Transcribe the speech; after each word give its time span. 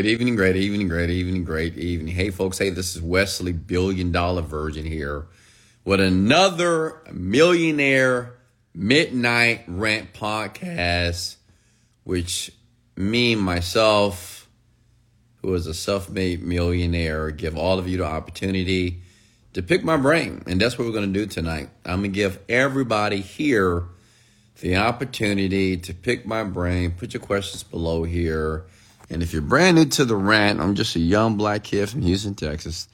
Great 0.00 0.12
evening, 0.12 0.34
great 0.34 0.56
evening, 0.56 0.88
great 0.88 1.10
evening, 1.10 1.44
great 1.44 1.76
evening. 1.76 2.14
Hey, 2.14 2.30
folks. 2.30 2.56
Hey, 2.56 2.70
this 2.70 2.96
is 2.96 3.02
Wesley, 3.02 3.52
billion 3.52 4.12
dollar 4.12 4.40
virgin 4.40 4.86
here 4.86 5.26
with 5.84 6.00
another 6.00 7.02
millionaire 7.12 8.32
midnight 8.74 9.64
rant 9.66 10.14
podcast, 10.14 11.36
which 12.04 12.50
me, 12.96 13.34
myself, 13.34 14.48
who 15.42 15.52
is 15.52 15.66
a 15.66 15.74
self 15.74 16.08
made 16.08 16.42
millionaire, 16.42 17.30
give 17.30 17.58
all 17.58 17.78
of 17.78 17.86
you 17.86 17.98
the 17.98 18.06
opportunity 18.06 19.02
to 19.52 19.62
pick 19.62 19.84
my 19.84 19.98
brain. 19.98 20.42
And 20.46 20.58
that's 20.58 20.78
what 20.78 20.86
we're 20.86 20.94
going 20.94 21.12
to 21.12 21.20
do 21.20 21.26
tonight. 21.26 21.68
I'm 21.84 22.00
going 22.00 22.12
to 22.12 22.16
give 22.16 22.38
everybody 22.48 23.20
here 23.20 23.84
the 24.62 24.76
opportunity 24.76 25.76
to 25.76 25.92
pick 25.92 26.24
my 26.24 26.42
brain. 26.42 26.92
Put 26.92 27.12
your 27.12 27.20
questions 27.20 27.62
below 27.62 28.04
here 28.04 28.64
and 29.10 29.22
if 29.22 29.32
you're 29.32 29.42
brand 29.42 29.76
new 29.76 29.86
to 29.86 30.04
the 30.04 30.16
rant, 30.16 30.60
I'm 30.60 30.76
just 30.76 30.94
a 30.94 31.00
young 31.00 31.36
black 31.36 31.64
kid 31.64 31.88
from 31.88 32.02
Houston, 32.02 32.34
Texas 32.34 32.88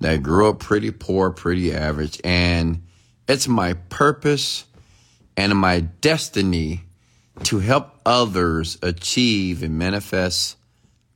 that 0.00 0.22
grew 0.22 0.48
up 0.48 0.58
pretty 0.58 0.90
poor, 0.90 1.30
pretty 1.30 1.74
average. 1.74 2.20
And 2.24 2.82
it's 3.28 3.46
my 3.46 3.74
purpose 3.74 4.64
and 5.36 5.56
my 5.56 5.80
destiny 5.80 6.80
to 7.44 7.58
help 7.58 8.00
others 8.06 8.78
achieve 8.82 9.62
and 9.62 9.78
manifest 9.78 10.56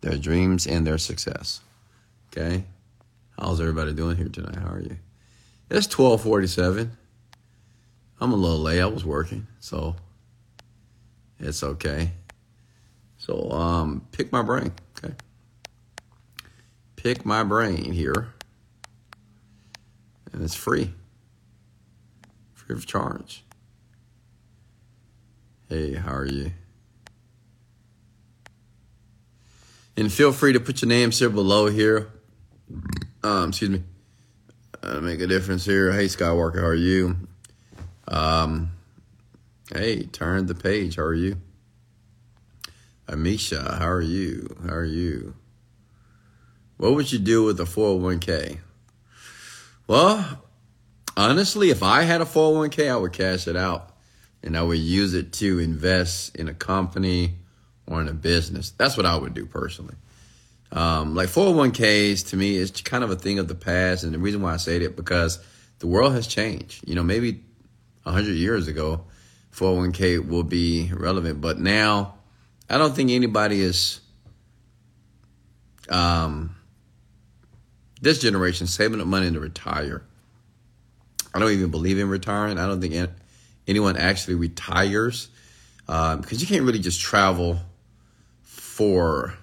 their 0.00 0.16
dreams 0.16 0.66
and 0.66 0.86
their 0.86 0.98
success. 0.98 1.60
Okay? 2.30 2.64
How's 3.38 3.60
everybody 3.60 3.94
doing 3.94 4.16
here 4.16 4.28
tonight? 4.28 4.56
How 4.56 4.68
are 4.68 4.80
you? 4.80 4.96
It's 5.70 5.86
1247. 5.86 6.92
I'm 8.20 8.32
a 8.32 8.36
little 8.36 8.58
late. 8.58 8.80
I 8.80 8.86
was 8.86 9.04
working, 9.04 9.46
so 9.60 9.96
it's 11.38 11.62
okay. 11.62 12.12
So 13.28 13.50
um, 13.50 14.06
pick 14.10 14.32
my 14.32 14.42
brain. 14.42 14.72
Okay. 14.96 15.14
Pick 16.96 17.26
my 17.26 17.44
brain 17.44 17.92
here. 17.92 18.28
And 20.32 20.42
it's 20.42 20.54
free. 20.54 20.94
Free 22.54 22.74
of 22.74 22.86
charge. 22.86 23.44
Hey, 25.68 25.94
how 25.94 26.14
are 26.14 26.24
you? 26.24 26.52
And 29.96 30.10
feel 30.10 30.32
free 30.32 30.54
to 30.54 30.60
put 30.60 30.80
your 30.80 30.88
names 30.88 31.18
here 31.18 31.28
below 31.28 31.66
here. 31.66 32.08
Um, 33.22 33.50
excuse 33.50 33.70
me. 33.70 33.82
Uh, 34.82 35.00
make 35.00 35.20
a 35.20 35.26
difference 35.26 35.66
here. 35.66 35.92
Hey, 35.92 36.06
Skywalker, 36.06 36.60
how 36.60 36.66
are 36.66 36.74
you? 36.74 37.16
Um, 38.06 38.70
hey, 39.74 40.04
turn 40.04 40.46
the 40.46 40.54
page. 40.54 40.96
How 40.96 41.02
are 41.02 41.14
you? 41.14 41.36
Amisha, 43.08 43.78
how 43.78 43.88
are 43.88 44.02
you? 44.02 44.54
How 44.66 44.74
are 44.74 44.84
you? 44.84 45.34
What 46.76 46.94
would 46.94 47.10
you 47.10 47.18
do 47.18 47.42
with 47.42 47.58
a 47.58 47.64
401k? 47.64 48.58
Well, 49.86 50.42
honestly, 51.16 51.70
if 51.70 51.82
I 51.82 52.02
had 52.02 52.20
a 52.20 52.26
401k, 52.26 52.90
I 52.90 52.96
would 52.96 53.14
cash 53.14 53.48
it 53.48 53.56
out 53.56 53.96
and 54.42 54.56
I 54.56 54.62
would 54.62 54.78
use 54.78 55.14
it 55.14 55.32
to 55.34 55.58
invest 55.58 56.36
in 56.36 56.48
a 56.48 56.54
company 56.54 57.38
or 57.86 58.02
in 58.02 58.08
a 58.08 58.12
business. 58.12 58.70
That's 58.72 58.96
what 58.96 59.06
I 59.06 59.16
would 59.16 59.32
do 59.32 59.46
personally. 59.46 59.94
Um, 60.70 61.14
like 61.14 61.30
401ks 61.30 62.28
to 62.28 62.36
me 62.36 62.56
is 62.56 62.70
kind 62.70 63.02
of 63.02 63.10
a 63.10 63.16
thing 63.16 63.38
of 63.38 63.48
the 63.48 63.54
past. 63.54 64.04
And 64.04 64.12
the 64.12 64.18
reason 64.18 64.42
why 64.42 64.52
I 64.52 64.58
say 64.58 64.80
that 64.80 64.96
because 64.96 65.42
the 65.78 65.86
world 65.86 66.12
has 66.12 66.26
changed. 66.26 66.86
You 66.86 66.94
know, 66.94 67.02
maybe 67.02 67.42
100 68.02 68.32
years 68.32 68.68
ago, 68.68 69.06
401k 69.54 70.28
will 70.28 70.44
be 70.44 70.92
relevant, 70.92 71.40
but 71.40 71.58
now 71.58 72.17
I 72.70 72.78
don't 72.78 72.94
think 72.94 73.10
anybody 73.10 73.60
is 73.60 74.00
um, 75.88 76.54
this 78.00 78.20
generation 78.20 78.66
saving 78.66 79.00
up 79.00 79.06
money 79.06 79.30
to 79.30 79.40
retire. 79.40 80.02
I 81.34 81.38
don't 81.38 81.52
even 81.52 81.70
believe 81.70 81.98
in 81.98 82.08
retiring. 82.08 82.58
I 82.58 82.66
don't 82.66 82.80
think 82.80 83.10
anyone 83.66 83.96
actually 83.96 84.34
retires 84.34 85.28
um, 85.88 86.20
because 86.20 86.40
you 86.40 86.46
can't 86.46 86.64
really 86.64 86.78
just 86.78 87.00
travel 87.00 87.58
for 88.42 89.34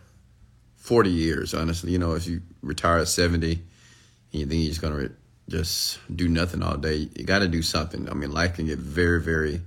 40 0.77 1.09
years, 1.09 1.53
honestly. 1.53 1.91
You 1.91 1.99
know, 1.99 2.13
if 2.13 2.27
you 2.27 2.41
retire 2.61 2.99
at 2.99 3.07
70 3.07 3.53
and 3.53 3.61
you 4.31 4.45
think 4.45 4.61
you're 4.61 4.69
just 4.69 4.81
going 4.81 4.93
to 4.93 4.99
re- 4.99 5.15
just 5.49 5.99
do 6.15 6.27
nothing 6.27 6.61
all 6.61 6.77
day, 6.77 7.09
you 7.15 7.23
got 7.23 7.39
to 7.39 7.47
do 7.47 7.61
something. 7.61 8.09
I 8.09 8.13
mean, 8.13 8.31
life 8.31 8.55
can 8.55 8.67
get 8.67 8.79
very, 8.79 9.21
very 9.21 9.61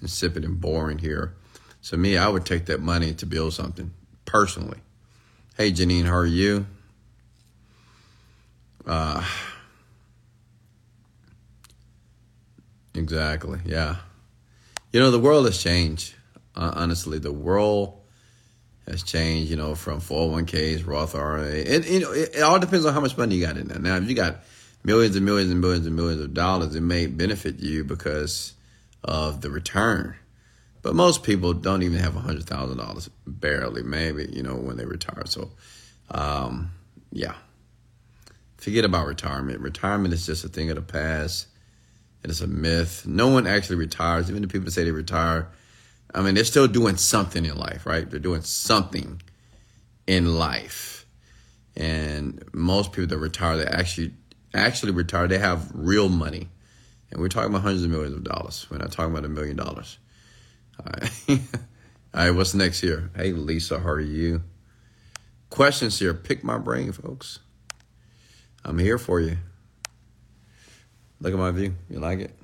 insipid 0.00 0.44
and 0.44 0.60
boring 0.60 0.98
here. 0.98 1.34
So 1.84 1.98
me, 1.98 2.16
I 2.16 2.28
would 2.28 2.46
take 2.46 2.64
that 2.66 2.80
money 2.80 3.12
to 3.12 3.26
build 3.26 3.52
something 3.52 3.92
personally. 4.24 4.78
Hey 5.58 5.70
Janine, 5.70 6.06
how 6.06 6.16
are 6.16 6.24
you? 6.24 6.64
Uh, 8.86 9.22
exactly. 12.94 13.58
Yeah. 13.66 13.96
You 14.92 15.00
know, 15.00 15.10
the 15.10 15.18
world 15.18 15.44
has 15.44 15.62
changed. 15.62 16.14
Uh, 16.56 16.72
honestly, 16.74 17.18
the 17.18 17.34
world 17.34 18.00
has 18.88 19.02
changed, 19.02 19.50
you 19.50 19.56
know, 19.56 19.74
from 19.74 20.00
401ks, 20.00 20.86
Roth 20.86 21.14
IRA. 21.14 21.64
And, 21.66 21.84
you 21.84 22.00
know, 22.00 22.12
it, 22.12 22.36
it, 22.36 22.40
all 22.40 22.58
depends 22.58 22.86
on 22.86 22.94
how 22.94 23.00
much 23.00 23.18
money 23.18 23.34
you 23.34 23.44
got 23.44 23.58
in 23.58 23.68
there. 23.68 23.78
Now, 23.78 23.96
if 23.96 24.08
you 24.08 24.14
got 24.14 24.38
millions 24.84 25.16
and 25.16 25.24
millions 25.26 25.50
and 25.50 25.60
millions 25.60 25.86
and 25.86 25.94
millions 25.94 26.22
of 26.22 26.32
dollars, 26.32 26.74
it 26.74 26.80
may 26.80 27.08
benefit 27.08 27.60
you 27.60 27.84
because 27.84 28.54
of 29.02 29.42
the 29.42 29.50
return. 29.50 30.16
But 30.84 30.94
most 30.94 31.22
people 31.22 31.54
don't 31.54 31.82
even 31.82 31.98
have 31.98 32.12
$100,000, 32.12 33.08
barely, 33.26 33.82
maybe, 33.82 34.28
you 34.30 34.42
know, 34.42 34.54
when 34.54 34.76
they 34.76 34.84
retire. 34.84 35.22
So, 35.24 35.50
um, 36.10 36.72
yeah. 37.10 37.36
Forget 38.58 38.84
about 38.84 39.06
retirement. 39.06 39.60
Retirement 39.60 40.12
is 40.12 40.26
just 40.26 40.44
a 40.44 40.48
thing 40.48 40.68
of 40.68 40.76
the 40.76 40.82
past. 40.82 41.46
It 42.22 42.28
is 42.28 42.42
a 42.42 42.46
myth. 42.46 43.06
No 43.06 43.28
one 43.28 43.46
actually 43.46 43.76
retires. 43.76 44.28
Even 44.28 44.42
the 44.42 44.48
people 44.48 44.66
that 44.66 44.72
say 44.72 44.84
they 44.84 44.90
retire, 44.90 45.48
I 46.14 46.20
mean, 46.20 46.34
they're 46.34 46.44
still 46.44 46.68
doing 46.68 46.98
something 46.98 47.46
in 47.46 47.56
life, 47.56 47.86
right? 47.86 48.08
They're 48.08 48.20
doing 48.20 48.42
something 48.42 49.22
in 50.06 50.36
life. 50.36 51.06
And 51.78 52.44
most 52.52 52.92
people 52.92 53.06
that 53.06 53.18
retire, 53.18 53.56
they 53.56 53.64
actually 53.64 54.12
actually 54.52 54.92
retire, 54.92 55.28
they 55.28 55.38
have 55.38 55.70
real 55.72 56.10
money. 56.10 56.50
And 57.10 57.22
we're 57.22 57.28
talking 57.28 57.48
about 57.48 57.62
hundreds 57.62 57.84
of 57.84 57.90
millions 57.90 58.14
of 58.14 58.24
dollars. 58.24 58.66
We're 58.70 58.76
not 58.76 58.92
talking 58.92 59.12
about 59.12 59.24
a 59.24 59.30
million 59.30 59.56
dollars. 59.56 59.98
All 60.78 60.86
right. 60.86 61.12
All 62.14 62.20
right, 62.26 62.30
what's 62.30 62.54
next 62.54 62.80
here? 62.80 63.10
Hey, 63.16 63.32
Lisa, 63.32 63.80
how 63.80 63.88
are 63.88 64.00
you? 64.00 64.42
Questions 65.50 65.98
here. 65.98 66.14
Pick 66.14 66.44
my 66.44 66.58
brain, 66.58 66.92
folks. 66.92 67.40
I'm 68.64 68.78
here 68.78 68.98
for 68.98 69.20
you. 69.20 69.36
Look 71.20 71.32
at 71.32 71.38
my 71.38 71.50
view. 71.50 71.74
You 71.90 71.98
like 71.98 72.20
it? 72.20 72.36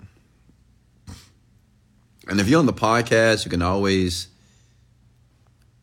And 2.28 2.40
if 2.40 2.48
you're 2.48 2.58
on 2.60 2.66
the 2.66 2.72
podcast, 2.72 3.44
you 3.44 3.50
can 3.50 3.62
always 3.62 4.28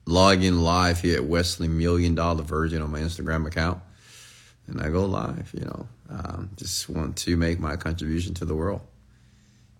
log 0.06 0.44
in 0.44 0.62
live 0.63 1.02
here 1.02 1.18
at 1.18 1.25
Wesley 1.25 1.68
Million 1.68 2.16
Dollar 2.16 2.44
Virgin 2.44 2.81
on 2.81 2.91
my 2.91 3.00
Instagram 3.00 3.47
account. 3.47 3.81
And 4.68 4.81
I 4.81 4.90
go 4.90 5.06
live, 5.06 5.52
you 5.53 5.66
know. 5.66 5.88
Um, 6.09 6.52
just 6.56 6.90
want 6.90 7.18
to 7.18 7.36
make 7.38 7.59
my 7.59 7.75
contribution 7.75 8.34
to 8.36 8.46
the 8.46 8.56
world. 8.56 8.81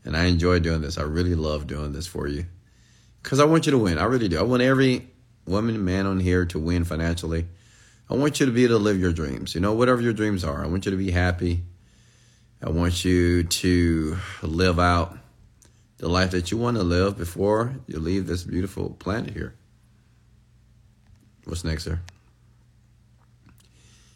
And 0.06 0.16
I 0.16 0.26
enjoy 0.26 0.60
doing 0.60 0.82
this. 0.82 0.98
I 0.98 1.04
really 1.04 1.36
love 1.36 1.68
doing 1.68 1.92
this 1.92 2.08
for 2.08 2.28
you 2.28 2.46
because 3.28 3.42
I 3.42 3.44
want 3.44 3.66
you 3.66 3.74
to 3.74 3.78
win. 3.78 3.98
I 3.98 4.06
really 4.06 4.30
do. 4.30 4.40
I 4.40 4.44
want 4.44 4.62
every 4.62 5.06
woman 5.46 5.76
and 5.76 5.84
man 5.84 6.06
on 6.06 6.18
here 6.18 6.46
to 6.46 6.58
win 6.58 6.86
financially. 6.86 7.46
I 8.10 8.14
want 8.14 8.40
you 8.40 8.46
to 8.46 8.54
be 8.54 8.64
able 8.64 8.78
to 8.78 8.84
live 8.86 9.02
your 9.02 9.12
dreams. 9.12 9.54
You 9.54 9.60
know, 9.60 9.74
whatever 9.74 10.02
your 10.02 10.14
dreams 10.14 10.46
are. 10.46 10.64
I 10.64 10.68
want 10.68 10.86
you 10.86 10.92
to 10.92 10.98
be 10.98 11.12
happy. 11.12 11.64
I 12.64 12.70
want 12.70 13.04
you 13.04 13.44
to 13.44 14.18
live 14.42 14.80
out 14.80 15.18
the 15.98 16.08
life 16.08 16.32
that 16.32 16.52
you 16.52 16.58
want 16.58 16.78
to 16.78 16.84
live 16.84 17.18
before 17.18 17.76
you 17.86 18.00
leave 18.00 18.28
this 18.28 18.44
beautiful 18.46 18.92
planet 18.92 19.34
here. 19.34 19.56
What's 21.44 21.66
next, 21.66 21.84
sir? 21.84 22.00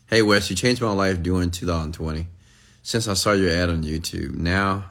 Hey, 0.08 0.22
Wes, 0.22 0.50
you 0.50 0.56
changed 0.56 0.81
my 0.81 0.94
life 0.94 1.22
during 1.22 1.52
2020. 1.52 2.28
Since 2.81 3.10
I 3.10 3.16
saw 3.16 3.34
your 3.34 3.50
ad 3.50 3.69
on 3.69 3.84
YouTube, 3.84 4.36
now 4.36 4.86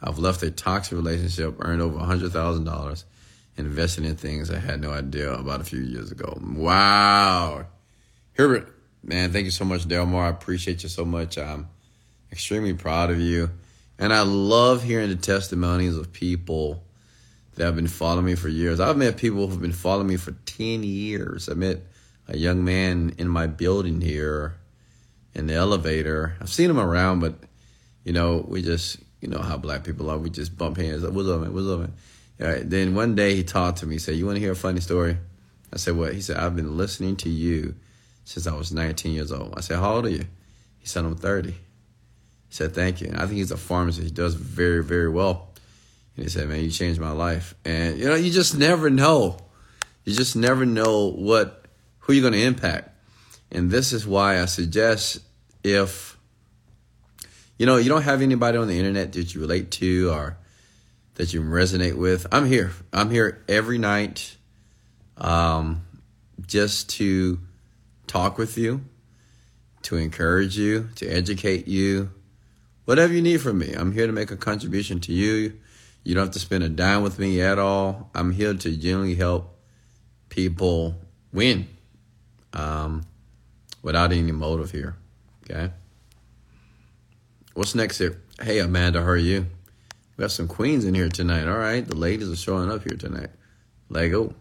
I've 0.00 0.18
left 0.18 0.42
a 0.42 0.50
toxic 0.50 0.96
relationship, 0.96 1.56
earned 1.58 1.82
over 1.82 1.98
$100,000 1.98 3.04
investing 3.58 4.04
in 4.04 4.16
things 4.16 4.50
I 4.50 4.58
had 4.58 4.80
no 4.80 4.90
idea 4.90 5.32
about 5.32 5.60
a 5.60 5.64
few 5.64 5.80
years 5.80 6.12
ago. 6.12 6.38
Wow. 6.40 7.66
Herbert, 8.34 8.72
man, 9.02 9.32
thank 9.32 9.44
you 9.44 9.50
so 9.50 9.64
much, 9.64 9.86
Delmar. 9.86 10.26
I 10.26 10.28
appreciate 10.28 10.82
you 10.82 10.88
so 10.88 11.04
much. 11.04 11.36
I'm 11.36 11.68
extremely 12.30 12.74
proud 12.74 13.10
of 13.10 13.20
you. 13.20 13.50
And 13.98 14.12
I 14.12 14.22
love 14.22 14.84
hearing 14.84 15.08
the 15.08 15.16
testimonies 15.16 15.96
of 15.96 16.12
people 16.12 16.84
that 17.56 17.64
have 17.64 17.74
been 17.74 17.88
following 17.88 18.26
me 18.26 18.36
for 18.36 18.48
years. 18.48 18.78
I've 18.78 18.96
met 18.96 19.16
people 19.16 19.48
who've 19.48 19.60
been 19.60 19.72
following 19.72 20.06
me 20.06 20.16
for 20.16 20.30
10 20.30 20.84
years. 20.84 21.48
I 21.48 21.54
met 21.54 21.82
a 22.28 22.36
young 22.36 22.62
man 22.62 23.14
in 23.18 23.28
my 23.28 23.48
building 23.48 24.00
here 24.00 24.54
in 25.34 25.48
the 25.48 25.54
elevator. 25.54 26.36
I've 26.40 26.48
seen 26.48 26.70
him 26.70 26.78
around, 26.78 27.18
but, 27.18 27.34
you 28.04 28.12
know, 28.12 28.44
we 28.46 28.62
just, 28.62 28.98
you 29.20 29.26
know 29.28 29.40
how 29.40 29.56
black 29.56 29.82
people 29.82 30.08
are. 30.10 30.18
We 30.18 30.30
just 30.30 30.56
bump 30.56 30.76
hands. 30.76 31.02
What's 31.02 31.28
up, 31.28 31.40
man? 31.40 31.52
What's 31.52 31.66
up, 31.66 31.80
man? 31.80 31.94
All 32.40 32.46
right. 32.46 32.68
Then 32.68 32.94
one 32.94 33.14
day 33.14 33.34
he 33.34 33.44
talked 33.44 33.78
to 33.78 33.86
me. 33.86 33.96
He 33.96 33.98
said, 33.98 34.14
"You 34.16 34.26
want 34.26 34.36
to 34.36 34.40
hear 34.40 34.52
a 34.52 34.56
funny 34.56 34.80
story?" 34.80 35.18
I 35.72 35.76
said, 35.76 35.96
What? 35.96 36.14
He 36.14 36.20
said, 36.20 36.36
I've 36.36 36.56
been 36.56 36.76
listening 36.76 37.16
to 37.16 37.28
you 37.28 37.74
since 38.24 38.46
I 38.46 38.54
was 38.54 38.72
19 38.72 39.12
years 39.12 39.32
old. 39.32 39.54
I 39.56 39.60
said, 39.60 39.78
How 39.78 39.94
old 39.94 40.06
are 40.06 40.10
you? 40.10 40.26
He 40.78 40.86
said, 40.86 41.04
I'm 41.04 41.16
30. 41.16 41.50
He 41.50 41.56
said, 42.50 42.74
Thank 42.74 43.00
you. 43.00 43.08
And 43.08 43.16
I 43.16 43.26
think 43.26 43.34
he's 43.34 43.50
a 43.50 43.56
pharmacist. 43.56 44.04
He 44.04 44.10
does 44.10 44.34
very, 44.34 44.82
very 44.82 45.08
well. 45.08 45.50
And 46.16 46.24
he 46.24 46.30
said, 46.30 46.48
Man, 46.48 46.60
you 46.60 46.70
changed 46.70 47.00
my 47.00 47.12
life. 47.12 47.54
And, 47.64 47.98
you 47.98 48.06
know, 48.06 48.14
you 48.14 48.30
just 48.30 48.56
never 48.56 48.90
know. 48.90 49.38
You 50.04 50.14
just 50.14 50.36
never 50.36 50.64
know 50.64 51.10
what, 51.10 51.66
who 52.00 52.14
you're 52.14 52.22
going 52.22 52.32
to 52.32 52.46
impact. 52.46 52.90
And 53.50 53.70
this 53.70 53.92
is 53.92 54.06
why 54.06 54.40
I 54.40 54.46
suggest 54.46 55.20
if, 55.62 56.16
you 57.58 57.66
know, 57.66 57.76
you 57.76 57.88
don't 57.88 58.02
have 58.02 58.22
anybody 58.22 58.56
on 58.56 58.68
the 58.68 58.78
internet 58.78 59.12
that 59.12 59.34
you 59.34 59.40
relate 59.40 59.70
to 59.72 60.10
or 60.10 60.38
that 61.18 61.34
you 61.34 61.42
resonate 61.42 61.96
with, 61.96 62.26
I'm 62.32 62.46
here. 62.46 62.70
I'm 62.92 63.10
here 63.10 63.42
every 63.48 63.76
night 63.76 64.36
um, 65.16 65.82
just 66.46 66.90
to 66.90 67.40
talk 68.06 68.38
with 68.38 68.56
you, 68.56 68.84
to 69.82 69.96
encourage 69.96 70.56
you, 70.56 70.88
to 70.94 71.06
educate 71.08 71.66
you, 71.66 72.10
whatever 72.84 73.12
you 73.12 73.20
need 73.20 73.40
from 73.40 73.58
me. 73.58 73.74
I'm 73.74 73.92
here 73.92 74.06
to 74.06 74.12
make 74.12 74.30
a 74.30 74.36
contribution 74.36 75.00
to 75.00 75.12
you. 75.12 75.58
You 76.04 76.14
don't 76.14 76.26
have 76.26 76.34
to 76.34 76.38
spend 76.38 76.62
a 76.62 76.68
dime 76.68 77.02
with 77.02 77.18
me 77.18 77.42
at 77.42 77.58
all. 77.58 78.10
I'm 78.14 78.30
here 78.30 78.54
to 78.54 78.76
genuinely 78.76 79.16
help 79.16 79.58
people 80.28 80.94
win 81.32 81.66
um, 82.52 83.04
without 83.82 84.12
any 84.12 84.30
motive 84.30 84.70
here. 84.70 84.96
Okay. 85.44 85.72
What's 87.54 87.74
next 87.74 87.98
here? 87.98 88.22
Hey, 88.40 88.60
Amanda, 88.60 89.02
how 89.02 89.08
are 89.08 89.16
you? 89.16 89.46
We 90.18 90.22
got 90.22 90.32
some 90.32 90.48
queens 90.48 90.84
in 90.84 90.96
here 90.96 91.08
tonight. 91.08 91.46
All 91.46 91.56
right. 91.56 91.86
The 91.86 91.94
ladies 91.94 92.28
are 92.28 92.34
showing 92.34 92.72
up 92.72 92.82
here 92.82 92.96
tonight. 92.98 93.30
Lego. 93.88 94.34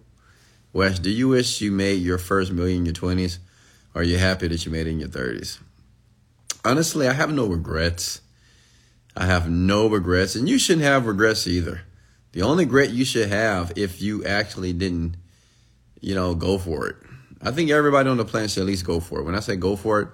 Wes, 0.74 0.98
do 0.98 1.12
you 1.12 1.28
wish 1.30 1.62
you 1.62 1.72
made 1.72 2.02
your 2.02 2.18
first 2.18 2.52
million 2.52 2.80
in 2.80 2.86
your 2.88 2.96
20s? 2.96 3.38
Or 3.94 4.02
are 4.02 4.04
you 4.04 4.18
happy 4.18 4.48
that 4.48 4.66
you 4.66 4.72
made 4.72 4.88
it 4.88 4.90
in 4.90 5.00
your 5.00 5.10
30s? 5.10 5.60
Honestly, 6.66 7.08
I 7.08 7.14
have 7.14 7.32
no 7.32 7.46
regrets. 7.46 8.22
I 9.16 9.28
have 9.28 9.52
no 9.52 9.88
regrets. 9.88 10.36
And 10.36 10.50
you 10.50 10.58
shouldn't 10.58 10.84
have 10.84 11.06
regrets 11.06 11.46
either. 11.46 11.82
The 12.32 12.42
only 12.42 12.66
regret 12.66 12.90
you 12.90 13.06
should 13.06 13.30
have 13.30 13.74
if 13.76 14.02
you 14.02 14.26
actually 14.26 14.74
didn't, 14.74 15.16
you 16.02 16.16
know, 16.16 16.34
go 16.34 16.58
for 16.58 16.88
it. 16.88 16.96
I 17.40 17.52
think 17.52 17.70
everybody 17.70 18.10
on 18.10 18.18
the 18.18 18.26
planet 18.26 18.50
should 18.50 18.62
at 18.62 18.68
least 18.68 18.84
go 18.84 19.00
for 19.00 19.20
it. 19.20 19.26
When 19.26 19.36
I 19.36 19.42
say 19.42 19.56
go 19.56 19.76
for 19.76 20.02
it, 20.02 20.08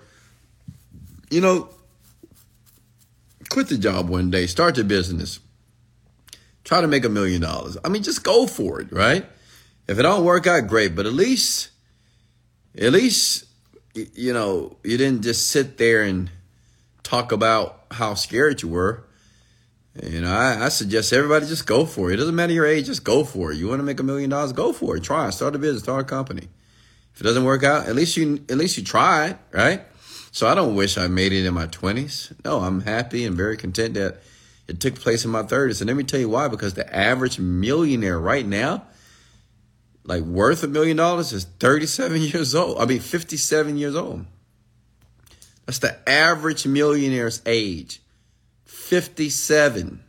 you 1.29 1.39
know, 1.39 1.69
quit 3.49 3.69
the 3.69 3.77
job 3.77 4.09
one 4.09 4.29
day, 4.29 4.45
start 4.45 4.75
your 4.75 4.85
business 4.85 5.39
Try 6.63 6.81
to 6.81 6.87
make 6.87 7.05
a 7.05 7.09
million 7.09 7.41
dollars. 7.41 7.77
I 7.83 7.89
mean, 7.89 8.03
just 8.03 8.23
go 8.23 8.47
for 8.47 8.79
it, 8.79 8.91
right? 8.91 9.25
If 9.87 9.99
it 9.99 10.03
don't 10.03 10.23
work 10.23 10.47
out, 10.47 10.67
great. 10.67 10.95
But 10.95 11.05
at 11.05 11.13
least, 11.13 11.71
at 12.77 12.93
least, 12.93 13.45
you 13.93 14.33
know, 14.33 14.77
you 14.83 14.97
didn't 14.97 15.23
just 15.23 15.49
sit 15.49 15.77
there 15.77 16.03
and 16.03 16.29
talk 17.03 17.31
about 17.31 17.85
how 17.91 18.13
scared 18.13 18.61
you 18.61 18.69
were. 18.69 19.03
You 20.01 20.21
know, 20.21 20.33
I, 20.33 20.65
I, 20.65 20.69
suggest 20.69 21.13
everybody 21.13 21.45
just 21.45 21.67
go 21.67 21.85
for 21.85 22.09
it. 22.09 22.15
It 22.15 22.17
doesn't 22.17 22.33
matter 22.33 22.51
your 22.51 22.65
age, 22.65 22.87
just 22.87 23.03
go 23.03 23.23
for 23.23 23.51
it. 23.51 23.57
You 23.57 23.67
want 23.67 23.79
to 23.79 23.83
make 23.83 23.99
a 23.99 24.03
million 24.03 24.31
dollars, 24.31 24.51
go 24.51 24.73
for 24.73 24.97
it. 24.97 25.03
Try, 25.03 25.29
start 25.29 25.53
a 25.53 25.59
business, 25.59 25.83
start 25.83 26.01
a 26.01 26.03
company. 26.05 26.47
If 27.13 27.21
it 27.21 27.23
doesn't 27.23 27.43
work 27.43 27.63
out, 27.63 27.87
at 27.87 27.93
least 27.93 28.17
you 28.17 28.43
at 28.49 28.57
least 28.57 28.75
you 28.75 28.83
tried, 28.83 29.37
right? 29.51 29.83
So 30.31 30.47
I 30.47 30.55
don't 30.55 30.73
wish 30.73 30.97
I 30.97 31.05
made 31.05 31.31
it 31.31 31.45
in 31.45 31.53
my 31.53 31.67
twenties. 31.67 32.33
No, 32.43 32.61
I'm 32.61 32.81
happy 32.81 33.23
and 33.23 33.35
very 33.35 33.55
content 33.55 33.93
that 33.93 34.23
it 34.73 34.79
took 34.79 34.95
place 34.95 35.23
in 35.23 35.29
my 35.29 35.43
30s. 35.43 35.81
And 35.81 35.87
let 35.87 35.95
me 35.95 36.03
tell 36.03 36.19
you 36.19 36.29
why 36.29 36.47
because 36.47 36.73
the 36.73 36.95
average 36.95 37.37
millionaire 37.37 38.19
right 38.19 38.45
now, 38.45 38.87
like 40.03 40.23
worth 40.23 40.63
a 40.63 40.67
million 40.67 40.97
dollars, 40.97 41.31
is 41.31 41.45
37 41.59 42.21
years 42.21 42.55
old. 42.55 42.79
I 42.79 42.85
mean, 42.85 42.99
57 42.99 43.77
years 43.77 43.95
old. 43.95 44.25
That's 45.67 45.77
the 45.77 45.97
average 46.09 46.65
millionaire's 46.65 47.41
age 47.45 48.01
57. 48.65 50.03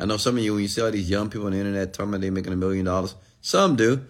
I 0.00 0.04
know 0.06 0.16
some 0.16 0.38
of 0.38 0.42
you, 0.42 0.54
when 0.54 0.62
you 0.62 0.68
see 0.68 0.80
all 0.80 0.90
these 0.90 1.10
young 1.10 1.28
people 1.28 1.46
on 1.46 1.52
the 1.52 1.58
internet 1.58 1.92
talking 1.92 2.08
about 2.08 2.22
they're 2.22 2.32
making 2.32 2.54
a 2.54 2.56
million 2.56 2.86
dollars, 2.86 3.14
some 3.42 3.76
do. 3.76 4.00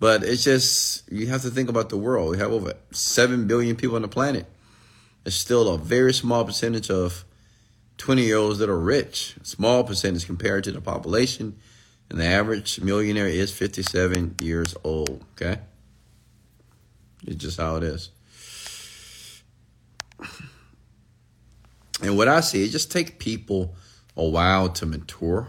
But 0.00 0.24
it's 0.24 0.42
just, 0.42 1.10
you 1.10 1.28
have 1.28 1.42
to 1.42 1.50
think 1.50 1.68
about 1.68 1.88
the 1.88 1.96
world. 1.96 2.30
We 2.30 2.38
have 2.38 2.50
over 2.50 2.74
7 2.90 3.46
billion 3.46 3.76
people 3.76 3.96
on 3.96 4.02
the 4.02 4.08
planet. 4.08 4.46
It's 5.24 5.36
still 5.36 5.68
a 5.72 5.78
very 5.78 6.12
small 6.12 6.44
percentage 6.44 6.90
of 6.90 7.24
20 8.00 8.22
year 8.22 8.38
olds 8.38 8.58
that 8.58 8.70
are 8.70 8.78
rich, 8.78 9.36
small 9.42 9.84
percentage 9.84 10.24
compared 10.24 10.64
to 10.64 10.72
the 10.72 10.80
population. 10.80 11.56
And 12.08 12.18
the 12.18 12.24
average 12.24 12.80
millionaire 12.80 13.28
is 13.28 13.52
57 13.52 14.36
years 14.40 14.74
old. 14.82 15.22
Okay? 15.34 15.60
It's 17.26 17.36
just 17.36 17.60
how 17.60 17.76
it 17.76 17.84
is. 17.84 18.10
And 22.02 22.16
what 22.16 22.26
I 22.26 22.40
see, 22.40 22.64
it 22.64 22.70
just 22.70 22.90
takes 22.90 23.12
people 23.18 23.74
a 24.16 24.24
while 24.24 24.70
to 24.70 24.86
mature. 24.86 25.48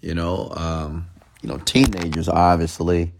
You 0.00 0.14
know, 0.14 0.50
um, 0.56 1.06
you 1.42 1.50
know, 1.50 1.58
teenagers 1.58 2.28
obviously 2.28 3.12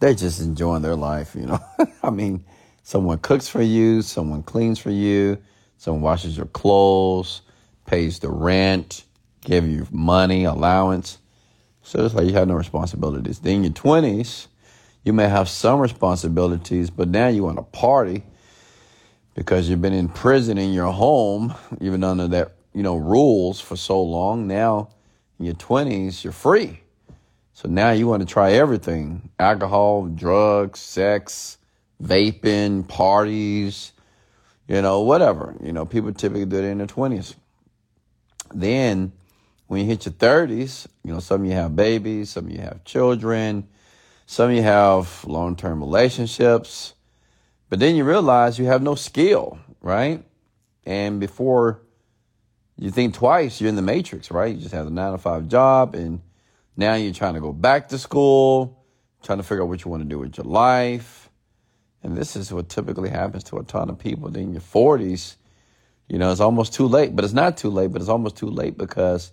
they're 0.00 0.14
just 0.14 0.40
enjoying 0.40 0.82
their 0.82 0.96
life. 0.96 1.36
You 1.36 1.46
know, 1.46 1.60
I 2.02 2.10
mean, 2.10 2.44
someone 2.82 3.18
cooks 3.18 3.46
for 3.46 3.62
you, 3.62 4.02
someone 4.02 4.42
cleans 4.42 4.80
for 4.80 4.90
you, 4.90 5.38
someone 5.78 6.02
washes 6.02 6.36
your 6.36 6.46
clothes, 6.46 7.42
pays 7.90 8.20
the 8.20 8.30
rent, 8.30 9.02
give 9.40 9.66
you 9.66 9.84
money, 9.90 10.44
allowance. 10.44 11.18
So 11.82 12.04
it's 12.04 12.14
like 12.14 12.28
you 12.28 12.34
have 12.34 12.46
no 12.46 12.54
responsibilities. 12.54 13.40
Then 13.40 13.56
in 13.56 13.64
your 13.64 13.72
20s, 13.72 14.46
you 15.02 15.12
may 15.12 15.28
have 15.28 15.48
some 15.48 15.80
responsibilities, 15.80 16.88
but 16.88 17.08
now 17.08 17.26
you 17.26 17.42
want 17.42 17.56
to 17.56 17.64
party 17.64 18.22
because 19.34 19.68
you've 19.68 19.82
been 19.82 19.92
in 19.92 20.08
prison 20.08 20.56
in 20.56 20.72
your 20.72 20.92
home, 20.92 21.52
even 21.80 22.04
under 22.04 22.28
that, 22.28 22.52
you 22.72 22.84
know, 22.84 22.94
rules 22.94 23.60
for 23.60 23.74
so 23.74 24.00
long. 24.00 24.46
Now 24.46 24.90
in 25.40 25.46
your 25.46 25.56
20s, 25.56 26.22
you're 26.22 26.32
free. 26.32 26.80
So 27.54 27.68
now 27.68 27.90
you 27.90 28.06
want 28.06 28.20
to 28.20 28.32
try 28.32 28.52
everything 28.52 29.30
alcohol, 29.40 30.06
drugs, 30.06 30.78
sex, 30.78 31.58
vaping, 32.00 32.86
parties, 32.86 33.92
you 34.68 34.80
know, 34.80 35.00
whatever. 35.00 35.56
You 35.60 35.72
know, 35.72 35.84
people 35.84 36.12
typically 36.12 36.46
do 36.46 36.58
it 36.58 36.64
in 36.64 36.78
their 36.78 36.86
20s. 36.86 37.34
Then 38.52 39.12
when 39.66 39.80
you 39.80 39.86
hit 39.86 40.04
your 40.04 40.12
30s, 40.12 40.86
you 41.04 41.12
know, 41.12 41.20
some 41.20 41.42
of 41.42 41.46
you 41.46 41.52
have 41.52 41.76
babies, 41.76 42.30
some 42.30 42.46
of 42.46 42.52
you 42.52 42.60
have 42.60 42.84
children, 42.84 43.68
some 44.26 44.50
of 44.50 44.56
you 44.56 44.62
have 44.62 45.24
long 45.24 45.56
term 45.56 45.80
relationships, 45.80 46.94
but 47.68 47.78
then 47.78 47.96
you 47.96 48.04
realize 48.04 48.58
you 48.58 48.66
have 48.66 48.82
no 48.82 48.94
skill, 48.94 49.58
right? 49.80 50.24
And 50.84 51.20
before 51.20 51.82
you 52.76 52.90
think 52.90 53.14
twice, 53.14 53.60
you're 53.60 53.68
in 53.68 53.76
the 53.76 53.82
matrix, 53.82 54.30
right? 54.30 54.54
You 54.54 54.60
just 54.60 54.74
have 54.74 54.86
a 54.86 54.90
nine 54.90 55.12
to 55.12 55.18
five 55.18 55.48
job, 55.48 55.94
and 55.94 56.20
now 56.76 56.94
you're 56.94 57.12
trying 57.12 57.34
to 57.34 57.40
go 57.40 57.52
back 57.52 57.88
to 57.90 57.98
school, 57.98 58.82
trying 59.22 59.38
to 59.38 59.44
figure 59.44 59.62
out 59.62 59.68
what 59.68 59.84
you 59.84 59.90
want 59.90 60.02
to 60.02 60.08
do 60.08 60.18
with 60.18 60.36
your 60.36 60.46
life. 60.46 61.28
And 62.02 62.16
this 62.16 62.36
is 62.36 62.52
what 62.52 62.68
typically 62.68 63.10
happens 63.10 63.44
to 63.44 63.58
a 63.58 63.62
ton 63.62 63.90
of 63.90 63.98
people. 63.98 64.30
Then 64.30 64.44
in 64.44 64.52
your 64.52 64.62
40s, 64.62 65.36
you 66.10 66.18
know, 66.18 66.32
it's 66.32 66.40
almost 66.40 66.74
too 66.74 66.88
late, 66.88 67.14
but 67.14 67.24
it's 67.24 67.32
not 67.32 67.56
too 67.56 67.70
late, 67.70 67.92
but 67.92 68.02
it's 68.02 68.10
almost 68.10 68.36
too 68.36 68.50
late 68.50 68.76
because 68.76 69.30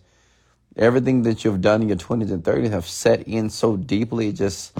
everything 0.75 1.23
that 1.23 1.43
you've 1.43 1.59
done 1.59 1.81
in 1.81 1.87
your 1.87 1.97
20s 1.97 2.31
and 2.31 2.43
30s 2.43 2.69
have 2.69 2.85
set 2.85 3.27
in 3.27 3.49
so 3.49 3.75
deeply, 3.75 4.31
just 4.31 4.77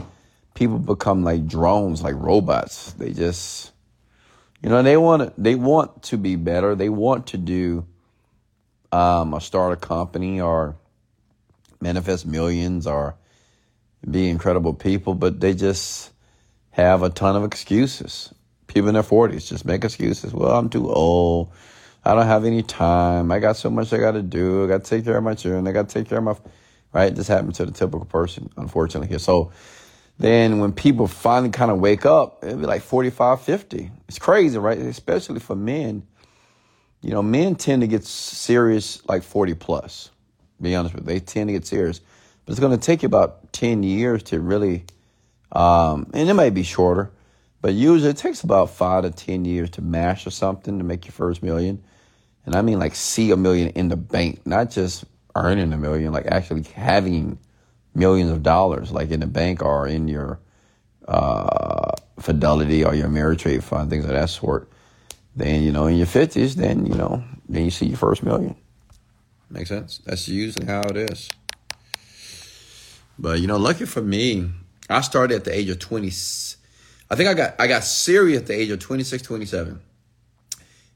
people 0.53 0.77
become 0.77 1.23
like 1.23 1.47
drones, 1.47 2.03
like 2.03 2.13
robots. 2.15 2.93
They 2.93 3.13
just, 3.13 3.71
you 4.61 4.69
know, 4.69 4.83
they 4.83 4.95
want 4.95 5.23
to, 5.23 5.41
they 5.41 5.55
want 5.55 6.03
to 6.03 6.17
be 6.17 6.35
better. 6.35 6.75
They 6.75 6.89
want 6.89 7.25
to 7.27 7.37
do, 7.37 7.87
um, 8.91 9.33
or 9.33 9.41
start 9.41 9.73
a 9.73 9.75
company 9.75 10.39
or 10.39 10.75
manifest 11.81 12.27
millions 12.27 12.85
or 12.85 13.15
be 14.07 14.29
incredible 14.29 14.75
people, 14.75 15.15
but 15.15 15.39
they 15.39 15.55
just 15.55 16.11
have 16.69 17.01
a 17.01 17.09
ton 17.09 17.35
of 17.35 17.43
excuses. 17.43 18.31
People 18.67 18.89
in 18.89 18.93
their 18.93 19.01
40s 19.01 19.47
just 19.47 19.65
make 19.65 19.83
excuses. 19.83 20.31
Well, 20.31 20.55
I'm 20.55 20.69
too 20.69 20.91
old. 20.91 21.51
I 22.07 22.15
don't 22.15 22.25
have 22.25 22.45
any 22.45 22.63
time. 22.63 23.33
I 23.33 23.39
got 23.39 23.57
so 23.57 23.69
much 23.69 23.91
I 23.91 23.97
got 23.97 24.13
to 24.13 24.21
do. 24.21 24.63
I 24.63 24.67
got 24.67 24.85
to 24.85 24.89
take 24.89 25.03
care 25.03 25.17
of 25.17 25.23
my 25.25 25.33
children. 25.33 25.67
I 25.67 25.73
got 25.73 25.89
to 25.89 25.93
take 25.93 26.07
care 26.07 26.19
of 26.19 26.23
my, 26.23 26.35
right? 26.93 27.13
This 27.13 27.27
happens 27.27 27.57
to 27.57 27.65
the 27.65 27.73
typical 27.73 28.05
person, 28.05 28.49
unfortunately. 28.55 29.17
So 29.19 29.51
then 30.17 30.59
when 30.59 30.71
people 30.71 31.07
finally 31.07 31.51
kind 31.51 31.69
of 31.69 31.79
wake 31.79 32.05
up, 32.05 32.45
it'll 32.45 32.59
be 32.59 32.65
like 32.65 32.81
45, 32.81 33.41
50. 33.41 33.91
It's 34.07 34.19
crazy, 34.19 34.57
right? 34.57 34.77
Especially 34.77 35.41
for 35.41 35.57
men. 35.57 36.07
You 37.01 37.11
know, 37.11 37.21
men 37.21 37.55
tend 37.55 37.81
to 37.81 37.87
get 37.87 38.05
serious 38.05 39.05
like 39.09 39.23
40 39.23 39.55
plus. 39.55 40.09
Be 40.61 40.75
honest 40.75 40.95
with 40.95 41.03
you. 41.03 41.13
They 41.13 41.19
tend 41.19 41.49
to 41.49 41.53
get 41.53 41.67
serious. 41.67 41.99
But 42.45 42.51
it's 42.53 42.61
going 42.61 42.71
to 42.71 42.83
take 42.83 43.03
you 43.03 43.07
about 43.07 43.51
10 43.51 43.83
years 43.83 44.23
to 44.23 44.39
really, 44.39 44.85
um, 45.51 46.09
and 46.13 46.29
it 46.29 46.33
may 46.35 46.51
be 46.51 46.63
shorter, 46.63 47.11
but 47.61 47.73
usually 47.73 48.11
it 48.11 48.17
takes 48.17 48.43
about 48.43 48.69
five 48.69 49.03
to 49.03 49.11
10 49.11 49.43
years 49.43 49.71
to 49.71 49.81
master 49.81 50.29
something 50.29 50.77
to 50.77 50.85
make 50.85 51.05
your 51.05 51.11
first 51.11 51.43
million. 51.43 51.83
And 52.47 52.55
I 52.55 52.61
mean 52.61 52.79
like 52.79 52.95
see 52.95 53.29
a 53.31 53.37
million 53.37 53.69
in 53.71 53.89
the 53.89 53.97
bank, 53.97 54.47
not 54.47 54.71
just 54.71 55.03
earning 55.35 55.73
a 55.73 55.77
million, 55.77 56.13
like 56.13 56.27
actually 56.27 56.63
having 56.63 57.37
millions 57.93 58.31
of 58.31 58.41
dollars, 58.41 58.89
like 58.89 59.11
in 59.11 59.19
the 59.19 59.27
bank 59.27 59.61
or 59.61 59.85
in 59.85 60.07
your 60.07 60.39
uh, 61.09 61.91
Fidelity 62.19 62.85
or 62.85 62.95
your 62.95 63.09
Ameritrade 63.09 63.63
fund, 63.63 63.89
things 63.89 64.05
of 64.05 64.11
that 64.11 64.29
sort. 64.29 64.69
Then 65.35 65.61
you 65.61 65.73
know, 65.73 65.87
in 65.87 65.97
your 65.97 66.07
fifties, 66.07 66.55
then 66.55 66.85
you 66.85 66.95
know, 66.95 67.21
then 67.49 67.65
you 67.65 67.69
see 67.69 67.87
your 67.87 67.97
first 67.97 68.23
million. 68.23 68.55
Makes 69.49 69.67
sense. 69.67 69.99
That's 70.05 70.29
usually 70.29 70.67
how 70.67 70.83
it 70.83 70.95
is. 70.95 71.29
But 73.19 73.41
you 73.41 73.47
know, 73.47 73.57
lucky 73.57 73.85
for 73.85 74.01
me, 74.01 74.49
I 74.89 75.01
started 75.01 75.35
at 75.35 75.43
the 75.43 75.53
age 75.53 75.67
of 75.67 75.79
20. 75.79 76.07
I 77.11 77.15
think 77.15 77.27
I 77.27 77.33
got 77.33 77.55
I 77.59 77.67
got 77.67 77.83
serious 77.83 78.39
at 78.39 78.47
the 78.47 78.53
age 78.53 78.69
of 78.69 78.79
26, 78.79 79.21
27. 79.21 79.81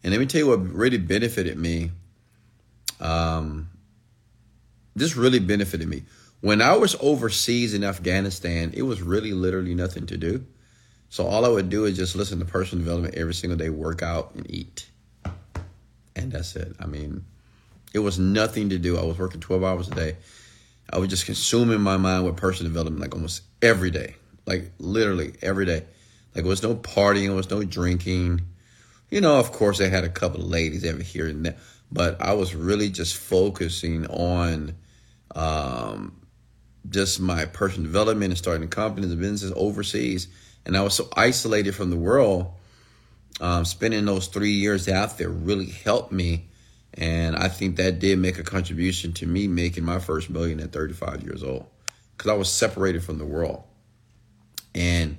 And 0.03 0.11
let 0.11 0.19
me 0.19 0.25
tell 0.25 0.39
you 0.39 0.47
what 0.47 0.73
really 0.73 0.97
benefited 0.97 1.57
me. 1.57 1.91
Um, 2.99 3.69
this 4.95 5.15
really 5.15 5.39
benefited 5.39 5.87
me. 5.87 6.03
When 6.41 6.61
I 6.61 6.75
was 6.75 6.95
overseas 6.99 7.73
in 7.73 7.83
Afghanistan, 7.83 8.71
it 8.73 8.81
was 8.81 9.01
really 9.01 9.31
literally 9.31 9.75
nothing 9.75 10.07
to 10.07 10.17
do. 10.17 10.45
So 11.09 11.27
all 11.27 11.45
I 11.45 11.49
would 11.49 11.69
do 11.69 11.85
is 11.85 11.97
just 11.97 12.15
listen 12.15 12.39
to 12.39 12.45
personal 12.45 12.83
development 12.83 13.15
every 13.15 13.33
single 13.33 13.57
day, 13.57 13.69
work 13.69 14.01
out 14.01 14.33
and 14.33 14.49
eat. 14.49 14.89
And 16.15 16.31
that's 16.31 16.55
it. 16.55 16.75
I 16.79 16.87
mean, 16.87 17.25
it 17.93 17.99
was 17.99 18.17
nothing 18.17 18.69
to 18.69 18.79
do. 18.79 18.97
I 18.97 19.03
was 19.03 19.17
working 19.19 19.41
12 19.41 19.63
hours 19.63 19.87
a 19.89 19.95
day. 19.95 20.17
I 20.89 20.97
was 20.97 21.09
just 21.09 21.25
consuming 21.25 21.81
my 21.81 21.97
mind 21.97 22.25
with 22.25 22.37
personal 22.37 22.71
development 22.71 23.01
like 23.01 23.13
almost 23.13 23.43
every 23.61 23.91
day. 23.91 24.15
Like 24.45 24.71
literally 24.79 25.33
every 25.41 25.65
day. 25.65 25.85
Like 26.33 26.43
there 26.43 26.45
was 26.45 26.63
no 26.63 26.75
partying, 26.75 27.27
there 27.27 27.35
was 27.35 27.49
no 27.49 27.63
drinking. 27.63 28.41
You 29.11 29.19
know, 29.19 29.37
of 29.37 29.51
course 29.51 29.81
I 29.81 29.89
had 29.89 30.05
a 30.05 30.09
couple 30.09 30.39
of 30.39 30.47
ladies 30.47 30.85
every 30.85 31.03
here 31.03 31.27
and 31.27 31.45
there, 31.45 31.57
but 31.91 32.21
I 32.21 32.33
was 32.33 32.55
really 32.55 32.89
just 32.89 33.17
focusing 33.17 34.07
on 34.07 34.73
um, 35.35 36.21
just 36.89 37.19
my 37.19 37.43
personal 37.43 37.83
development 37.83 38.31
and 38.31 38.37
starting 38.37 38.69
companies 38.69 39.11
and 39.11 39.19
businesses 39.19 39.51
overseas. 39.53 40.29
And 40.65 40.77
I 40.77 40.81
was 40.81 40.93
so 40.93 41.09
isolated 41.15 41.75
from 41.75 41.89
the 41.89 41.97
world. 41.97 42.53
Um, 43.41 43.65
spending 43.65 44.05
those 44.05 44.27
three 44.27 44.51
years 44.51 44.87
out 44.87 45.17
there 45.17 45.29
really 45.29 45.65
helped 45.65 46.11
me. 46.13 46.47
And 46.93 47.35
I 47.35 47.49
think 47.49 47.77
that 47.77 47.99
did 47.99 48.17
make 48.17 48.37
a 48.37 48.43
contribution 48.43 49.11
to 49.13 49.25
me 49.25 49.47
making 49.47 49.83
my 49.83 49.99
first 49.99 50.29
million 50.29 50.59
at 50.59 50.71
35 50.71 51.23
years 51.23 51.43
old 51.43 51.65
because 52.15 52.31
I 52.31 52.35
was 52.35 52.49
separated 52.49 53.03
from 53.03 53.17
the 53.17 53.25
world. 53.25 53.63
And, 54.73 55.17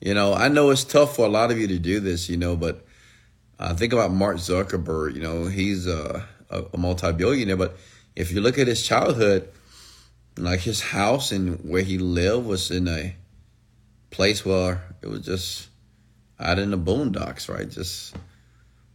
you 0.00 0.12
know, 0.12 0.34
I 0.34 0.48
know 0.48 0.70
it's 0.70 0.84
tough 0.84 1.16
for 1.16 1.24
a 1.24 1.28
lot 1.28 1.50
of 1.50 1.58
you 1.58 1.68
to 1.68 1.78
do 1.78 2.00
this, 2.00 2.28
you 2.28 2.36
know, 2.36 2.56
but 2.56 2.83
uh, 3.64 3.74
think 3.74 3.94
about 3.94 4.12
Mark 4.12 4.36
Zuckerberg. 4.36 5.14
You 5.14 5.22
know, 5.22 5.46
he's 5.46 5.86
a, 5.86 6.26
a 6.50 6.76
multi 6.76 7.12
billionaire, 7.12 7.56
but 7.56 7.78
if 8.14 8.30
you 8.30 8.42
look 8.42 8.58
at 8.58 8.66
his 8.66 8.86
childhood, 8.86 9.48
like 10.36 10.60
his 10.60 10.82
house 10.82 11.32
and 11.32 11.58
where 11.68 11.82
he 11.82 11.96
lived 11.96 12.46
was 12.46 12.70
in 12.70 12.86
a 12.88 13.16
place 14.10 14.44
where 14.44 14.82
it 15.00 15.08
was 15.08 15.22
just 15.22 15.68
out 16.38 16.58
in 16.58 16.72
the 16.72 16.78
boondocks, 16.78 17.48
right? 17.48 17.70
Just, 17.70 18.14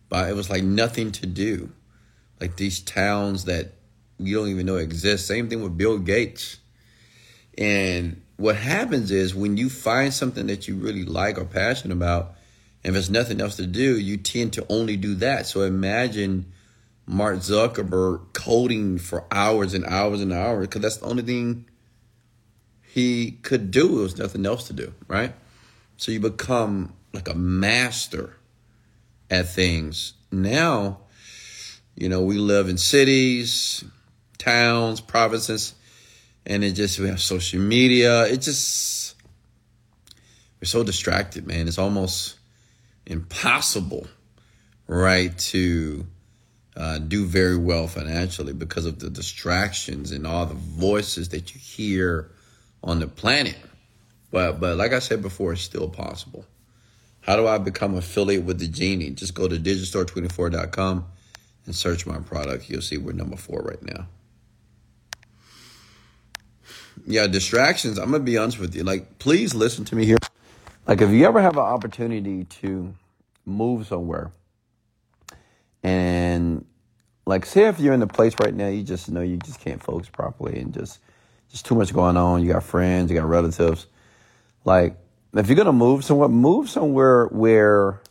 but 0.07 0.29
it 0.29 0.35
was 0.35 0.51
like 0.51 0.63
nothing 0.63 1.11
to 1.13 1.25
do. 1.25 1.71
Like 2.39 2.55
these 2.55 2.79
towns 2.79 3.45
that 3.45 3.73
you 4.19 4.35
don't 4.35 4.49
even 4.49 4.67
know 4.67 4.75
exist. 4.75 5.25
Same 5.25 5.49
thing 5.49 5.63
with 5.63 5.79
Bill 5.79 5.97
Gates. 5.97 6.57
And 7.57 8.21
what 8.38 8.55
happens 8.55 9.09
is 9.09 9.33
when 9.33 9.57
you 9.57 9.67
find 9.67 10.13
something 10.13 10.45
that 10.45 10.67
you 10.67 10.75
really 10.75 11.05
like 11.05 11.39
or 11.39 11.45
passionate 11.45 11.95
about, 11.95 12.35
and 12.83 12.91
if 12.91 12.93
there's 12.93 13.09
nothing 13.09 13.41
else 13.41 13.57
to 13.57 13.67
do, 13.67 14.00
you 14.00 14.17
tend 14.17 14.53
to 14.53 14.65
only 14.69 14.95
do 14.95 15.15
that. 15.15 15.48
So 15.48 15.63
imagine 15.63 16.51
Mark 17.05 17.38
Zuckerberg 17.38 18.33
coding 18.33 18.98
for 18.98 19.25
hours 19.31 19.74
and 19.74 19.86
hours 19.86 20.21
and 20.21 20.31
hours 20.31 20.67
because 20.67 20.81
that's 20.81 20.98
the 20.98 21.05
only 21.05 21.24
thing 21.24 21.65
he 22.81 23.31
could 23.31 23.71
do. 23.71 23.88
There 23.88 24.03
was 24.03 24.17
nothing 24.17 24.45
else 24.45 24.67
to 24.67 24.74
do, 24.74 24.93
right? 25.07 25.33
So 25.98 26.12
you 26.12 26.21
become 26.21 26.93
like 27.13 27.27
a 27.27 27.36
master 27.36 28.38
at 29.29 29.50
things. 29.50 30.13
Now, 30.31 31.00
you 31.95 32.07
know, 32.07 32.21
we 32.21 32.38
live 32.38 32.69
in 32.69 32.77
cities, 32.77 33.83
towns, 34.38 35.01
provinces, 35.01 35.74
and 36.45 36.63
it 36.63 36.71
just 36.71 36.98
we 36.98 37.09
have 37.09 37.21
social 37.21 37.59
media. 37.59 38.25
It 38.27 38.38
just 38.38 39.15
we're 40.62 40.65
so 40.65 40.83
distracted, 40.83 41.45
man. 41.45 41.67
It's 41.67 41.77
almost 41.77 42.38
impossible, 43.09 44.07
right, 44.87 45.37
to 45.37 46.05
uh, 46.77 46.99
do 46.99 47.25
very 47.25 47.57
well 47.57 47.87
financially 47.87 48.53
because 48.53 48.85
of 48.85 48.99
the 48.99 49.09
distractions 49.09 50.11
and 50.11 50.25
all 50.25 50.45
the 50.45 50.53
voices 50.53 51.29
that 51.29 51.53
you 51.53 51.59
hear 51.59 52.31
on 52.83 52.99
the 52.99 53.07
planet. 53.07 53.57
But 54.31 54.59
but 54.59 54.77
like 54.77 54.93
I 54.93 54.99
said 54.99 55.21
before, 55.21 55.53
it's 55.53 55.61
still 55.61 55.89
possible. 55.89 56.45
How 57.21 57.35
do 57.35 57.47
I 57.47 57.57
become 57.57 57.95
affiliate 57.95 58.43
with 58.43 58.59
the 58.59 58.67
genie? 58.67 59.09
Just 59.09 59.33
go 59.33 59.47
to 59.47 59.57
digistore24.com 59.57 61.05
and 61.65 61.75
search 61.75 62.05
my 62.05 62.19
product. 62.19 62.69
You'll 62.69 62.81
see 62.81 62.97
we're 62.97 63.11
number 63.11 63.35
four 63.35 63.61
right 63.61 63.83
now. 63.83 64.07
Yeah, 67.05 67.27
distractions. 67.27 67.97
I'm 67.97 68.11
gonna 68.11 68.23
be 68.23 68.37
honest 68.37 68.59
with 68.59 68.75
you. 68.75 68.83
Like, 68.83 69.19
please 69.19 69.55
listen 69.55 69.85
to 69.85 69.95
me 69.95 70.05
here. 70.05 70.18
Like, 70.89 71.01
if 71.01 71.12
you 71.12 71.27
ever 71.27 71.41
have 71.41 71.53
an 71.55 71.60
opportunity 71.63 72.46
to 72.46 72.96
move 73.46 73.88
somewhere, 73.88 74.34
and 75.84 76.65
like, 77.27 77.46
say 77.46 77.67
if 77.67 77.79
you're 77.79 77.93
in 77.93 78.01
a 78.03 78.08
place 78.08 78.36
right 78.41 78.55
now, 78.55 78.69
you 78.69 78.84
just 78.84 79.10
know 79.12 79.22
you 79.22 79.38
just 79.38 79.62
can't 79.62 79.84
focus 79.84 80.10
properly, 80.10 80.60
and 80.60 80.74
just 80.74 81.00
just 81.51 81.67
too 81.67 81.75
much 81.75 81.93
going 81.93 82.17
on. 82.17 82.43
You 82.43 82.53
got 82.53 82.63
friends, 82.63 83.12
you 83.12 83.17
got 83.17 83.29
relatives. 83.29 83.88
Like, 84.65 84.98
if 85.36 85.48
you're 85.48 85.58
gonna 85.58 85.74
move 85.74 86.05
somewhere, 86.05 86.29
move 86.29 86.69
somewhere 86.72 87.27
where 87.27 88.01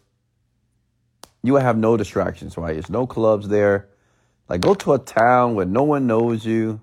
you 1.42 1.54
will 1.54 1.60
have 1.60 1.78
no 1.78 1.96
distractions, 1.96 2.58
right? 2.58 2.74
There's 2.74 2.90
no 2.90 3.06
clubs 3.08 3.48
there. 3.48 3.88
Like, 4.48 4.62
go 4.62 4.74
to 4.74 4.94
a 4.94 5.00
town 5.00 5.56
where 5.56 5.66
no 5.66 5.84
one 5.84 6.06
knows 6.08 6.46
you 6.46 6.80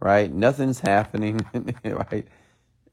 right? 0.00 0.32
Nothing's 0.32 0.80
happening, 0.80 1.40
right? 1.84 2.26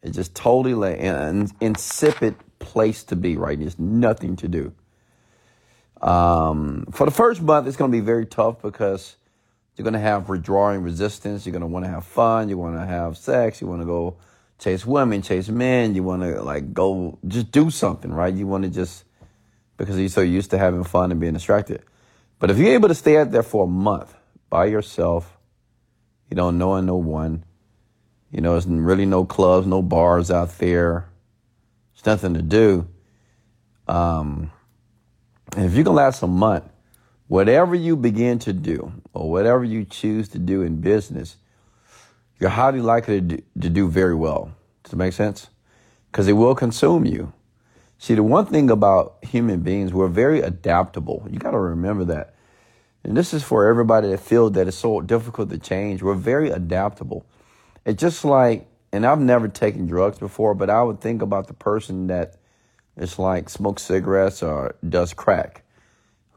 It's 0.02 0.16
just 0.16 0.34
totally 0.34 0.98
an 1.00 1.50
insipid 1.60 2.36
place 2.60 3.04
to 3.06 3.16
be, 3.16 3.38
right? 3.38 3.60
There's 3.60 3.78
nothing 3.78 4.36
to 4.38 4.48
do. 4.48 4.74
Um, 6.02 6.88
for 6.92 7.06
the 7.06 7.12
first 7.12 7.42
month, 7.42 7.68
it's 7.68 7.78
going 7.78 7.92
to 7.92 7.96
be 7.96 8.04
very 8.04 8.26
tough 8.26 8.62
because 8.62 9.18
you're 9.76 9.84
going 9.84 9.94
to 9.94 10.00
have 10.00 10.30
withdrawing 10.30 10.82
resistance. 10.82 11.46
You're 11.46 11.52
going 11.52 11.62
to 11.62 11.68
want 11.68 11.86
to 11.86 11.92
have 11.92 12.06
fun. 12.06 12.50
You 12.50 12.58
want 12.58 12.76
to 12.76 12.86
have 12.86 13.18
sex. 13.18 13.62
You 13.62 13.68
want 13.68 13.82
to 13.82 13.86
go 13.86 14.18
chase 14.58 14.86
women, 14.86 15.22
chase 15.22 15.50
men. 15.50 15.94
You 15.94 16.04
want 16.04 16.24
to 16.24 16.42
like 16.42 16.74
go 16.74 17.20
just 17.28 17.52
do 17.52 17.70
something, 17.70 18.12
right? 18.12 18.34
You 18.34 18.48
want 18.48 18.64
to 18.64 18.70
just 18.70 19.06
because 19.78 20.00
you're 20.00 20.10
so 20.10 20.22
used 20.22 20.52
to 20.52 20.58
having 20.58 20.84
fun 20.84 21.12
and 21.12 21.20
being 21.20 21.34
distracted. 21.34 21.84
But 22.40 22.50
if 22.50 22.58
you're 22.58 22.74
able 22.74 22.88
to 22.88 22.96
stay 22.96 23.18
out 23.18 23.32
there 23.32 23.44
for 23.44 23.66
a 23.66 23.68
month 23.68 24.16
by 24.50 24.66
yourself, 24.66 25.38
you 26.30 26.36
don't 26.36 26.58
know 26.58 26.80
no 26.82 26.96
one. 26.96 27.44
You 28.32 28.42
know, 28.42 28.54
there's 28.54 28.66
really 28.66 29.06
no 29.06 29.26
clubs, 29.26 29.68
no 29.68 29.82
bars 29.82 30.32
out 30.32 30.58
there. 30.58 31.10
It's 31.94 32.06
nothing 32.06 32.34
to 32.36 32.42
do. 32.42 32.88
Um, 33.88 34.52
and 35.56 35.66
if 35.66 35.76
you 35.76 35.84
can 35.84 35.94
last 35.94 36.24
a 36.24 36.28
month, 36.28 36.64
whatever 37.28 37.76
you 37.76 37.96
begin 37.96 38.40
to 38.40 38.54
do 38.54 38.94
or 39.14 39.30
whatever 39.30 39.64
you 39.64 39.84
choose 39.84 40.30
to 40.30 40.40
do 40.40 40.62
in 40.62 40.80
business, 40.80 41.36
you're 42.40 42.50
highly 42.50 42.82
likely 42.82 43.16
to 43.16 43.22
do, 43.22 43.44
to 43.60 43.70
do 43.70 43.90
very 43.90 44.16
well. 44.16 44.54
Does 44.84 44.94
it 44.94 44.96
make 44.96 45.14
sense? 45.14 45.48
Because 46.10 46.28
it 46.28 46.34
will 46.34 46.56
consume 46.56 47.06
you. 47.06 47.34
See, 47.98 48.16
the 48.16 48.24
one 48.24 48.48
thing 48.48 48.72
about 48.72 49.18
human 49.22 49.60
beings, 49.60 49.94
we're 49.94 50.08
very 50.08 50.42
adaptable. 50.42 51.28
You 51.30 51.38
got 51.38 51.52
to 51.52 51.60
remember 51.60 52.06
that. 52.06 52.34
And 53.04 53.16
this 53.16 53.34
is 53.34 53.44
for 53.44 53.68
everybody 53.68 54.10
that 54.10 54.20
feels 54.20 54.54
that 54.54 54.68
it's 54.68 54.78
so 54.78 55.02
difficult 55.02 55.50
to 55.52 55.58
change. 55.58 56.02
We're 56.02 56.16
very 56.16 56.50
adaptable. 56.50 57.26
It's 57.86 58.00
just 58.00 58.24
like, 58.24 58.68
and 58.92 59.06
I've 59.06 59.20
never 59.20 59.48
taken 59.48 59.88
drugs 59.88 60.20
before, 60.20 60.54
but 60.54 60.70
I 60.70 60.84
would 60.84 61.02
think 61.02 61.22
about 61.22 61.48
the 61.48 61.54
person 61.54 62.08
that 62.08 62.36
is 62.98 63.18
like 63.18 63.50
smokes 63.50 63.84
cigarettes 63.84 64.44
or 64.44 64.76
does 64.88 65.14
crack, 65.14 65.64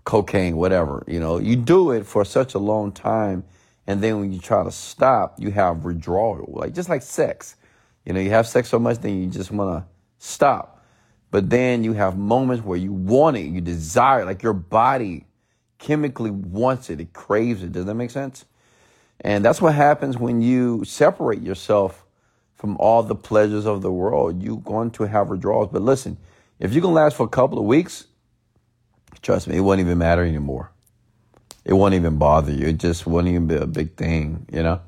cocaine, 0.05 0.57
whatever. 0.57 1.05
You 1.07 1.21
know, 1.21 1.39
you 1.39 1.57
do 1.57 1.91
it 1.91 2.07
for 2.07 2.25
such 2.25 2.55
a 2.55 2.59
long 2.59 2.93
time, 2.93 3.45
and 3.87 4.03
then 4.03 4.21
when 4.21 4.33
you 4.33 4.39
try 4.39 4.65
to 4.65 4.71
stop, 4.71 5.39
you 5.39 5.51
have 5.51 5.85
withdrawal, 5.85 6.49
like 6.49 6.75
just 6.75 6.89
like 6.89 7.03
sex. 7.03 7.57
You 8.07 8.13
know, 8.13 8.21
you 8.21 8.31
have 8.31 8.47
sex 8.47 8.69
so 8.69 8.79
much, 8.79 8.99
then 8.99 9.23
you 9.23 9.29
just 9.29 9.51
want 9.51 9.83
to 9.85 9.89
stop. 10.19 10.83
But 11.31 11.51
then 11.51 11.85
you 11.85 11.95
have 11.95 12.17
moments 12.17 12.65
where 12.65 12.79
you 12.79 12.93
want 12.93 13.37
it, 13.37 13.47
you 13.47 13.61
desire, 13.61 14.23
it. 14.23 14.27
like 14.27 14.43
your 14.43 14.53
body 14.53 15.27
chemically 15.79 16.31
wants 16.31 16.91
it, 16.91 17.01
it 17.01 17.13
craves 17.13 17.63
it. 17.63 17.73
Does 17.73 17.85
that 17.87 17.95
make 17.95 18.11
sense? 18.11 18.45
And 19.25 19.43
that's 19.43 19.61
what 19.63 19.75
happens 19.75 20.19
when 20.19 20.43
you 20.43 20.85
separate 20.85 21.41
yourself 21.41 22.05
from 22.57 22.77
all 22.77 23.03
the 23.03 23.15
pleasures 23.15 23.65
of 23.65 23.81
the 23.81 23.91
world. 23.91 24.43
You're 24.43 24.59
going 24.59 24.91
to 24.93 25.05
have 25.05 25.31
withdrawals. 25.31 25.71
But 25.73 25.81
listen, 25.81 26.19
if 26.61 26.75
you 26.75 26.83
can 26.83 26.93
last 26.93 27.17
for 27.17 27.25
a 27.25 27.29
couple 27.29 27.59
of 27.59 27.65
weeks, 27.65 28.07
trust 29.23 29.49
me, 29.49 29.57
it 29.57 29.61
won't 29.61 29.81
even 29.81 29.97
matter 29.97 30.23
anymore. 30.23 30.71
It 31.65 31.73
won't 31.73 31.95
even 31.95 32.19
bother 32.19 32.53
you. 32.53 32.67
It 32.67 32.77
just 32.77 33.07
won't 33.07 33.27
even 33.27 33.47
be 33.47 33.57
a 33.57 33.67
big 33.67 33.97
thing, 33.97 34.47
you 34.53 34.63
know? 34.63 34.83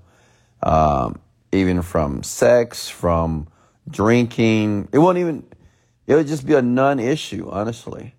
Um, 0.62 1.18
even 1.50 1.80
from 1.80 2.22
sex, 2.22 2.90
from 2.90 3.48
drinking. 3.88 4.88
It 4.92 4.98
won't 4.98 5.16
even, 5.16 5.46
it 6.06 6.14
would 6.14 6.26
just 6.26 6.46
be 6.46 6.52
a 6.52 6.62
non 6.62 7.00
issue, 7.00 7.48
honestly. 7.50 8.14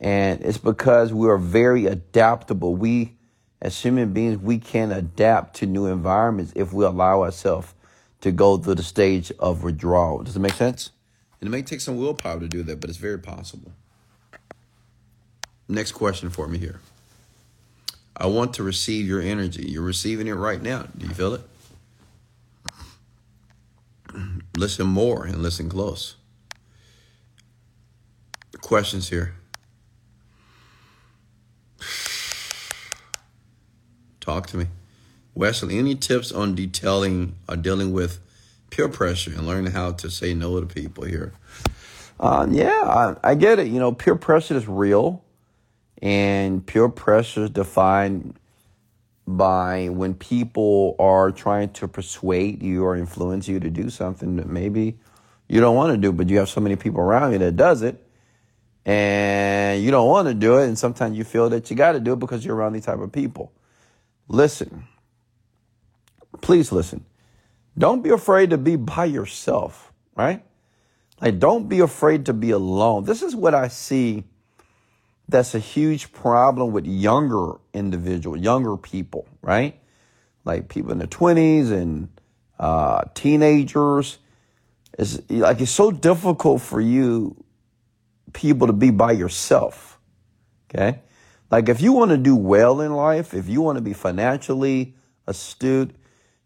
And 0.00 0.40
it's 0.42 0.58
because 0.58 1.12
we 1.12 1.28
are 1.28 1.38
very 1.38 1.86
adaptable. 1.86 2.76
We, 2.76 3.16
as 3.62 3.80
human 3.80 4.12
beings, 4.12 4.38
we 4.38 4.58
can 4.58 4.90
adapt 4.90 5.54
to 5.56 5.66
new 5.66 5.86
environments 5.86 6.52
if 6.56 6.72
we 6.72 6.84
allow 6.84 7.22
ourselves 7.22 7.72
to 8.20 8.32
go 8.32 8.58
through 8.58 8.74
the 8.74 8.82
stage 8.82 9.32
of 9.38 9.62
withdrawal. 9.62 10.24
Does 10.24 10.36
it 10.36 10.40
make 10.40 10.54
sense? 10.54 10.90
And 11.40 11.46
it 11.46 11.50
may 11.50 11.62
take 11.62 11.80
some 11.80 11.96
willpower 11.96 12.40
to 12.40 12.48
do 12.48 12.64
that, 12.64 12.80
but 12.80 12.90
it's 12.90 12.98
very 12.98 13.20
possible. 13.20 13.72
Next 15.68 15.92
question 15.92 16.28
for 16.28 16.48
me 16.48 16.58
here. 16.58 16.80
I 18.16 18.26
want 18.26 18.54
to 18.54 18.64
receive 18.64 19.06
your 19.06 19.22
energy. 19.22 19.64
You're 19.68 19.82
receiving 19.82 20.26
it 20.26 20.34
right 20.34 20.60
now. 20.60 20.86
Do 20.98 21.06
you 21.06 21.14
feel 21.14 21.34
it? 21.34 21.42
Listen 24.56 24.86
more 24.88 25.24
and 25.24 25.40
listen 25.40 25.68
close. 25.68 26.16
Questions 28.60 29.08
here. 29.08 29.34
Talk 34.22 34.46
to 34.48 34.56
me. 34.56 34.66
Wesley, 35.34 35.78
any 35.78 35.96
tips 35.96 36.30
on 36.30 36.54
detailing 36.54 37.34
or 37.48 37.56
dealing 37.56 37.92
with 37.92 38.20
peer 38.70 38.88
pressure 38.88 39.32
and 39.32 39.46
learning 39.46 39.72
how 39.72 39.92
to 39.92 40.10
say 40.10 40.32
no 40.32 40.60
to 40.60 40.66
people 40.66 41.04
here? 41.04 41.32
Um, 42.20 42.52
yeah, 42.52 42.82
I, 42.84 43.16
I 43.24 43.34
get 43.34 43.58
it. 43.58 43.66
You 43.66 43.80
know, 43.80 43.90
peer 43.92 44.14
pressure 44.14 44.56
is 44.56 44.68
real, 44.68 45.24
and 46.00 46.64
peer 46.64 46.88
pressure 46.88 47.44
is 47.44 47.50
defined 47.50 48.38
by 49.26 49.88
when 49.88 50.14
people 50.14 50.94
are 51.00 51.32
trying 51.32 51.70
to 51.70 51.88
persuade 51.88 52.62
you 52.62 52.84
or 52.84 52.96
influence 52.96 53.48
you 53.48 53.58
to 53.58 53.70
do 53.70 53.90
something 53.90 54.36
that 54.36 54.46
maybe 54.46 54.98
you 55.48 55.60
don't 55.60 55.74
want 55.74 55.92
to 55.92 55.98
do, 55.98 56.12
but 56.12 56.30
you 56.30 56.38
have 56.38 56.48
so 56.48 56.60
many 56.60 56.76
people 56.76 57.00
around 57.00 57.32
you 57.32 57.38
that 57.38 57.56
does 57.56 57.82
it, 57.82 58.00
and 58.86 59.82
you 59.82 59.90
don't 59.90 60.08
want 60.08 60.28
to 60.28 60.34
do 60.34 60.58
it, 60.58 60.68
and 60.68 60.78
sometimes 60.78 61.18
you 61.18 61.24
feel 61.24 61.50
that 61.50 61.70
you 61.70 61.76
got 61.76 61.92
to 61.92 62.00
do 62.00 62.12
it 62.12 62.20
because 62.20 62.44
you're 62.44 62.54
around 62.54 62.74
these 62.74 62.84
type 62.84 63.00
of 63.00 63.10
people. 63.10 63.50
Listen. 64.32 64.88
Please 66.40 66.72
listen. 66.72 67.04
Don't 67.76 68.02
be 68.02 68.10
afraid 68.10 68.50
to 68.50 68.58
be 68.58 68.76
by 68.76 69.04
yourself, 69.04 69.92
right? 70.16 70.42
Like, 71.20 71.38
don't 71.38 71.68
be 71.68 71.80
afraid 71.80 72.26
to 72.26 72.32
be 72.32 72.50
alone. 72.50 73.04
This 73.04 73.22
is 73.22 73.36
what 73.36 73.54
I 73.54 73.68
see 73.68 74.24
that's 75.28 75.54
a 75.54 75.58
huge 75.58 76.12
problem 76.12 76.72
with 76.72 76.86
younger 76.86 77.54
individuals, 77.72 78.40
younger 78.40 78.76
people, 78.76 79.26
right? 79.40 79.78
Like 80.44 80.68
people 80.68 80.92
in 80.92 80.98
their 80.98 81.06
20s 81.06 81.70
and 81.70 82.08
uh, 82.58 83.04
teenagers. 83.14 84.18
It's 84.98 85.20
like 85.30 85.60
it's 85.60 85.70
so 85.70 85.90
difficult 85.90 86.60
for 86.60 86.80
you 86.80 87.42
people 88.32 88.66
to 88.66 88.72
be 88.72 88.90
by 88.90 89.12
yourself. 89.12 89.98
Okay? 90.68 91.00
Like, 91.52 91.68
if 91.68 91.82
you 91.82 91.92
want 91.92 92.12
to 92.12 92.16
do 92.16 92.34
well 92.34 92.80
in 92.80 92.94
life, 92.94 93.34
if 93.34 93.46
you 93.46 93.60
want 93.60 93.76
to 93.76 93.82
be 93.82 93.92
financially 93.92 94.94
astute, 95.26 95.90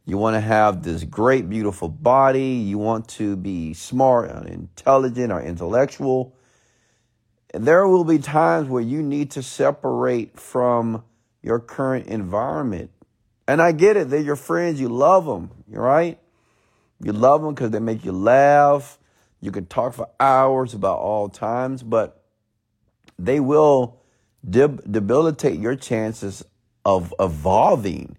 you 0.05 0.19
want 0.19 0.35
to 0.35 0.41
have 0.41 0.83
this 0.83 1.05
great, 1.05 1.49
beautiful 1.49 1.89
body, 1.89 2.55
you 2.67 2.77
want 2.77 3.07
to 3.11 3.37
be 3.37 3.73
smart 3.73 4.31
and 4.31 4.49
intelligent 4.49 5.31
or 5.33 5.41
intellectual, 5.41 6.35
there 7.55 7.87
will 7.87 8.03
be 8.03 8.19
times 8.19 8.69
where 8.69 8.83
you 8.83 9.01
need 9.01 9.31
to 9.31 9.45
separate 9.45 10.41
from 10.41 11.05
your 11.41 11.61
current 11.61 12.09
environment. 12.09 12.91
And 13.47 13.63
I 13.63 13.71
get 13.71 13.97
it, 13.97 14.11
they're 14.11 14.19
your 14.19 14.35
friends, 14.35 14.81
you 14.81 14.89
love 14.89 15.25
them, 15.25 15.53
right? 15.69 16.19
You 17.01 17.13
love 17.13 17.43
them 17.43 17.55
because 17.55 17.71
they 17.71 17.79
make 17.79 18.05
you 18.05 18.11
laugh. 18.11 18.99
You 19.41 19.53
can 19.53 19.67
talk 19.67 19.95
for 19.95 20.09
hours 20.19 20.75
about 20.75 20.99
all 20.99 21.29
times, 21.29 21.85
but 21.85 22.25
they 23.21 23.39
will 23.39 24.01
debilitate 24.49 25.59
your 25.59 25.77
chances 25.77 26.45
of 26.85 27.13
evolving. 27.19 28.17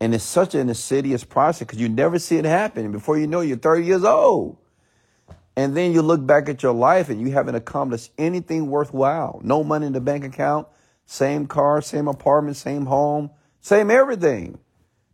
And 0.00 0.14
it's 0.14 0.24
such 0.24 0.54
an 0.54 0.68
insidious 0.68 1.24
process 1.24 1.66
because 1.66 1.78
you 1.78 1.88
never 1.88 2.18
see 2.18 2.36
it 2.36 2.44
happen. 2.44 2.84
And 2.84 2.92
before 2.92 3.18
you 3.18 3.26
know, 3.26 3.40
you're 3.40 3.58
30 3.58 3.84
years 3.84 4.04
old. 4.04 4.56
And 5.56 5.76
then 5.76 5.92
you 5.92 6.00
look 6.00 6.24
back 6.24 6.48
at 6.48 6.62
your 6.62 6.72
life 6.72 7.10
and 7.10 7.20
you 7.20 7.32
haven't 7.32 7.54
accomplished 7.54 8.12
anything 8.16 8.70
worthwhile. 8.70 9.40
No 9.44 9.62
money 9.62 9.86
in 9.86 9.92
the 9.92 10.00
bank 10.00 10.24
account, 10.24 10.66
same 11.04 11.46
car, 11.46 11.82
same 11.82 12.08
apartment, 12.08 12.56
same 12.56 12.86
home, 12.86 13.30
same 13.60 13.90
everything. 13.90 14.58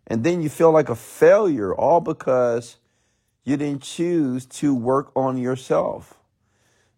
And 0.06 0.22
then 0.22 0.40
you 0.40 0.48
feel 0.48 0.70
like 0.70 0.88
a 0.88 0.94
failure, 0.94 1.74
all 1.74 2.00
because 2.00 2.76
you 3.44 3.56
didn't 3.56 3.82
choose 3.82 4.46
to 4.46 4.74
work 4.74 5.10
on 5.16 5.36
yourself. 5.36 6.14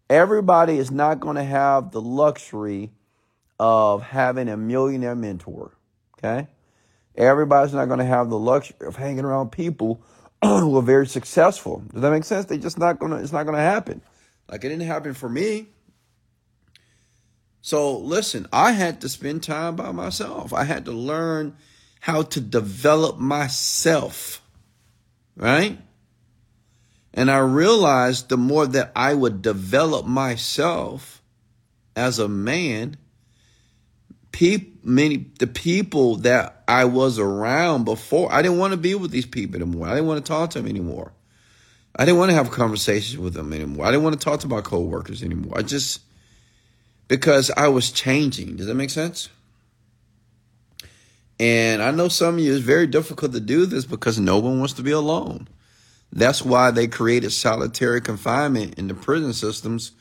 Everybody 0.09 0.77
is 0.77 0.91
not 0.91 1.19
going 1.19 1.35
to 1.35 1.43
have 1.43 1.91
the 1.91 2.01
luxury 2.01 2.91
of 3.59 4.01
having 4.01 4.47
a 4.47 4.57
millionaire 4.57 5.15
mentor. 5.15 5.75
Okay. 6.17 6.47
Everybody's 7.15 7.73
not 7.73 7.85
going 7.85 7.99
to 7.99 8.05
have 8.05 8.29
the 8.29 8.39
luxury 8.39 8.87
of 8.87 8.95
hanging 8.95 9.25
around 9.25 9.51
people 9.51 10.01
who 10.43 10.77
are 10.77 10.81
very 10.81 11.07
successful. 11.07 11.83
Does 11.91 12.01
that 12.01 12.11
make 12.11 12.23
sense? 12.23 12.45
They 12.45 12.57
just 12.57 12.77
not 12.77 12.99
gonna. 12.99 13.17
It's 13.17 13.33
not 13.33 13.45
gonna 13.45 13.57
happen. 13.57 14.01
Like 14.49 14.63
it 14.63 14.69
didn't 14.69 14.87
happen 14.87 15.13
for 15.13 15.27
me. 15.27 15.67
So 17.61 17.97
listen, 17.97 18.47
I 18.53 18.71
had 18.71 19.01
to 19.01 19.09
spend 19.09 19.43
time 19.43 19.75
by 19.75 19.91
myself. 19.91 20.53
I 20.53 20.63
had 20.63 20.85
to 20.85 20.91
learn 20.91 21.57
how 21.99 22.21
to 22.21 22.39
develop 22.39 23.17
myself. 23.17 24.41
Right? 25.35 25.77
And 27.13 27.29
I 27.29 27.39
realized 27.39 28.29
the 28.29 28.37
more 28.37 28.65
that 28.67 28.91
I 28.95 29.13
would 29.13 29.41
develop 29.41 30.05
myself 30.05 31.21
as 31.95 32.19
a 32.19 32.29
man, 32.29 32.95
many 34.83 35.25
the 35.39 35.47
people 35.47 36.17
that 36.17 36.63
I 36.67 36.85
was 36.85 37.19
around 37.19 37.85
before, 37.85 38.31
I 38.31 38.41
didn't 38.41 38.57
want 38.57 38.71
to 38.71 38.77
be 38.77 38.95
with 38.95 39.11
these 39.11 39.25
people 39.25 39.61
anymore. 39.61 39.87
I 39.87 39.95
didn't 39.95 40.07
want 40.07 40.25
to 40.25 40.29
talk 40.29 40.51
to 40.51 40.59
them 40.59 40.67
anymore. 40.69 41.13
I 41.95 42.05
didn't 42.05 42.19
want 42.19 42.29
to 42.29 42.35
have 42.35 42.51
conversations 42.51 43.17
with 43.17 43.33
them 43.33 43.51
anymore. 43.53 43.85
I 43.85 43.91
didn't 43.91 44.03
want 44.03 44.19
to 44.19 44.23
talk 44.23 44.39
to 44.41 44.47
my 44.47 44.61
coworkers 44.61 45.23
anymore. 45.23 45.57
I 45.57 45.63
just 45.63 46.01
because 47.07 47.51
I 47.51 47.67
was 47.67 47.91
changing. 47.91 48.55
Does 48.55 48.67
that 48.67 48.75
make 48.75 48.89
sense? 48.89 49.29
And 51.39 51.81
I 51.81 51.91
know 51.91 52.07
some 52.07 52.35
of 52.35 52.39
you 52.39 52.53
it's 52.53 52.63
very 52.63 52.87
difficult 52.87 53.33
to 53.33 53.39
do 53.39 53.65
this 53.65 53.85
because 53.85 54.19
no 54.19 54.39
one 54.39 54.59
wants 54.59 54.73
to 54.73 54.83
be 54.83 54.91
alone. 54.91 55.47
That's 56.11 56.43
why 56.43 56.71
they 56.71 56.87
created 56.87 57.31
solitary 57.31 58.01
confinement 58.01 58.75
in 58.77 58.87
the 58.87 58.93
prison 58.93 59.33
systems 59.33 59.91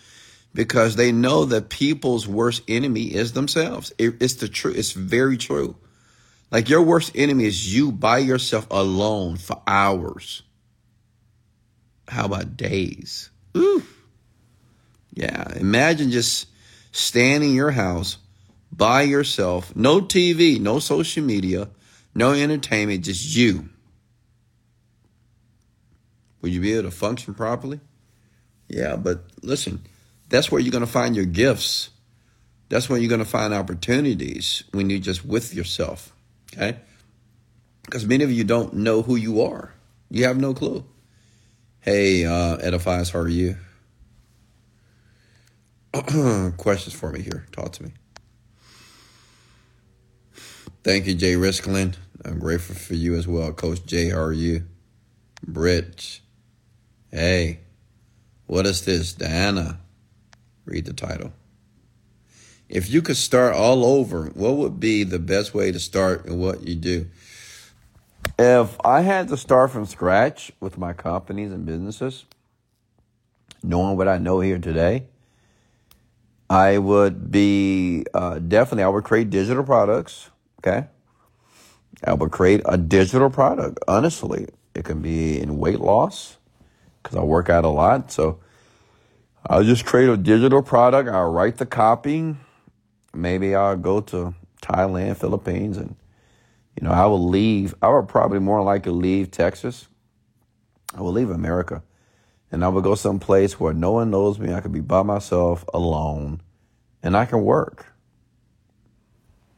because 0.54 0.96
they 0.96 1.12
know 1.12 1.44
that 1.46 1.68
people's 1.68 2.26
worst 2.26 2.62
enemy 2.68 3.14
is 3.14 3.32
themselves. 3.32 3.92
It, 3.98 4.16
it's 4.20 4.34
the 4.34 4.48
truth. 4.48 4.76
It's 4.76 4.92
very 4.92 5.36
true. 5.36 5.76
Like 6.50 6.68
your 6.68 6.82
worst 6.82 7.12
enemy 7.14 7.44
is 7.44 7.74
you 7.74 7.92
by 7.92 8.18
yourself 8.18 8.66
alone 8.70 9.36
for 9.36 9.62
hours. 9.66 10.42
How 12.08 12.24
about 12.24 12.56
days? 12.56 13.30
Ooh. 13.56 13.82
Yeah. 15.12 15.52
Imagine 15.56 16.10
just 16.10 16.48
standing 16.92 17.50
in 17.50 17.54
your 17.54 17.72
house 17.72 18.16
by 18.72 19.02
yourself, 19.02 19.74
no 19.74 20.00
TV, 20.00 20.60
no 20.60 20.78
social 20.78 21.22
media, 21.22 21.68
no 22.14 22.32
entertainment, 22.32 23.04
just 23.04 23.34
you. 23.34 23.68
Would 26.40 26.52
you 26.52 26.60
be 26.60 26.72
able 26.72 26.84
to 26.84 26.90
function 26.90 27.34
properly? 27.34 27.80
Yeah, 28.68 28.96
but 28.96 29.24
listen, 29.42 29.82
that's 30.28 30.50
where 30.50 30.60
you're 30.60 30.72
going 30.72 30.84
to 30.84 30.90
find 30.90 31.16
your 31.16 31.24
gifts. 31.24 31.90
That's 32.68 32.88
where 32.88 32.98
you're 32.98 33.08
going 33.08 33.20
to 33.20 33.24
find 33.24 33.54
opportunities 33.54 34.64
when 34.72 34.90
you're 34.90 34.98
just 34.98 35.24
with 35.24 35.54
yourself. 35.54 36.14
Okay? 36.52 36.78
Because 37.84 38.06
many 38.06 38.24
of 38.24 38.30
you 38.30 38.44
don't 38.44 38.74
know 38.74 39.02
who 39.02 39.16
you 39.16 39.42
are. 39.42 39.72
You 40.10 40.24
have 40.24 40.38
no 40.38 40.52
clue. 40.54 40.84
Hey, 41.80 42.26
uh, 42.26 42.58
Edifies, 42.58 43.12
how 43.12 43.20
are 43.20 43.28
you? 43.28 43.56
Questions 46.58 46.94
for 46.94 47.10
me 47.10 47.22
here. 47.22 47.46
Talk 47.52 47.72
to 47.72 47.84
me. 47.84 47.92
Thank 50.84 51.06
you, 51.06 51.14
Jay 51.14 51.34
Risklin. 51.34 51.94
I'm 52.24 52.38
grateful 52.38 52.74
for 52.74 52.94
you 52.94 53.14
as 53.14 53.26
well. 53.26 53.52
Coach 53.52 53.84
Jay, 53.86 54.10
how 54.10 54.20
are 54.20 54.32
you? 54.32 54.64
Britt. 55.46 56.20
Hey, 57.10 57.60
what 58.46 58.66
is 58.66 58.84
this? 58.84 59.14
Diana. 59.14 59.78
Read 60.68 60.84
the 60.84 60.92
title. 60.92 61.32
If 62.68 62.90
you 62.90 63.00
could 63.00 63.16
start 63.16 63.54
all 63.54 63.84
over, 63.84 64.26
what 64.34 64.56
would 64.56 64.78
be 64.78 65.02
the 65.02 65.18
best 65.18 65.54
way 65.54 65.72
to 65.72 65.80
start 65.80 66.26
and 66.26 66.38
what 66.38 66.68
you 66.68 66.74
do? 66.74 67.06
If 68.38 68.76
I 68.84 69.00
had 69.00 69.28
to 69.28 69.38
start 69.38 69.70
from 69.70 69.86
scratch 69.86 70.52
with 70.60 70.76
my 70.76 70.92
companies 70.92 71.50
and 71.50 71.64
businesses, 71.64 72.26
knowing 73.62 73.96
what 73.96 74.08
I 74.08 74.18
know 74.18 74.40
here 74.40 74.58
today, 74.58 75.04
I 76.50 76.76
would 76.76 77.30
be 77.30 78.04
uh, 78.12 78.38
definitely, 78.38 78.84
I 78.84 78.88
would 78.88 79.04
create 79.04 79.30
digital 79.30 79.64
products. 79.64 80.28
Okay. 80.60 80.86
I 82.04 82.12
would 82.12 82.30
create 82.30 82.60
a 82.66 82.76
digital 82.76 83.30
product. 83.30 83.78
Honestly, 83.88 84.48
It 84.74 84.84
can 84.84 85.00
be 85.00 85.40
in 85.40 85.58
weight 85.58 85.80
loss 85.80 86.36
because 87.02 87.16
I 87.16 87.22
work 87.22 87.48
out 87.48 87.64
a 87.64 87.68
lot. 87.68 88.12
So 88.12 88.40
I'll 89.50 89.64
just 89.64 89.86
create 89.86 90.10
a 90.10 90.16
digital 90.18 90.62
product. 90.62 91.08
I'll 91.08 91.32
write 91.32 91.56
the 91.56 91.64
copy. 91.64 92.36
Maybe 93.14 93.54
I'll 93.54 93.76
go 93.76 94.02
to 94.02 94.34
Thailand, 94.60 95.16
Philippines, 95.16 95.78
and 95.78 95.96
you 96.76 96.86
know 96.86 96.92
I 96.92 97.06
will 97.06 97.26
leave. 97.26 97.74
I 97.80 97.88
would 97.88 98.08
probably 98.08 98.40
more 98.40 98.62
likely 98.62 98.92
leave 98.92 99.30
Texas. 99.30 99.88
I 100.94 101.00
will 101.00 101.12
leave 101.12 101.30
America, 101.30 101.82
and 102.52 102.62
I 102.62 102.68
would 102.68 102.84
go 102.84 102.94
someplace 102.94 103.58
where 103.58 103.72
no 103.72 103.92
one 103.92 104.10
knows 104.10 104.38
me. 104.38 104.52
I 104.52 104.60
could 104.60 104.72
be 104.72 104.80
by 104.80 105.02
myself, 105.02 105.64
alone, 105.72 106.42
and 107.02 107.16
I 107.16 107.24
can 107.24 107.42
work. 107.42 107.86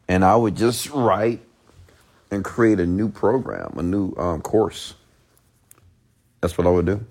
And 0.06 0.24
I 0.24 0.36
would 0.36 0.56
just 0.56 0.88
write 0.90 1.40
and 2.30 2.44
create 2.44 2.78
a 2.78 2.86
new 2.86 3.08
program, 3.08 3.76
a 3.76 3.82
new 3.82 4.14
um, 4.16 4.40
course. 4.40 4.94
That's 6.40 6.56
what 6.56 6.68
I 6.68 6.70
would 6.70 6.86
do. 6.86 7.04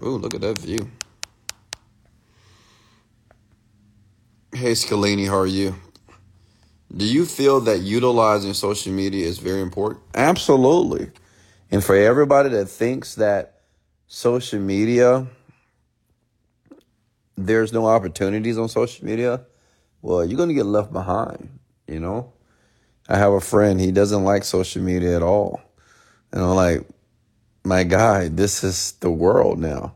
Ooh, 0.00 0.16
look 0.16 0.34
at 0.34 0.40
that 0.40 0.58
view. 0.58 0.90
Hey, 4.54 4.72
Scalini, 4.72 5.26
how 5.26 5.38
are 5.38 5.46
you? 5.46 5.74
Do 6.94 7.06
you 7.06 7.24
feel 7.24 7.60
that 7.60 7.80
utilizing 7.80 8.54
social 8.54 8.92
media 8.92 9.26
is 9.26 9.38
very 9.38 9.62
important? 9.62 10.02
Absolutely. 10.14 11.10
And 11.70 11.82
for 11.82 11.96
everybody 11.96 12.50
that 12.50 12.66
thinks 12.66 13.14
that 13.14 13.62
social 14.06 14.60
media, 14.60 15.26
there's 17.36 17.72
no 17.72 17.86
opportunities 17.86 18.58
on 18.58 18.68
social 18.68 19.06
media, 19.06 19.40
well, 20.02 20.24
you're 20.24 20.36
going 20.36 20.50
to 20.50 20.54
get 20.54 20.66
left 20.66 20.92
behind, 20.92 21.48
you 21.86 21.98
know? 21.98 22.32
I 23.08 23.16
have 23.16 23.32
a 23.32 23.40
friend, 23.40 23.80
he 23.80 23.90
doesn't 23.90 24.22
like 24.22 24.44
social 24.44 24.82
media 24.82 25.16
at 25.16 25.22
all. 25.22 25.60
And 26.30 26.42
I'm 26.42 26.54
like, 26.54 26.86
my 27.64 27.84
guy, 27.84 28.28
this 28.28 28.64
is 28.64 28.92
the 29.00 29.10
world 29.10 29.58
now. 29.58 29.94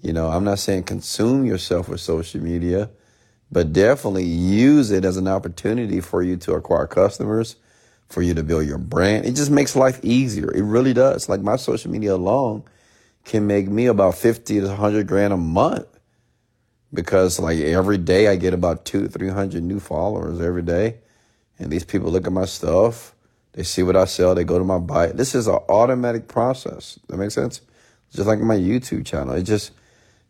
You 0.00 0.12
know, 0.12 0.28
I'm 0.28 0.44
not 0.44 0.58
saying 0.58 0.84
consume 0.84 1.44
yourself 1.44 1.88
with 1.88 2.00
social 2.00 2.40
media, 2.40 2.90
but 3.50 3.72
definitely 3.72 4.24
use 4.24 4.90
it 4.90 5.04
as 5.04 5.16
an 5.16 5.28
opportunity 5.28 6.00
for 6.00 6.22
you 6.22 6.36
to 6.38 6.54
acquire 6.54 6.86
customers, 6.86 7.56
for 8.08 8.22
you 8.22 8.34
to 8.34 8.42
build 8.42 8.66
your 8.66 8.78
brand. 8.78 9.26
It 9.26 9.32
just 9.32 9.50
makes 9.50 9.74
life 9.74 10.00
easier. 10.02 10.50
It 10.52 10.62
really 10.62 10.94
does. 10.94 11.28
Like 11.28 11.40
my 11.40 11.56
social 11.56 11.90
media 11.90 12.14
alone 12.14 12.62
can 13.24 13.46
make 13.46 13.68
me 13.68 13.86
about 13.86 14.14
50 14.14 14.60
to 14.60 14.66
100 14.68 15.06
grand 15.06 15.32
a 15.32 15.36
month 15.36 15.86
because 16.92 17.38
like 17.38 17.58
every 17.58 17.98
day 17.98 18.28
I 18.28 18.36
get 18.36 18.54
about 18.54 18.84
two 18.84 19.02
to 19.02 19.08
300 19.08 19.62
new 19.62 19.80
followers 19.80 20.40
every 20.40 20.62
day. 20.62 20.98
And 21.58 21.70
these 21.70 21.84
people 21.84 22.10
look 22.10 22.26
at 22.26 22.32
my 22.32 22.44
stuff. 22.44 23.14
They 23.58 23.64
see 23.64 23.82
what 23.82 23.96
I 23.96 24.04
sell. 24.04 24.36
They 24.36 24.44
go 24.44 24.56
to 24.56 24.64
my 24.64 24.78
buy. 24.78 25.08
This 25.08 25.34
is 25.34 25.48
an 25.48 25.58
automatic 25.68 26.28
process. 26.28 26.96
That 27.08 27.16
makes 27.16 27.34
sense? 27.34 27.60
Just 28.14 28.28
like 28.28 28.38
my 28.38 28.54
YouTube 28.54 29.04
channel. 29.04 29.34
It 29.34 29.42
just, 29.42 29.72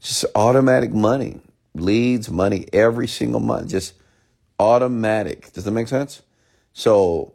just 0.01 0.25
automatic 0.35 0.95
money, 0.95 1.38
leads, 1.75 2.31
money 2.31 2.64
every 2.73 3.07
single 3.07 3.41
month. 3.41 3.69
Just 3.69 3.93
automatic. 4.59 5.53
Does 5.53 5.64
that 5.64 5.73
make 5.73 5.88
sense? 5.88 6.23
So, 6.73 7.35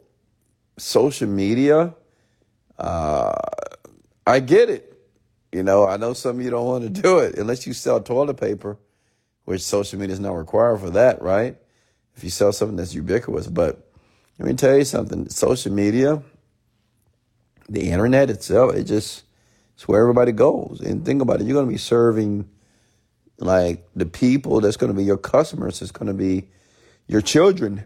social 0.78 1.28
media, 1.28 1.94
uh, 2.76 3.32
I 4.26 4.40
get 4.40 4.70
it. 4.70 5.00
You 5.52 5.62
know, 5.62 5.86
I 5.86 5.96
know 5.96 6.12
some 6.12 6.40
of 6.40 6.44
you 6.44 6.50
don't 6.50 6.66
want 6.66 6.82
to 6.82 6.90
do 7.02 7.20
it 7.20 7.38
unless 7.38 7.68
you 7.68 7.72
sell 7.72 8.00
toilet 8.00 8.34
paper, 8.34 8.78
which 9.44 9.62
social 9.62 10.00
media 10.00 10.14
is 10.14 10.18
not 10.18 10.32
required 10.32 10.80
for 10.80 10.90
that, 10.90 11.22
right? 11.22 11.56
If 12.16 12.24
you 12.24 12.30
sell 12.30 12.50
something 12.50 12.78
that's 12.78 12.96
ubiquitous. 12.96 13.46
But 13.46 13.83
let 14.38 14.48
me 14.48 14.54
tell 14.54 14.76
you 14.76 14.84
something 14.84 15.28
social 15.28 15.72
media, 15.72 16.22
the 17.68 17.90
internet 17.90 18.30
itself, 18.30 18.74
it 18.74 18.84
just, 18.84 19.24
it's 19.74 19.86
where 19.86 20.00
everybody 20.00 20.32
goes. 20.32 20.80
And 20.80 21.04
think 21.04 21.22
about 21.22 21.40
it, 21.40 21.44
you're 21.44 21.54
going 21.54 21.66
to 21.66 21.72
be 21.72 21.78
serving 21.78 22.48
like 23.38 23.86
the 23.94 24.06
people 24.06 24.60
that's 24.60 24.76
going 24.76 24.92
to 24.92 24.96
be 24.96 25.04
your 25.04 25.16
customers 25.16 25.80
going 25.92 26.06
to 26.06 26.14
be 26.14 26.48
your 27.06 27.20
children. 27.20 27.84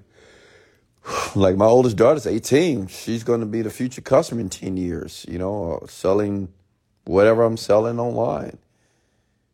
Like 1.35 1.57
my 1.57 1.65
oldest 1.65 1.97
daughter's 1.97 2.27
18. 2.27 2.89
She's 2.89 3.25
going 3.25 3.41
to 3.41 3.47
be 3.47 3.63
the 3.63 3.71
future 3.71 4.03
customer 4.03 4.43
in 4.43 4.51
10 4.51 4.77
years, 4.77 5.25
you 5.29 5.39
know, 5.39 5.81
uh, 5.83 5.87
selling 5.87 6.49
whatever 7.05 7.45
I'm 7.45 7.57
selling 7.57 7.99
online. 7.99 8.59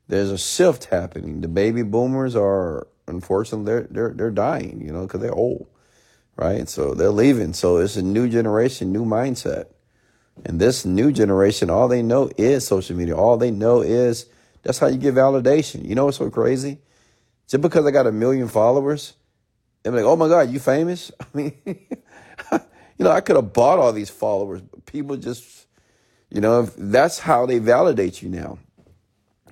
There's 0.09 0.31
a 0.31 0.39
shift 0.39 0.87
happening. 0.87 1.41
The 1.41 1.49
baby 1.49 1.83
boomers 1.83 2.35
are 2.35 2.89
unfortunately 3.07 3.67
they're 3.67 3.87
they're 3.91 4.13
they're 4.15 4.31
dying, 4.31 4.81
you 4.85 4.93
know, 4.93 5.03
because 5.03 5.21
they're 5.21 5.35
old, 5.35 5.69
right? 6.37 6.69
So 6.69 6.95
they're 6.95 7.11
leaving. 7.11 7.53
So 7.53 7.79
it's 7.79 7.97
a 7.97 8.03
new 8.03 8.29
generation, 8.29 8.93
new 8.93 9.05
mindset, 9.05 9.67
and 10.45 10.61
this 10.61 10.85
new 10.85 11.13
generation, 11.13 11.71
all 11.71 11.89
they 11.89 12.03
know 12.03 12.31
is 12.37 12.67
social 12.67 12.97
media. 12.97 13.17
All 13.17 13.37
they 13.37 13.51
know 13.51 13.83
is 13.83 14.27
that's 14.63 14.79
how 14.79 14.89
you 14.89 14.99
get 14.99 15.15
validation. 15.15 15.87
You 15.87 15.95
know 15.95 16.07
what's 16.07 16.19
so 16.19 16.31
crazy? 16.31 16.79
Just 17.47 17.63
because 17.63 17.87
I 17.87 17.91
got 17.91 18.07
a 18.07 18.13
million 18.13 18.49
followers, 18.49 19.15
they're 19.83 19.93
like, 19.93 20.05
oh 20.05 20.17
my 20.17 20.29
God, 20.29 20.51
you 20.51 20.59
famous? 20.59 21.13
I 21.21 21.27
mean, 21.35 21.53
you 21.67 22.59
know, 22.99 23.11
I 23.11 23.21
could 23.21 23.37
have 23.37 23.53
bought 23.53 23.79
all 23.79 23.93
these 23.93 24.11
followers, 24.11 24.63
but 24.63 24.87
people 24.87 25.17
just, 25.17 25.67
you 26.31 26.41
know, 26.41 26.63
that's 26.63 27.19
how 27.19 27.47
they 27.47 27.59
validate 27.59 28.23
you 28.23 28.29
now. 28.29 28.59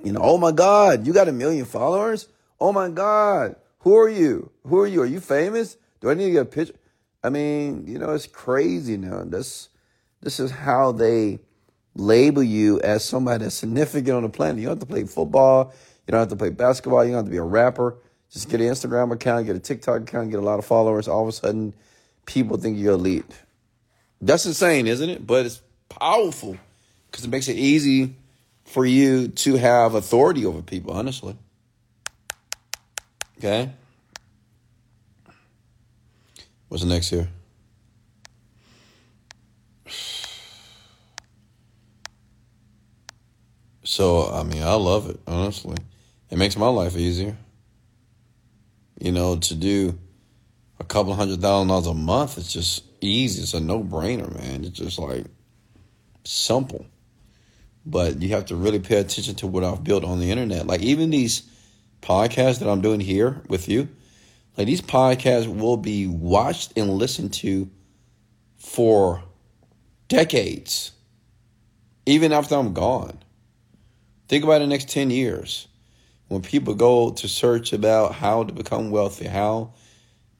You 0.02 0.12
know, 0.12 0.20
oh 0.22 0.38
my 0.38 0.50
God, 0.50 1.06
you 1.06 1.12
got 1.12 1.28
a 1.28 1.32
million 1.32 1.64
followers? 1.64 2.26
Oh 2.60 2.72
my 2.72 2.88
God, 2.88 3.56
who 3.80 3.96
are 3.96 4.08
you? 4.08 4.50
Who 4.66 4.80
are 4.80 4.86
you? 4.86 5.02
Are 5.02 5.06
you 5.06 5.20
famous? 5.20 5.76
Do 6.02 6.10
I 6.10 6.14
need 6.14 6.26
to 6.26 6.32
get 6.32 6.42
a 6.42 6.44
picture? 6.44 6.74
I 7.22 7.30
mean, 7.30 7.86
you 7.86 7.98
know, 7.98 8.10
it's 8.10 8.26
crazy 8.26 8.96
now. 8.96 9.22
This, 9.24 9.68
this 10.20 10.40
is 10.40 10.50
how 10.50 10.90
they 10.90 11.38
label 11.94 12.42
you 12.42 12.80
as 12.80 13.04
somebody 13.04 13.44
that's 13.44 13.54
significant 13.54 14.16
on 14.16 14.22
the 14.24 14.28
planet. 14.28 14.58
You 14.58 14.66
don't 14.66 14.72
have 14.72 14.80
to 14.80 14.86
play 14.86 15.04
football. 15.04 15.72
You 16.06 16.12
don't 16.12 16.20
have 16.20 16.28
to 16.30 16.36
play 16.36 16.50
basketball. 16.50 17.04
You 17.04 17.12
don't 17.12 17.18
have 17.18 17.26
to 17.26 17.30
be 17.30 17.36
a 17.36 17.42
rapper. 17.42 17.96
Just 18.30 18.48
get 18.48 18.60
an 18.60 18.66
Instagram 18.66 19.12
account, 19.12 19.46
get 19.46 19.54
a 19.54 19.60
TikTok 19.60 20.02
account, 20.02 20.30
get 20.30 20.40
a 20.40 20.42
lot 20.42 20.58
of 20.58 20.64
followers. 20.64 21.06
All 21.06 21.22
of 21.22 21.28
a 21.28 21.32
sudden, 21.32 21.72
people 22.26 22.56
think 22.56 22.78
you're 22.78 22.94
elite. 22.94 23.24
That's 24.20 24.44
insane, 24.44 24.88
isn't 24.88 25.08
it? 25.08 25.24
But 25.24 25.46
it's 25.46 25.62
powerful 25.88 26.56
because 27.10 27.24
it 27.24 27.30
makes 27.30 27.46
it 27.48 27.56
easy 27.56 28.16
for 28.64 28.84
you 28.84 29.28
to 29.28 29.56
have 29.56 29.94
authority 29.94 30.46
over 30.46 30.62
people, 30.62 30.94
honestly. 30.94 31.36
Okay? 33.38 33.70
What's 36.72 36.84
next 36.84 37.10
here? 37.10 37.28
So, 43.84 44.32
I 44.32 44.42
mean, 44.42 44.62
I 44.62 44.72
love 44.72 45.10
it, 45.10 45.20
honestly. 45.26 45.76
It 46.30 46.38
makes 46.38 46.56
my 46.56 46.68
life 46.68 46.96
easier. 46.96 47.36
You 48.98 49.12
know, 49.12 49.36
to 49.36 49.54
do 49.54 49.98
a 50.80 50.84
couple 50.84 51.12
hundred 51.12 51.42
thousand 51.42 51.68
dollars 51.68 51.88
a 51.88 51.92
month, 51.92 52.38
it's 52.38 52.50
just 52.50 52.84
easy. 53.02 53.42
It's 53.42 53.52
a 53.52 53.60
no 53.60 53.84
brainer, 53.84 54.34
man. 54.34 54.64
It's 54.64 54.78
just 54.78 54.98
like 54.98 55.26
simple. 56.24 56.86
But 57.84 58.22
you 58.22 58.30
have 58.30 58.46
to 58.46 58.56
really 58.56 58.78
pay 58.78 58.96
attention 58.96 59.34
to 59.34 59.46
what 59.46 59.62
I've 59.62 59.84
built 59.84 60.04
on 60.04 60.20
the 60.20 60.30
internet. 60.30 60.66
Like, 60.66 60.80
even 60.80 61.10
these 61.10 61.42
podcasts 62.00 62.60
that 62.60 62.70
I'm 62.70 62.80
doing 62.80 63.00
here 63.00 63.42
with 63.46 63.68
you, 63.68 63.90
like, 64.56 64.66
these 64.66 64.82
podcasts 64.82 65.46
will 65.46 65.76
be 65.76 66.06
watched 66.06 66.72
and 66.76 66.90
listened 66.90 67.32
to 67.34 67.70
for 68.58 69.22
decades, 70.08 70.92
even 72.06 72.32
after 72.32 72.54
I'm 72.54 72.74
gone. 72.74 73.18
Think 74.28 74.44
about 74.44 74.58
the 74.58 74.66
next 74.66 74.88
10 74.88 75.10
years 75.10 75.68
when 76.28 76.42
people 76.42 76.74
go 76.74 77.10
to 77.10 77.28
search 77.28 77.72
about 77.72 78.14
how 78.14 78.44
to 78.44 78.52
become 78.52 78.90
wealthy, 78.90 79.26
how 79.26 79.72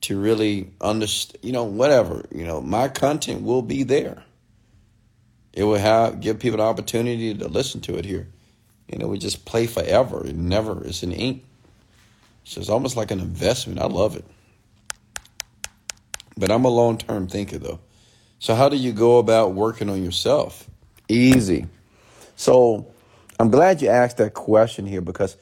to 0.03 0.21
really 0.21 0.71
understand, 0.81 1.45
you 1.45 1.53
know, 1.53 1.65
whatever, 1.65 2.25
you 2.35 2.45
know, 2.45 2.61
my 2.61 2.89
content 2.89 3.43
will 3.43 3.63
be 3.63 3.83
there. 3.83 4.23
It 5.53 5.65
will 5.65 5.79
have 5.79 6.21
give 6.21 6.39
people 6.39 6.59
the 6.59 6.65
opportunity 6.65 7.35
to 7.35 7.49
listen 7.49 7.81
to 7.83 7.97
it 7.97 8.05
here. 8.05 8.29
And 8.89 9.03
it 9.03 9.09
we 9.09 9.19
just 9.19 9.45
play 9.45 9.67
forever. 9.67 10.27
It 10.27 10.35
never 10.35 10.85
it's 10.85 11.03
an 11.03 11.13
ink. 11.13 11.45
So 12.45 12.61
it's 12.61 12.69
almost 12.69 12.97
like 12.97 13.11
an 13.11 13.21
investment. 13.21 13.81
I 13.81 13.87
love 13.87 14.17
it. 14.17 14.25
But 16.37 16.51
I'm 16.51 16.65
a 16.65 16.71
long 16.71 16.99
term 16.99 17.27
thinker 17.29 17.59
though. 17.59 17.81
So 18.39 18.55
how 18.55 18.69
do 18.69 18.77
you 18.77 18.93
go 18.93 19.19
about 19.19 19.53
working 19.55 19.89
on 19.89 20.03
yourself? 20.03 20.69
Easy. 21.09 21.67
So 22.37 22.93
I'm 23.39 23.51
glad 23.51 23.83
you 23.83 23.89
asked 23.89 24.17
that 24.17 24.35
question 24.35 24.87
here 24.87 25.01
because, 25.01 25.37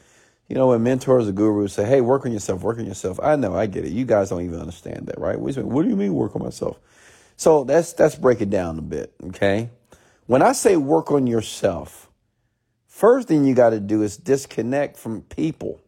you 0.49 0.57
know, 0.57 0.69
when 0.69 0.83
mentors 0.83 1.29
or 1.29 1.33
gurus 1.33 1.75
say, 1.75 1.87
hey, 1.87 2.01
work 2.01 2.27
on 2.27 2.33
yourself, 2.33 2.63
work 2.63 2.79
on 2.79 2.87
yourself, 2.87 3.19
I 3.23 3.37
know, 3.37 3.55
I 3.55 3.67
get 3.67 3.85
it. 3.85 3.93
You 3.93 4.05
guys 4.05 4.31
don't 4.31 4.45
even 4.45 4.61
understand 4.61 5.07
that, 5.07 5.19
right? 5.19 5.39
What 5.39 5.55
do 5.55 5.89
you 5.89 5.97
mean 5.97 6.15
work 6.15 6.37
on 6.37 6.43
myself? 6.43 6.79
So 7.37 7.63
let's, 7.63 7.99
let's 7.99 8.17
break 8.17 8.43
it 8.43 8.51
down 8.51 8.79
a 8.79 8.83
bit, 8.83 9.15
okay? 9.29 9.71
When 10.27 10.43
I 10.43 10.53
say 10.53 10.77
work 10.77 11.11
on 11.11 11.27
yourself, 11.27 12.11
first 12.87 13.29
thing 13.29 13.45
you 13.45 13.55
got 13.55 13.71
to 13.71 13.81
do 13.81 14.03
is 14.03 14.17
disconnect 14.19 14.99
from 14.99 15.23
people 15.23 15.81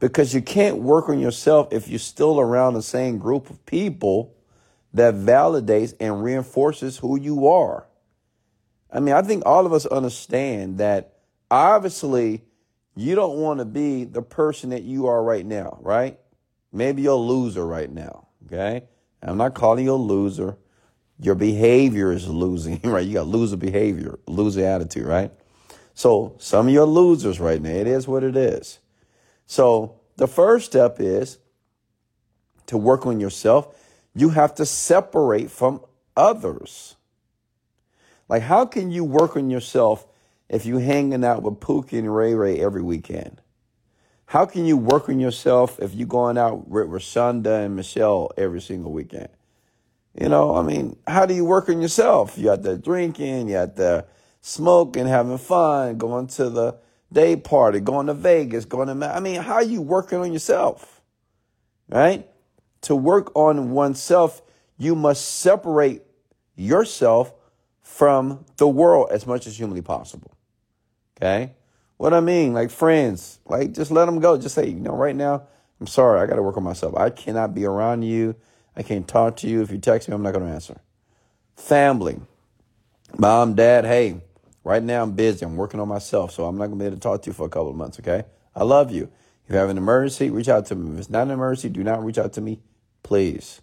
because 0.00 0.34
you 0.34 0.40
can't 0.40 0.78
work 0.78 1.08
on 1.08 1.20
yourself 1.20 1.68
if 1.72 1.88
you're 1.88 1.98
still 1.98 2.40
around 2.40 2.74
the 2.74 2.82
same 2.82 3.18
group 3.18 3.50
of 3.50 3.64
people 3.66 4.34
that 4.94 5.14
validates 5.14 5.94
and 6.00 6.24
reinforces 6.24 6.98
who 6.98 7.20
you 7.20 7.46
are. 7.46 7.86
I 8.90 8.98
mean, 8.98 9.14
I 9.14 9.22
think 9.22 9.44
all 9.46 9.66
of 9.66 9.72
us 9.72 9.86
understand 9.86 10.78
that 10.78 11.18
obviously 11.50 12.42
you 12.96 13.14
don't 13.14 13.36
want 13.36 13.60
to 13.60 13.64
be 13.64 14.04
the 14.04 14.22
person 14.22 14.70
that 14.70 14.82
you 14.82 15.06
are 15.06 15.22
right 15.22 15.46
now, 15.46 15.78
right? 15.80 16.18
Maybe 16.72 17.02
you're 17.02 17.12
a 17.12 17.16
loser 17.16 17.64
right 17.64 17.90
now, 17.90 18.26
okay? 18.46 18.84
I'm 19.22 19.36
not 19.36 19.54
calling 19.54 19.84
you 19.84 19.92
a 19.92 19.94
loser. 19.94 20.56
Your 21.20 21.34
behavior 21.34 22.10
is 22.10 22.26
losing, 22.26 22.80
right? 22.84 23.06
You 23.06 23.14
got 23.14 23.26
loser 23.26 23.56
behavior, 23.56 24.18
loser 24.26 24.64
attitude, 24.64 25.06
right? 25.06 25.30
So 25.94 26.36
some 26.38 26.66
of 26.66 26.72
you 26.72 26.82
are 26.82 26.86
losers 26.86 27.38
right 27.38 27.60
now. 27.60 27.70
It 27.70 27.86
is 27.86 28.08
what 28.08 28.24
it 28.24 28.36
is. 28.36 28.80
So 29.50 29.96
the 30.14 30.28
first 30.28 30.66
step 30.66 31.00
is 31.00 31.38
to 32.66 32.78
work 32.78 33.04
on 33.04 33.18
yourself. 33.18 33.76
You 34.14 34.28
have 34.28 34.54
to 34.54 34.64
separate 34.64 35.50
from 35.50 35.80
others. 36.16 36.94
Like, 38.28 38.42
how 38.42 38.64
can 38.64 38.92
you 38.92 39.02
work 39.02 39.36
on 39.36 39.50
yourself 39.50 40.06
if 40.48 40.66
you're 40.66 40.78
hanging 40.78 41.24
out 41.24 41.42
with 41.42 41.54
Pookie 41.54 41.98
and 41.98 42.14
Ray 42.14 42.32
Ray 42.32 42.60
every 42.60 42.80
weekend? 42.80 43.40
How 44.26 44.46
can 44.46 44.66
you 44.66 44.76
work 44.76 45.08
on 45.08 45.18
yourself 45.18 45.80
if 45.80 45.94
you're 45.94 46.06
going 46.06 46.38
out 46.38 46.68
with 46.68 46.86
Rashonda 46.86 47.64
and 47.64 47.74
Michelle 47.74 48.30
every 48.36 48.60
single 48.60 48.92
weekend? 48.92 49.30
You 50.14 50.28
know, 50.28 50.54
I 50.54 50.62
mean, 50.62 50.96
how 51.08 51.26
do 51.26 51.34
you 51.34 51.44
work 51.44 51.68
on 51.68 51.82
yourself? 51.82 52.38
You 52.38 52.52
out 52.52 52.62
there 52.62 52.76
drinking, 52.76 53.48
you 53.48 53.56
out 53.56 53.74
there 53.74 54.04
smoking, 54.42 55.08
having 55.08 55.38
fun, 55.38 55.98
going 55.98 56.28
to 56.28 56.48
the 56.50 56.78
day 57.12 57.36
party, 57.36 57.80
going 57.80 58.06
to 58.06 58.14
Vegas, 58.14 58.64
going 58.64 58.88
to, 58.88 59.06
I 59.06 59.20
mean, 59.20 59.40
how 59.40 59.54
are 59.54 59.62
you 59.62 59.82
working 59.82 60.18
on 60.18 60.32
yourself? 60.32 61.00
Right? 61.88 62.28
To 62.82 62.94
work 62.96 63.34
on 63.34 63.72
oneself, 63.72 64.42
you 64.78 64.94
must 64.94 65.40
separate 65.40 66.02
yourself 66.56 67.34
from 67.82 68.44
the 68.56 68.68
world 68.68 69.08
as 69.10 69.26
much 69.26 69.46
as 69.46 69.58
humanly 69.58 69.82
possible. 69.82 70.32
Okay? 71.16 71.52
What 71.96 72.14
I 72.14 72.20
mean, 72.20 72.54
like 72.54 72.70
friends, 72.70 73.40
like 73.44 73.72
just 73.72 73.90
let 73.90 74.06
them 74.06 74.20
go. 74.20 74.38
Just 74.38 74.54
say, 74.54 74.68
you 74.68 74.80
know, 74.80 74.94
right 74.94 75.14
now, 75.14 75.42
I'm 75.80 75.86
sorry, 75.86 76.20
I 76.20 76.26
got 76.26 76.36
to 76.36 76.42
work 76.42 76.56
on 76.56 76.62
myself. 76.62 76.96
I 76.96 77.10
cannot 77.10 77.54
be 77.54 77.66
around 77.66 78.02
you. 78.02 78.36
I 78.76 78.82
can't 78.82 79.06
talk 79.06 79.36
to 79.38 79.48
you. 79.48 79.60
If 79.60 79.70
you 79.70 79.78
text 79.78 80.08
me, 80.08 80.14
I'm 80.14 80.22
not 80.22 80.32
going 80.32 80.46
to 80.46 80.52
answer. 80.52 80.80
Family, 81.56 82.20
mom, 83.18 83.54
dad, 83.54 83.84
hey, 83.84 84.22
right 84.70 84.84
now 84.84 85.02
I'm 85.02 85.12
busy. 85.12 85.44
I'm 85.44 85.56
working 85.56 85.80
on 85.80 85.88
myself, 85.88 86.30
so 86.30 86.46
I'm 86.46 86.56
not 86.56 86.66
going 86.66 86.78
to 86.78 86.82
be 86.84 86.86
able 86.86 86.96
to 86.96 87.00
talk 87.00 87.22
to 87.22 87.30
you 87.30 87.34
for 87.34 87.44
a 87.44 87.48
couple 87.48 87.70
of 87.70 87.76
months, 87.76 87.98
okay? 87.98 88.22
I 88.54 88.62
love 88.62 88.92
you. 88.92 89.10
If 89.44 89.50
you 89.50 89.56
have 89.56 89.68
an 89.68 89.76
emergency, 89.76 90.30
reach 90.30 90.48
out 90.48 90.66
to 90.66 90.76
me. 90.76 90.92
If 90.92 90.98
it's 91.00 91.10
not 91.10 91.22
an 91.22 91.32
emergency, 91.32 91.70
do 91.70 91.82
not 91.82 92.04
reach 92.04 92.18
out 92.18 92.34
to 92.34 92.40
me, 92.40 92.60
please. 93.02 93.60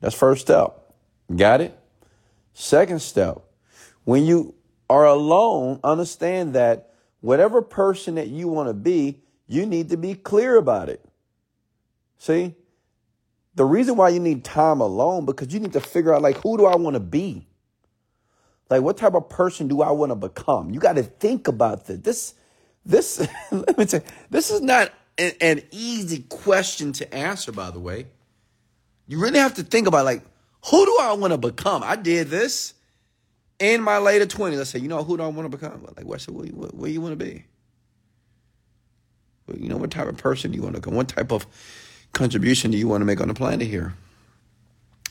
That's 0.00 0.16
first 0.16 0.40
step. 0.40 0.92
Got 1.34 1.60
it? 1.60 1.78
Second 2.52 3.00
step, 3.00 3.42
when 4.02 4.26
you 4.26 4.54
are 4.90 5.06
alone, 5.06 5.78
understand 5.84 6.54
that 6.54 6.90
whatever 7.20 7.62
person 7.62 8.16
that 8.16 8.26
you 8.26 8.48
want 8.48 8.68
to 8.68 8.74
be, 8.74 9.20
you 9.46 9.66
need 9.66 9.90
to 9.90 9.96
be 9.96 10.14
clear 10.14 10.56
about 10.56 10.88
it. 10.88 11.04
See? 12.18 12.56
The 13.54 13.64
reason 13.64 13.96
why 13.96 14.08
you 14.08 14.18
need 14.18 14.42
time 14.42 14.80
alone 14.80 15.26
because 15.26 15.54
you 15.54 15.60
need 15.60 15.74
to 15.74 15.80
figure 15.80 16.12
out 16.12 16.22
like 16.22 16.38
who 16.42 16.58
do 16.58 16.66
I 16.66 16.74
want 16.74 16.94
to 16.94 17.00
be? 17.00 17.46
Like 18.68 18.82
what 18.82 18.96
type 18.96 19.14
of 19.14 19.28
person 19.28 19.68
do 19.68 19.82
I 19.82 19.90
want 19.90 20.10
to 20.10 20.16
become? 20.16 20.70
You 20.70 20.80
got 20.80 20.96
to 20.96 21.02
think 21.02 21.48
about 21.48 21.86
this. 21.86 21.98
This 21.98 22.34
this 22.84 23.28
let 23.50 23.78
me 23.78 23.86
you, 23.90 24.02
this 24.30 24.50
is 24.50 24.60
not 24.60 24.92
an, 25.18 25.32
an 25.40 25.62
easy 25.70 26.20
question 26.28 26.92
to 26.94 27.14
answer 27.14 27.52
by 27.52 27.70
the 27.70 27.80
way. 27.80 28.06
You 29.06 29.20
really 29.20 29.38
have 29.38 29.54
to 29.54 29.62
think 29.62 29.86
about 29.86 30.04
like 30.04 30.22
who 30.70 30.84
do 30.84 30.98
I 31.00 31.12
want 31.12 31.32
to 31.32 31.38
become? 31.38 31.82
I 31.84 31.96
did 31.96 32.28
this 32.28 32.74
in 33.58 33.82
my 33.82 33.98
later 33.98 34.26
20s. 34.26 34.60
I 34.60 34.64
said, 34.64 34.82
you 34.82 34.88
know, 34.88 35.02
who 35.02 35.16
do 35.16 35.22
I 35.22 35.28
want 35.28 35.50
to 35.50 35.56
become? 35.56 35.86
Like, 35.96 36.06
what, 36.06 36.22
what, 36.24 36.48
what, 36.52 36.74
what 36.74 36.86
do 36.86 36.92
you 36.92 37.00
want 37.00 37.18
to 37.18 37.24
be? 37.24 37.44
You 39.56 39.68
know, 39.68 39.76
what 39.76 39.92
type 39.92 40.08
of 40.08 40.16
person 40.16 40.50
do 40.50 40.56
you 40.56 40.62
want 40.62 40.74
to 40.74 40.80
become? 40.80 40.94
What 40.94 41.08
type 41.08 41.30
of 41.30 41.46
contribution 42.12 42.72
do 42.72 42.78
you 42.78 42.88
want 42.88 43.00
to 43.02 43.04
make 43.04 43.20
on 43.20 43.28
the 43.28 43.34
planet 43.34 43.68
here? 43.68 43.94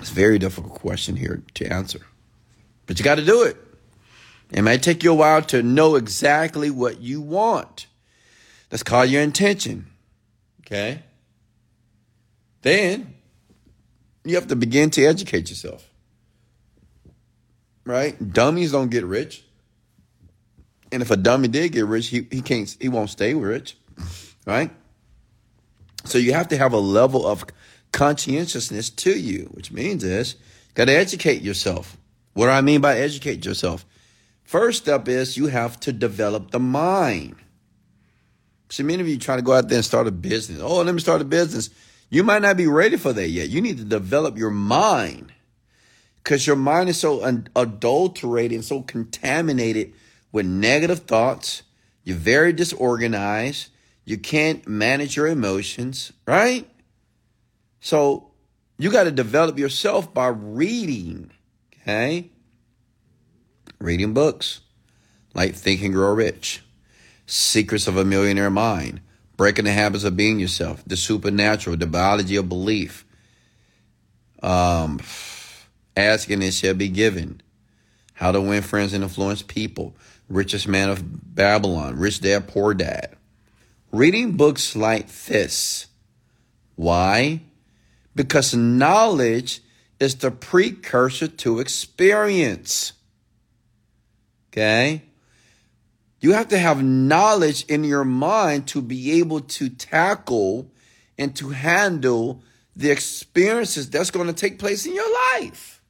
It's 0.01 0.11
a 0.11 0.13
very 0.13 0.37
difficult 0.37 0.73
question 0.73 1.15
here 1.15 1.41
to 1.53 1.71
answer. 1.71 2.01
But 2.85 2.99
you 2.99 3.05
got 3.05 3.15
to 3.15 3.25
do 3.25 3.43
it. 3.43 3.57
It 4.51 4.61
may 4.61 4.77
take 4.77 5.03
you 5.03 5.11
a 5.11 5.15
while 5.15 5.41
to 5.43 5.63
know 5.63 5.95
exactly 5.95 6.69
what 6.69 7.01
you 7.01 7.21
want. 7.21 7.87
That's 8.69 8.83
called 8.83 9.09
your 9.09 9.21
intention. 9.21 9.87
Okay? 10.61 11.01
Then 12.61 13.15
you 14.23 14.35
have 14.35 14.47
to 14.47 14.55
begin 14.55 14.89
to 14.91 15.05
educate 15.05 15.49
yourself. 15.49 15.89
Right? 17.85 18.33
Dummies 18.33 18.71
don't 18.71 18.89
get 18.89 19.05
rich. 19.05 19.43
And 20.91 21.01
if 21.01 21.11
a 21.11 21.17
dummy 21.17 21.47
did 21.47 21.71
get 21.71 21.85
rich, 21.85 22.07
he, 22.07 22.27
he 22.31 22.41
can't 22.41 22.75
he 22.79 22.89
won't 22.89 23.09
stay 23.09 23.33
rich. 23.33 23.77
Right? 24.45 24.71
So 26.05 26.17
you 26.17 26.33
have 26.33 26.47
to 26.49 26.57
have 26.57 26.73
a 26.73 26.79
level 26.79 27.25
of 27.25 27.45
conscientiousness 27.91 28.89
to 28.91 29.11
you, 29.11 29.49
which 29.53 29.71
means 29.71 30.03
is 30.03 30.33
you 30.33 30.75
got 30.75 30.85
to 30.85 30.93
educate 30.93 31.41
yourself. 31.41 31.97
What 32.35 32.47
do 32.47 32.51
I 32.51 32.59
mean 32.59 32.81
by 32.81 32.97
educate 32.97 33.45
yourself? 33.45 33.85
First 34.43 34.83
step 34.83 35.07
is 35.07 35.37
you 35.37 35.47
have 35.47 35.79
to 35.79 35.93
develop 35.93 36.51
the 36.51 36.59
mind. 36.59 37.37
See, 38.69 38.83
many 38.83 39.01
of 39.01 39.07
you 39.07 39.17
try 39.17 39.37
to 39.37 39.41
go 39.41 39.53
out 39.53 39.69
there 39.69 39.77
and 39.77 39.85
start 39.85 40.05
a 40.05 40.11
business. 40.11 40.59
Oh, 40.61 40.81
let 40.81 40.93
me 40.93 40.99
start 40.99 41.21
a 41.21 41.25
business. 41.25 41.69
You 42.09 42.23
might 42.23 42.41
not 42.41 42.57
be 42.57 42.67
ready 42.67 42.97
for 42.97 43.13
that 43.13 43.29
yet. 43.29 43.47
You 43.47 43.61
need 43.61 43.77
to 43.77 43.85
develop 43.85 44.37
your 44.37 44.51
mind 44.51 45.31
because 46.17 46.45
your 46.45 46.57
mind 46.57 46.89
is 46.89 46.99
so 46.99 47.23
adulterated 47.55 48.55
and 48.55 48.65
so 48.65 48.81
contaminated 48.81 49.93
with 50.33 50.45
negative 50.45 50.99
thoughts. 50.99 51.63
You're 52.03 52.17
very 52.17 52.51
disorganized. 52.51 53.69
You 54.03 54.17
can't 54.17 54.67
manage 54.67 55.15
your 55.15 55.27
emotions, 55.27 56.11
right? 56.27 56.69
So 57.79 58.31
you 58.77 58.91
got 58.91 59.05
to 59.05 59.11
develop 59.11 59.57
yourself 59.57 60.13
by 60.13 60.27
reading, 60.27 61.31
okay? 61.85 62.29
Reading 63.79 64.13
books 64.13 64.61
like 65.33 65.53
Think 65.53 65.83
and 65.83 65.93
Grow 65.93 66.13
Rich, 66.13 66.63
Secrets 67.27 67.87
of 67.87 67.97
a 67.97 68.05
Millionaire 68.05 68.49
Mind, 68.49 69.01
breaking 69.37 69.65
the 69.65 69.71
habits 69.71 70.03
of 70.03 70.17
being 70.17 70.39
yourself, 70.39 70.83
the 70.87 70.97
supernatural, 70.97 71.77
the 71.77 71.85
biology 71.85 72.37
of 72.37 72.49
belief. 72.49 73.05
Um, 74.41 74.99
asking 75.95 76.41
it 76.41 76.53
shall 76.53 76.73
be 76.73 76.89
given. 76.89 77.41
How 78.13 78.31
to 78.31 78.41
win 78.41 78.61
friends 78.61 78.93
and 78.93 79.03
influence 79.03 79.41
people. 79.41 79.95
Richest 80.29 80.67
man 80.67 80.89
of 80.89 81.35
Babylon. 81.35 81.99
Rich 81.99 82.21
dad, 82.21 82.47
poor 82.47 82.73
dad. 82.73 83.15
Reading 83.91 84.37
books 84.37 84.75
like 84.75 85.07
this. 85.09 85.87
Why? 86.75 87.41
Because 88.15 88.55
knowledge 88.55 89.61
is 89.99 90.15
the 90.15 90.31
precursor 90.31 91.27
to 91.27 91.59
experience. 91.59 92.93
Okay? 94.49 95.03
You 96.19 96.33
have 96.33 96.47
to 96.49 96.57
have 96.57 96.83
knowledge 96.83 97.65
in 97.65 97.83
your 97.83 98.05
mind 98.05 98.67
to 98.69 98.81
be 98.81 99.19
able 99.19 99.41
to 99.41 99.69
tackle 99.69 100.71
and 101.17 101.35
to 101.35 101.49
handle 101.49 102.41
the 102.75 102.91
experiences 102.91 103.89
that's 103.89 104.11
going 104.11 104.27
to 104.27 104.33
take 104.33 104.59
place 104.59 104.85
in 104.85 104.95
your 104.95 105.11
life. 105.33 105.81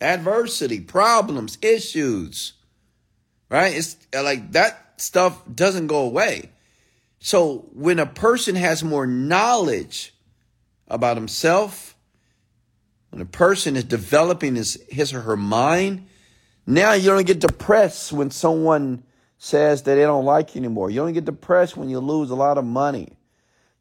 Adversity, 0.00 0.80
problems, 0.80 1.58
issues, 1.62 2.52
right? 3.48 3.74
It's 3.74 3.96
uh, 4.14 4.22
like 4.22 4.52
that 4.52 5.00
stuff 5.00 5.42
doesn't 5.52 5.88
go 5.88 6.00
away. 6.00 6.50
So 7.18 7.68
when 7.72 7.98
a 7.98 8.06
person 8.06 8.54
has 8.54 8.84
more 8.84 9.06
knowledge 9.06 10.14
about 10.86 11.16
himself, 11.16 11.95
when 13.16 13.22
a 13.22 13.30
person 13.30 13.76
is 13.76 13.84
developing 13.84 14.56
his, 14.56 14.78
his 14.90 15.14
or 15.14 15.22
her 15.22 15.38
mind, 15.38 16.06
now 16.66 16.92
you 16.92 17.08
don't 17.08 17.26
get 17.26 17.40
depressed 17.40 18.12
when 18.12 18.30
someone 18.30 19.04
says 19.38 19.84
that 19.84 19.94
they 19.94 20.02
don't 20.02 20.26
like 20.26 20.54
you 20.54 20.58
anymore. 20.58 20.90
You 20.90 21.00
don't 21.00 21.14
get 21.14 21.24
depressed 21.24 21.78
when 21.78 21.88
you 21.88 21.98
lose 21.98 22.28
a 22.28 22.34
lot 22.34 22.58
of 22.58 22.66
money. 22.66 23.16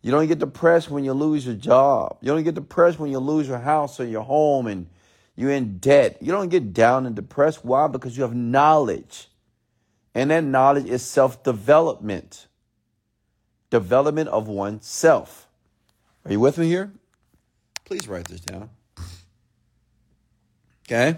You 0.02 0.12
don't 0.12 0.28
get 0.28 0.40
depressed 0.40 0.90
when 0.90 1.04
you 1.04 1.12
lose 1.12 1.46
your 1.46 1.56
job. 1.56 2.18
You 2.22 2.32
don't 2.32 2.46
get 2.46 2.56
depressed 2.56 2.98
when 2.98 3.12
you 3.12 3.20
lose 3.20 3.46
your 3.46 3.60
house 3.60 4.00
or 4.00 4.06
your 4.06 4.22
home 4.22 4.68
and 4.68 4.88
you're 5.36 5.52
in 5.52 5.80
debt. 5.80 6.18
You 6.22 6.32
don't 6.32 6.48
get 6.48 6.72
down 6.72 7.06
and 7.06 7.14
depressed. 7.14 7.66
Why? 7.66 7.90
Because 7.90 8.16
you 8.16 8.24
have 8.24 8.34
knowledge. 8.34 9.28
And 10.14 10.32
that 10.32 10.46
knowledge 10.46 10.86
is 10.86 11.04
self 11.04 11.44
development, 11.44 12.48
development 13.70 14.30
of 14.30 14.48
oneself. 14.48 15.50
Are 16.24 16.32
you 16.32 16.40
with 16.40 16.58
me 16.58 16.68
here? 16.68 16.94
Please 17.84 18.08
write 18.08 18.30
this 18.30 18.40
down. 18.40 18.70
Okay? 20.88 21.18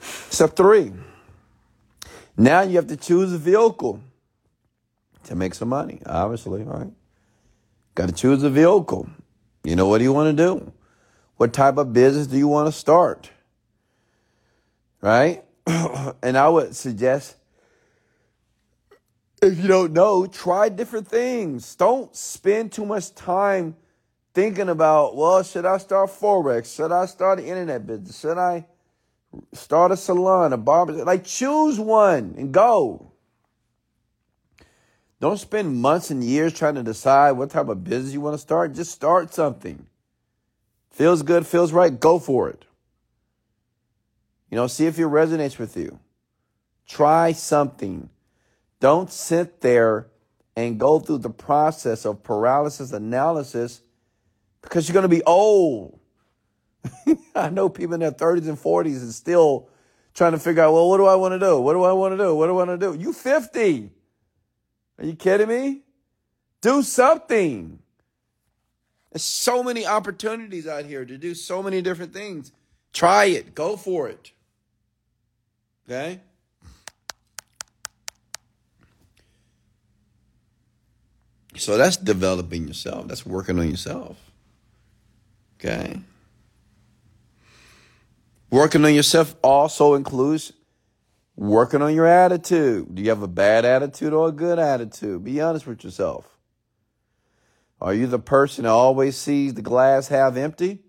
Step 0.00 0.56
three. 0.56 0.92
Now 2.36 2.62
you 2.62 2.76
have 2.76 2.88
to 2.88 2.96
choose 2.96 3.32
a 3.32 3.38
vehicle 3.38 4.00
to 5.24 5.34
make 5.34 5.54
some 5.54 5.68
money, 5.68 6.00
obviously, 6.04 6.62
right? 6.62 6.90
Got 7.94 8.08
to 8.08 8.14
choose 8.14 8.42
a 8.42 8.50
vehicle. 8.50 9.08
You 9.64 9.76
know, 9.76 9.86
what 9.86 9.98
do 9.98 10.04
you 10.04 10.12
want 10.12 10.36
to 10.36 10.44
do? 10.44 10.72
What 11.36 11.52
type 11.52 11.76
of 11.78 11.92
business 11.92 12.26
do 12.26 12.36
you 12.36 12.48
want 12.48 12.68
to 12.68 12.72
start? 12.72 13.30
Right? 15.00 15.44
and 15.66 16.36
I 16.36 16.48
would 16.48 16.74
suggest 16.76 17.36
if 19.42 19.58
you 19.58 19.68
don't 19.68 19.92
know, 19.92 20.26
try 20.26 20.68
different 20.68 21.08
things. 21.08 21.74
Don't 21.76 22.14
spend 22.16 22.72
too 22.72 22.86
much 22.86 23.14
time 23.14 23.76
thinking 24.36 24.68
about, 24.68 25.16
well, 25.16 25.42
should 25.42 25.64
I 25.64 25.78
start 25.78 26.10
Forex? 26.10 26.76
Should 26.76 26.92
I 26.92 27.06
start 27.06 27.38
an 27.38 27.46
internet 27.46 27.86
business? 27.86 28.20
Should 28.20 28.36
I 28.36 28.66
start 29.54 29.92
a 29.92 29.96
salon, 29.96 30.52
a 30.52 30.58
barber? 30.58 30.92
Like, 30.92 31.24
choose 31.24 31.80
one 31.80 32.34
and 32.36 32.52
go. 32.52 33.12
Don't 35.20 35.38
spend 35.38 35.74
months 35.74 36.10
and 36.10 36.22
years 36.22 36.52
trying 36.52 36.74
to 36.74 36.82
decide 36.82 37.32
what 37.32 37.48
type 37.48 37.68
of 37.68 37.82
business 37.82 38.12
you 38.12 38.20
want 38.20 38.34
to 38.34 38.38
start. 38.38 38.74
Just 38.74 38.92
start 38.92 39.32
something. 39.32 39.86
Feels 40.90 41.22
good, 41.22 41.46
feels 41.46 41.72
right, 41.72 41.98
go 41.98 42.18
for 42.18 42.50
it. 42.50 42.66
You 44.50 44.56
know, 44.56 44.66
see 44.66 44.84
if 44.84 44.98
it 44.98 45.02
resonates 45.04 45.58
with 45.58 45.78
you. 45.78 45.98
Try 46.86 47.32
something. 47.32 48.10
Don't 48.80 49.10
sit 49.10 49.62
there 49.62 50.08
and 50.54 50.78
go 50.78 51.00
through 51.00 51.18
the 51.18 51.30
process 51.30 52.04
of 52.04 52.22
paralysis 52.22 52.92
analysis 52.92 53.80
because 54.66 54.88
you're 54.88 54.94
going 54.94 55.04
to 55.04 55.08
be 55.08 55.22
old. 55.22 55.98
I 57.36 57.50
know 57.50 57.68
people 57.68 57.94
in 57.94 58.00
their 58.00 58.10
30s 58.10 58.48
and 58.48 58.58
40s 58.58 59.00
and 59.00 59.12
still 59.12 59.68
trying 60.12 60.32
to 60.32 60.38
figure 60.38 60.64
out, 60.64 60.72
well, 60.72 60.88
what 60.88 60.96
do 60.96 61.06
I 61.06 61.14
want 61.14 61.32
to 61.34 61.38
do? 61.38 61.60
What 61.60 61.74
do 61.74 61.84
I 61.84 61.92
want 61.92 62.14
to 62.14 62.18
do? 62.18 62.34
What 62.34 62.46
do 62.46 62.52
I 62.58 62.64
want 62.64 62.80
to 62.80 62.92
do? 62.92 62.98
You 62.98 63.12
50. 63.12 63.90
Are 64.98 65.04
you 65.04 65.14
kidding 65.14 65.48
me? 65.48 65.82
Do 66.60 66.82
something. 66.82 67.78
There's 69.12 69.22
so 69.22 69.62
many 69.62 69.86
opportunities 69.86 70.66
out 70.66 70.84
here 70.84 71.04
to 71.04 71.16
do 71.16 71.34
so 71.34 71.62
many 71.62 71.80
different 71.80 72.12
things. 72.12 72.50
Try 72.92 73.26
it. 73.26 73.54
Go 73.54 73.76
for 73.76 74.08
it. 74.08 74.32
Okay? 75.86 76.20
So 81.56 81.78
that's 81.78 81.96
developing 81.96 82.66
yourself. 82.66 83.06
That's 83.06 83.24
working 83.24 83.58
on 83.60 83.70
yourself. 83.70 84.25
Okay? 85.58 86.00
Working 88.50 88.84
on 88.84 88.94
yourself 88.94 89.34
also 89.42 89.94
includes 89.94 90.52
working 91.34 91.82
on 91.82 91.94
your 91.94 92.06
attitude. 92.06 92.94
Do 92.94 93.02
you 93.02 93.10
have 93.10 93.22
a 93.22 93.28
bad 93.28 93.64
attitude 93.64 94.12
or 94.12 94.28
a 94.28 94.32
good 94.32 94.58
attitude? 94.58 95.24
Be 95.24 95.40
honest 95.40 95.66
with 95.66 95.84
yourself. 95.84 96.36
Are 97.80 97.92
you 97.92 98.06
the 98.06 98.18
person 98.18 98.64
that 98.64 98.70
always 98.70 99.16
sees 99.16 99.54
the 99.54 99.62
glass 99.62 100.08
half 100.08 100.36
empty? 100.36 100.80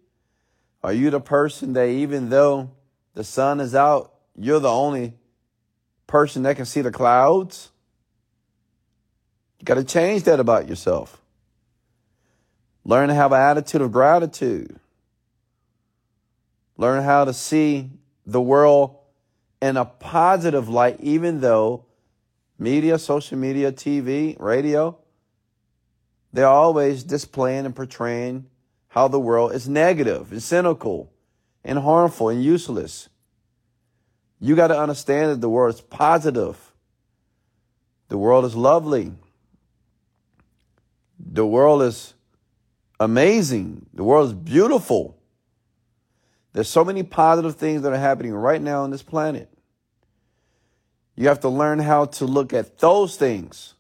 Are 0.84 0.94
you 0.94 1.10
the 1.10 1.20
person 1.20 1.74
that 1.74 1.88
even 1.88 2.30
though 2.30 2.72
the 3.14 3.24
sun 3.24 3.60
is 3.60 3.76
out, 3.76 4.14
you're 4.38 4.60
the 4.60 4.72
only 4.72 5.14
person 6.06 6.44
that 6.44 6.56
can 6.56 6.66
see 6.66 6.82
the 6.82 6.92
clouds? 6.92 7.72
You 9.60 9.66
got 9.66 9.76
to 9.76 9.84
change 9.84 10.24
that 10.24 10.40
about 10.40 10.70
yourself. 10.70 11.22
Learn 12.88 13.10
to 13.10 13.13
have 13.13 13.34
an 13.34 13.41
attitude 13.41 13.82
of 13.82 13.91
gratitude. 13.91 14.80
Learn 16.78 17.04
how 17.04 17.26
to 17.26 17.34
see 17.34 17.91
the 18.26 18.39
world 18.39 18.95
in 19.62 19.76
a 19.76 19.84
positive 19.84 20.69
light, 20.69 20.95
even 21.02 21.41
though 21.41 21.84
media, 22.58 22.97
social 22.97 23.38
media, 23.38 23.73
TV, 23.73 24.39
radio, 24.39 24.97
they're 26.32 26.47
always 26.47 27.04
displaying 27.04 27.65
and 27.65 27.76
portraying 27.76 28.45
how 28.88 29.10
the 29.10 29.19
world 29.19 29.52
is 29.52 29.67
negative 29.67 30.32
and 30.32 30.41
cynical 30.41 31.12
and 31.65 31.80
harmful 31.80 32.30
and 32.30 32.41
useless. 32.41 33.10
You 34.39 34.56
got 34.56 34.67
to 34.67 34.80
understand 34.80 35.32
that 35.32 35.41
the 35.41 35.50
world 35.50 35.76
is 35.76 35.82
positive. 35.82 36.71
The 38.08 38.17
world 38.17 38.45
is 38.45 38.56
lovely. 38.56 39.12
The 41.19 41.45
world 41.45 41.82
is 41.82 42.13
amazing. 43.00 43.86
The 43.94 44.04
world 44.04 44.28
is 44.28 44.34
beautiful. 44.34 45.18
There's 46.54 46.70
so 46.70 46.84
many 46.84 47.04
positive 47.04 47.56
things 47.56 47.84
that 47.84 47.94
are 47.94 47.98
happening 47.98 48.34
right 48.34 48.62
now 48.62 48.84
on 48.84 48.92
this 48.92 49.04
planet. 49.04 49.50
You 51.16 51.28
have 51.28 51.40
to 51.42 51.50
learn 51.50 51.80
how 51.80 52.06
to 52.06 52.26
look 52.26 52.54
at 52.54 52.78
those 52.80 53.16
things 53.16 53.74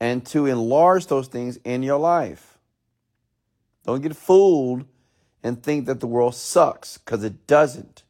and 0.00 0.24
to 0.26 0.46
enlarge 0.46 1.06
those 1.06 1.28
things 1.28 1.58
in 1.64 1.82
your 1.82 1.98
life. 1.98 2.58
Don't 3.84 4.02
get 4.02 4.16
fooled 4.16 4.84
and 5.42 5.62
think 5.62 5.86
that 5.86 6.00
the 6.00 6.06
world 6.06 6.34
sucks 6.34 6.98
because 6.98 7.22
it 7.22 7.46
doesn't. 7.46 8.02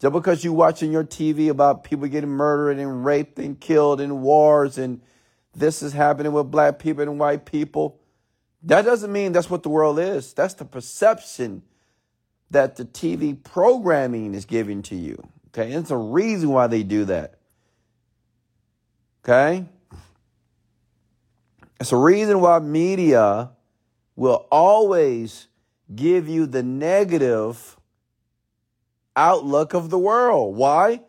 Just 0.00 0.12
because 0.12 0.44
you're 0.44 0.52
watching 0.52 0.92
your 0.92 1.04
TV 1.04 1.48
about 1.48 1.84
people 1.84 2.06
getting 2.08 2.30
murdered 2.30 2.78
and 2.78 3.04
raped 3.04 3.38
and 3.38 3.58
killed 3.58 4.00
in 4.00 4.22
wars 4.22 4.78
and 4.78 5.00
this 5.54 5.82
is 5.82 5.94
happening 5.94 6.32
with 6.32 6.50
black 6.50 6.78
people 6.78 7.02
and 7.02 7.18
white 7.18 7.46
people, 7.46 7.98
that 8.66 8.82
doesn't 8.84 9.12
mean 9.12 9.32
that's 9.32 9.48
what 9.48 9.62
the 9.62 9.68
world 9.68 9.98
is. 9.98 10.32
That's 10.32 10.54
the 10.54 10.64
perception 10.64 11.62
that 12.50 12.76
the 12.76 12.84
TV 12.84 13.42
programming 13.42 14.34
is 14.34 14.44
giving 14.44 14.82
to 14.82 14.96
you. 14.96 15.22
Okay. 15.48 15.72
And 15.72 15.82
it's 15.82 15.90
a 15.90 15.96
reason 15.96 16.50
why 16.50 16.66
they 16.66 16.82
do 16.82 17.04
that. 17.06 17.34
Okay. 19.24 19.64
It's 21.80 21.92
a 21.92 21.96
reason 21.96 22.40
why 22.40 22.58
media 22.58 23.50
will 24.16 24.46
always 24.50 25.46
give 25.94 26.28
you 26.28 26.46
the 26.46 26.62
negative 26.62 27.76
outlook 29.14 29.74
of 29.74 29.90
the 29.90 29.98
world. 29.98 30.56
Why? 30.56 31.00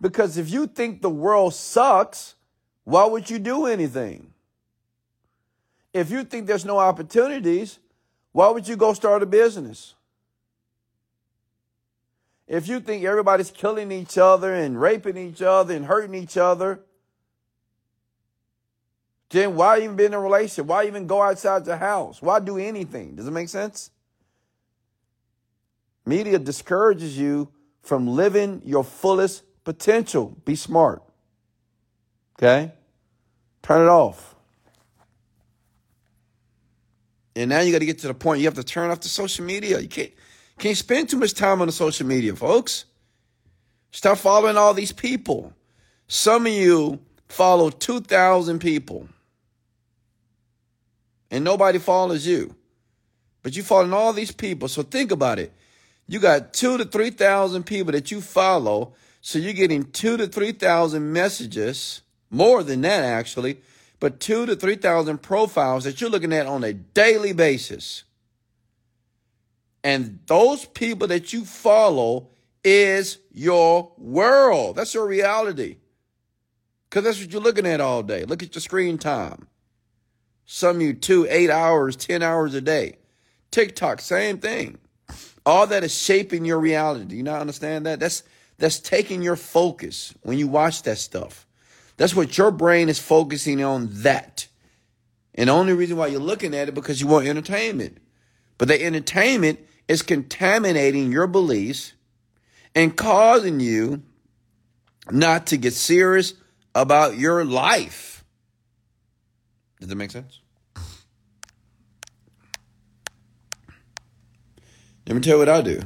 Because 0.00 0.36
if 0.36 0.50
you 0.50 0.66
think 0.66 1.02
the 1.02 1.10
world 1.10 1.54
sucks, 1.54 2.34
why 2.84 3.06
would 3.06 3.30
you 3.30 3.38
do 3.38 3.66
anything? 3.66 4.32
If 5.98 6.12
you 6.12 6.22
think 6.22 6.46
there's 6.46 6.64
no 6.64 6.78
opportunities, 6.78 7.80
why 8.30 8.48
would 8.50 8.68
you 8.68 8.76
go 8.76 8.92
start 8.92 9.20
a 9.20 9.26
business? 9.26 9.94
If 12.46 12.68
you 12.68 12.78
think 12.78 13.04
everybody's 13.04 13.50
killing 13.50 13.90
each 13.90 14.16
other 14.16 14.54
and 14.54 14.80
raping 14.80 15.16
each 15.16 15.42
other 15.42 15.74
and 15.74 15.84
hurting 15.84 16.14
each 16.14 16.36
other, 16.36 16.80
then 19.30 19.56
why 19.56 19.80
even 19.80 19.96
be 19.96 20.04
in 20.04 20.14
a 20.14 20.20
relationship? 20.20 20.66
Why 20.66 20.86
even 20.86 21.08
go 21.08 21.20
outside 21.20 21.64
the 21.64 21.76
house? 21.76 22.22
Why 22.22 22.38
do 22.38 22.58
anything? 22.58 23.16
Does 23.16 23.26
it 23.26 23.32
make 23.32 23.48
sense? 23.48 23.90
Media 26.06 26.38
discourages 26.38 27.18
you 27.18 27.48
from 27.82 28.06
living 28.06 28.62
your 28.64 28.84
fullest 28.84 29.42
potential. 29.64 30.36
Be 30.44 30.54
smart. 30.54 31.02
Okay? 32.38 32.72
Turn 33.62 33.82
it 33.82 33.90
off. 33.90 34.36
And 37.38 37.50
now 37.50 37.60
you 37.60 37.70
got 37.70 37.78
to 37.78 37.86
get 37.86 38.00
to 38.00 38.08
the 38.08 38.14
point 38.14 38.40
you 38.40 38.46
have 38.46 38.54
to 38.54 38.64
turn 38.64 38.90
off 38.90 39.00
the 39.00 39.08
social 39.08 39.44
media. 39.44 39.78
You 39.78 39.88
can't 39.88 40.10
can't 40.58 40.76
spend 40.76 41.08
too 41.08 41.18
much 41.18 41.34
time 41.34 41.60
on 41.60 41.68
the 41.68 41.72
social 41.72 42.04
media, 42.04 42.34
folks. 42.34 42.84
Start 43.92 44.18
following 44.18 44.56
all 44.56 44.74
these 44.74 44.90
people. 44.90 45.52
Some 46.08 46.46
of 46.46 46.52
you 46.52 46.98
follow 47.28 47.70
2,000 47.70 48.58
people. 48.58 49.08
And 51.30 51.44
nobody 51.44 51.78
follows 51.78 52.26
you. 52.26 52.56
But 53.44 53.56
you 53.56 53.62
following 53.62 53.92
all 53.92 54.12
these 54.12 54.32
people. 54.32 54.66
So 54.66 54.82
think 54.82 55.12
about 55.12 55.38
it. 55.38 55.52
You 56.08 56.18
got 56.18 56.52
two 56.52 56.76
to 56.76 56.84
3,000 56.84 57.62
people 57.64 57.92
that 57.92 58.10
you 58.10 58.20
follow. 58.20 58.94
So 59.20 59.38
you're 59.38 59.52
getting 59.52 59.84
two 59.84 60.16
to 60.16 60.26
3,000 60.26 61.12
messages, 61.12 62.02
more 62.30 62.64
than 62.64 62.80
that 62.80 63.04
actually, 63.04 63.60
but 64.00 64.20
two 64.20 64.46
to 64.46 64.54
3,000 64.54 65.18
profiles 65.18 65.84
that 65.84 66.00
you're 66.00 66.10
looking 66.10 66.32
at 66.32 66.46
on 66.46 66.64
a 66.64 66.72
daily 66.72 67.32
basis. 67.32 68.04
And 69.82 70.20
those 70.26 70.64
people 70.64 71.08
that 71.08 71.32
you 71.32 71.44
follow 71.44 72.28
is 72.64 73.18
your 73.32 73.92
world. 73.96 74.76
That's 74.76 74.94
your 74.94 75.06
reality. 75.06 75.76
Because 76.88 77.04
that's 77.04 77.20
what 77.20 77.32
you're 77.32 77.42
looking 77.42 77.66
at 77.66 77.80
all 77.80 78.02
day. 78.02 78.24
Look 78.24 78.42
at 78.42 78.54
your 78.54 78.62
screen 78.62 78.98
time. 78.98 79.48
Some 80.46 80.76
of 80.76 80.82
you 80.82 80.94
two, 80.94 81.26
eight 81.28 81.50
hours, 81.50 81.96
10 81.96 82.22
hours 82.22 82.54
a 82.54 82.60
day. 82.60 82.96
TikTok, 83.50 84.00
same 84.00 84.38
thing. 84.38 84.78
All 85.44 85.66
that 85.66 85.84
is 85.84 85.94
shaping 85.94 86.44
your 86.44 86.58
reality. 86.58 87.04
Do 87.04 87.16
you 87.16 87.22
not 87.22 87.40
understand 87.40 87.86
that? 87.86 88.00
That's 88.00 88.22
that's 88.58 88.80
taking 88.80 89.22
your 89.22 89.36
focus 89.36 90.12
when 90.22 90.36
you 90.36 90.48
watch 90.48 90.82
that 90.82 90.98
stuff. 90.98 91.46
That's 91.98 92.14
what 92.14 92.38
your 92.38 92.50
brain 92.50 92.88
is 92.88 92.98
focusing 92.98 93.62
on 93.62 93.88
that. 94.02 94.46
And 95.34 95.48
the 95.48 95.52
only 95.52 95.74
reason 95.74 95.96
why 95.96 96.06
you're 96.06 96.20
looking 96.20 96.54
at 96.54 96.68
it 96.68 96.74
because 96.74 97.00
you 97.00 97.06
want 97.06 97.26
entertainment. 97.26 97.98
But 98.56 98.68
the 98.68 98.82
entertainment 98.82 99.60
is 99.88 100.02
contaminating 100.02 101.12
your 101.12 101.26
beliefs 101.26 101.92
and 102.74 102.96
causing 102.96 103.60
you 103.60 104.02
not 105.10 105.48
to 105.48 105.56
get 105.56 105.74
serious 105.74 106.34
about 106.74 107.18
your 107.18 107.44
life. 107.44 108.24
Does 109.80 109.88
that 109.88 109.96
make 109.96 110.10
sense? 110.10 110.40
Let 115.06 115.14
me 115.14 115.20
tell 115.20 115.34
you 115.34 115.38
what 115.38 115.48
I 115.48 115.62
do 115.62 115.80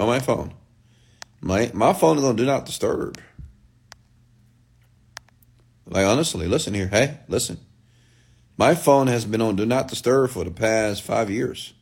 on 0.00 0.08
my 0.08 0.20
phone. 0.20 0.54
My 1.40 1.70
my 1.74 1.92
phone 1.92 2.18
is 2.18 2.24
on 2.24 2.34
do 2.34 2.46
not 2.46 2.64
disturb. 2.64 3.20
Like 5.88 6.06
honestly, 6.06 6.46
listen 6.46 6.74
here. 6.74 6.88
Hey, 6.88 7.18
listen. 7.28 7.58
My 8.56 8.74
phone 8.74 9.06
has 9.06 9.24
been 9.24 9.40
on 9.40 9.56
do 9.56 9.64
not 9.64 9.88
disturb 9.88 10.30
for 10.30 10.44
the 10.44 10.50
past 10.50 11.02
five 11.02 11.30
years. 11.30 11.72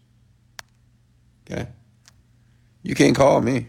Okay. 1.51 1.67
You 2.83 2.95
can't 2.95 3.17
call 3.17 3.41
me. 3.41 3.69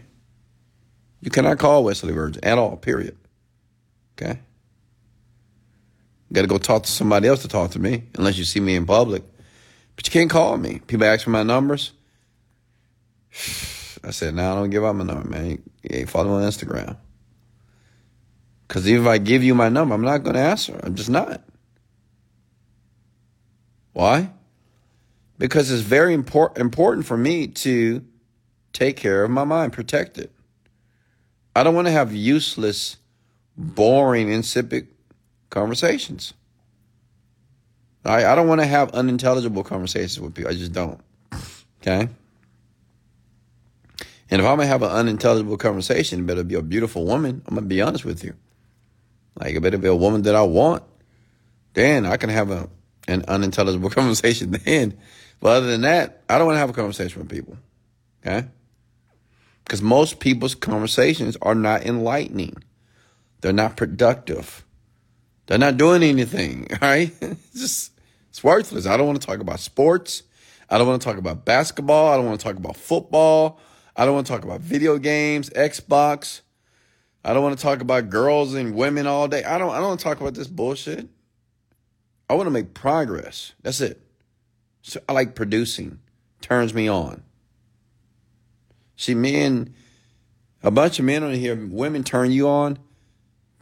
You 1.20 1.30
cannot 1.30 1.58
call 1.58 1.84
Wesley 1.84 2.12
Virgin 2.12 2.44
at 2.44 2.58
all, 2.58 2.76
period. 2.76 3.16
Okay? 4.16 4.38
Got 6.32 6.42
to 6.42 6.46
go 6.46 6.58
talk 6.58 6.84
to 6.84 6.90
somebody 6.90 7.26
else 7.26 7.42
to 7.42 7.48
talk 7.48 7.72
to 7.72 7.78
me, 7.78 8.04
unless 8.16 8.36
you 8.36 8.44
see 8.44 8.60
me 8.60 8.76
in 8.76 8.86
public. 8.86 9.24
But 9.96 10.06
you 10.06 10.12
can't 10.12 10.30
call 10.30 10.56
me. 10.56 10.80
People 10.86 11.06
ask 11.06 11.24
for 11.24 11.30
my 11.30 11.42
numbers. 11.42 11.92
I 14.04 14.10
said, 14.10 14.34
no, 14.34 14.52
I 14.52 14.54
don't 14.54 14.70
give 14.70 14.84
out 14.84 14.94
my 14.94 15.04
number, 15.04 15.28
man. 15.28 15.50
You 15.82 15.90
ain't 15.90 16.08
follow 16.08 16.30
on 16.34 16.42
Instagram. 16.42 16.96
Because 18.68 18.86
if 18.86 19.06
I 19.06 19.16
give 19.16 19.42
you 19.42 19.54
my 19.54 19.70
number, 19.70 19.94
I'm 19.94 20.02
not 20.02 20.18
going 20.18 20.34
to 20.34 20.42
answer. 20.42 20.78
I'm 20.82 20.94
just 20.94 21.08
not. 21.08 21.42
Why? 23.94 24.30
Because 25.38 25.70
it's 25.70 25.82
very 25.82 26.12
import- 26.12 26.58
important 26.58 27.06
for 27.06 27.16
me 27.16 27.46
to 27.48 28.04
take 28.74 28.96
care 28.96 29.24
of 29.24 29.30
my 29.30 29.44
mind, 29.44 29.72
protect 29.72 30.18
it. 30.18 30.30
I 31.56 31.64
don't 31.64 31.74
want 31.74 31.86
to 31.86 31.92
have 31.92 32.14
useless, 32.14 32.98
boring, 33.56 34.30
insipid 34.30 34.88
conversations. 35.48 36.34
I, 38.04 38.26
I 38.26 38.34
don't 38.34 38.48
want 38.48 38.60
to 38.60 38.66
have 38.66 38.90
unintelligible 38.90 39.64
conversations 39.64 40.20
with 40.20 40.34
people. 40.34 40.50
I 40.50 40.54
just 40.54 40.72
don't. 40.72 41.00
Okay? 41.82 42.08
And 44.30 44.40
if 44.40 44.46
I'm 44.46 44.56
going 44.56 44.58
to 44.58 44.66
have 44.66 44.82
an 44.82 44.90
unintelligible 44.90 45.56
conversation, 45.56 46.20
it 46.20 46.26
better 46.26 46.44
be 46.44 46.54
a 46.54 46.62
beautiful 46.62 47.06
woman. 47.06 47.42
I'm 47.46 47.54
going 47.54 47.64
to 47.64 47.68
be 47.68 47.80
honest 47.80 48.04
with 48.04 48.22
you. 48.22 48.34
Like, 49.36 49.54
it 49.54 49.60
better 49.60 49.78
be 49.78 49.88
a 49.88 49.94
woman 49.94 50.22
that 50.22 50.34
I 50.34 50.42
want. 50.42 50.82
Then 51.74 52.06
I 52.06 52.16
can 52.16 52.30
have 52.30 52.50
a, 52.50 52.68
an 53.06 53.24
unintelligible 53.28 53.90
conversation 53.98 54.50
then. 54.50 54.98
But 55.40 55.48
other 55.50 55.66
than 55.68 55.82
that, 55.82 56.22
I 56.28 56.38
don't 56.38 56.46
want 56.46 56.56
to 56.56 56.60
have 56.60 56.70
a 56.70 56.74
conversation 56.74 57.20
with 57.20 57.30
people. 57.30 57.56
Okay? 58.26 58.48
Because 59.64 59.82
most 59.82 60.18
people's 60.18 60.54
conversations 60.54 61.36
are 61.42 61.54
not 61.54 61.84
enlightening. 61.84 62.56
They're 63.40 63.52
not 63.52 63.76
productive. 63.76 64.64
They're 65.46 65.58
not 65.58 65.76
doing 65.76 66.02
anything, 66.02 66.66
all 66.72 66.88
right? 66.88 67.12
It's 67.20 67.52
just, 67.52 67.92
it's 68.30 68.42
worthless. 68.42 68.86
I 68.86 68.96
don't 68.96 69.06
want 69.06 69.20
to 69.20 69.26
talk 69.26 69.40
about 69.40 69.60
sports. 69.60 70.22
I 70.70 70.78
don't 70.78 70.86
want 70.86 71.00
to 71.00 71.08
talk 71.08 71.18
about 71.18 71.44
basketball. 71.44 72.12
I 72.12 72.16
don't 72.16 72.26
want 72.26 72.40
to 72.40 72.44
talk 72.44 72.56
about 72.56 72.76
football. 72.76 73.60
I 73.96 74.04
don't 74.04 74.14
want 74.14 74.26
to 74.26 74.32
talk 74.32 74.44
about 74.44 74.60
video 74.60 74.98
games, 74.98 75.50
Xbox. 75.50 76.42
I 77.28 77.34
don't 77.34 77.42
want 77.42 77.58
to 77.58 77.62
talk 77.62 77.82
about 77.82 78.08
girls 78.08 78.54
and 78.54 78.74
women 78.74 79.06
all 79.06 79.28
day. 79.28 79.44
I 79.44 79.58
don't, 79.58 79.70
I 79.70 79.74
don't 79.74 79.88
want 79.88 80.00
to 80.00 80.04
talk 80.04 80.18
about 80.22 80.32
this 80.32 80.46
bullshit. 80.46 81.06
I 82.26 82.32
want 82.32 82.46
to 82.46 82.50
make 82.50 82.72
progress. 82.72 83.52
That's 83.60 83.82
it. 83.82 84.00
So 84.80 84.98
I 85.06 85.12
like 85.12 85.34
producing. 85.34 85.98
Turns 86.40 86.72
me 86.72 86.88
on. 86.88 87.22
See, 88.96 89.14
men, 89.14 89.74
a 90.62 90.70
bunch 90.70 90.98
of 90.98 91.04
men 91.04 91.22
on 91.22 91.34
here, 91.34 91.54
women 91.54 92.02
turn 92.02 92.30
you 92.30 92.48
on. 92.48 92.78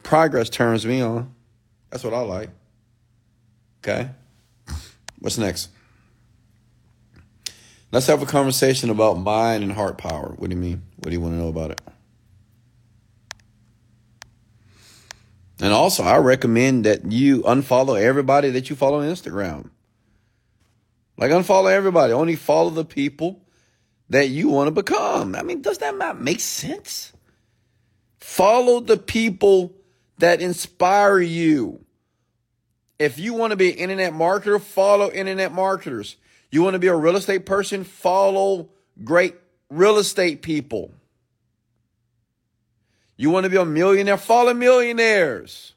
Progress 0.01 0.49
turns 0.49 0.85
me 0.85 1.01
on. 1.01 1.35
That's 1.89 2.05
what 2.05 2.13
I 2.13 2.21
like. 2.21 2.49
Okay? 3.83 4.11
What's 5.19 5.37
next? 5.37 5.71
Let's 7.91 8.07
have 8.07 8.21
a 8.21 8.25
conversation 8.25 8.89
about 8.91 9.15
mind 9.15 9.61
and 9.61 9.73
heart 9.73 9.97
power. 9.97 10.33
What 10.37 10.49
do 10.49 10.55
you 10.55 10.61
mean? 10.61 10.83
What 10.99 11.09
do 11.09 11.11
you 11.11 11.19
want 11.19 11.33
to 11.33 11.37
know 11.37 11.49
about 11.49 11.71
it? 11.71 11.81
And 15.59 15.73
also, 15.73 16.03
I 16.03 16.17
recommend 16.17 16.85
that 16.85 17.11
you 17.11 17.41
unfollow 17.41 17.99
everybody 17.99 18.51
that 18.51 18.69
you 18.69 18.75
follow 18.75 18.99
on 19.01 19.07
Instagram. 19.07 19.71
Like, 21.17 21.31
unfollow 21.31 21.71
everybody. 21.71 22.13
Only 22.13 22.35
follow 22.35 22.69
the 22.69 22.85
people 22.85 23.41
that 24.09 24.29
you 24.29 24.49
want 24.49 24.67
to 24.67 24.71
become. 24.71 25.35
I 25.35 25.41
mean, 25.41 25.61
does 25.61 25.79
that 25.79 25.97
not 25.97 26.21
make 26.21 26.39
sense? 26.39 27.11
Follow 28.19 28.79
the 28.79 28.97
people 28.97 29.73
that 30.19 30.41
inspire 30.41 31.19
you. 31.19 31.83
If 32.99 33.19
you 33.19 33.33
want 33.33 33.51
to 33.51 33.57
be 33.57 33.71
an 33.71 33.77
internet 33.77 34.13
marketer, 34.13 34.59
follow 34.59 35.11
internet 35.11 35.51
marketers. 35.53 36.17
You 36.51 36.63
want 36.63 36.73
to 36.73 36.79
be 36.79 36.87
a 36.87 36.95
real 36.95 37.15
estate 37.15 37.45
person, 37.45 37.83
follow 37.83 38.69
great 39.03 39.35
real 39.69 39.97
estate 39.97 40.41
people. 40.41 40.91
You 43.17 43.31
want 43.31 43.45
to 43.45 43.49
be 43.49 43.57
a 43.57 43.65
millionaire, 43.65 44.17
follow 44.17 44.53
millionaires. 44.53 45.73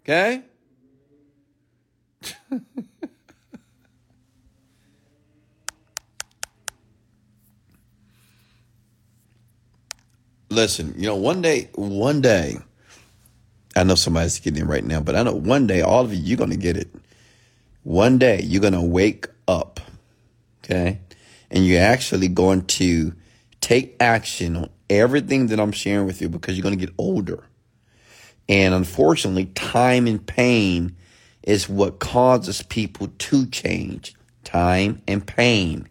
Okay? 0.00 0.42
Listen, 10.50 10.94
you 10.98 11.06
know, 11.06 11.14
one 11.16 11.40
day, 11.40 11.70
one 11.76 12.20
day, 12.20 12.58
I 13.74 13.84
know 13.84 13.94
somebody's 13.94 14.38
getting 14.40 14.64
it 14.64 14.66
right 14.66 14.84
now, 14.84 15.00
but 15.00 15.14
I 15.16 15.22
know 15.22 15.32
one 15.32 15.66
day, 15.68 15.80
all 15.80 16.04
of 16.04 16.12
you, 16.12 16.20
you're 16.20 16.36
going 16.36 16.50
to 16.50 16.56
get 16.56 16.76
it. 16.76 16.94
One 17.84 18.18
day, 18.18 18.42
you're 18.42 18.60
going 18.60 18.74
to 18.74 18.82
wake 18.82 19.28
up, 19.48 19.80
okay? 20.62 20.98
And 21.50 21.64
you're 21.64 21.80
actually 21.80 22.28
going 22.28 22.66
to 22.66 23.14
take 23.60 23.96
action 24.00 24.56
on 24.56 24.68
everything 24.92 25.48
that 25.48 25.60
I'm 25.60 25.72
sharing 25.72 26.06
with 26.06 26.20
you 26.20 26.28
because 26.28 26.56
you're 26.56 26.62
going 26.62 26.78
to 26.78 26.86
get 26.86 26.94
older. 26.98 27.44
And 28.48 28.74
unfortunately, 28.74 29.46
time 29.46 30.06
and 30.06 30.24
pain 30.24 30.96
is 31.42 31.68
what 31.68 31.98
causes 31.98 32.62
people 32.62 33.08
to 33.08 33.46
change. 33.46 34.14
Time 34.44 35.02
and 35.06 35.26
pain. 35.26 35.88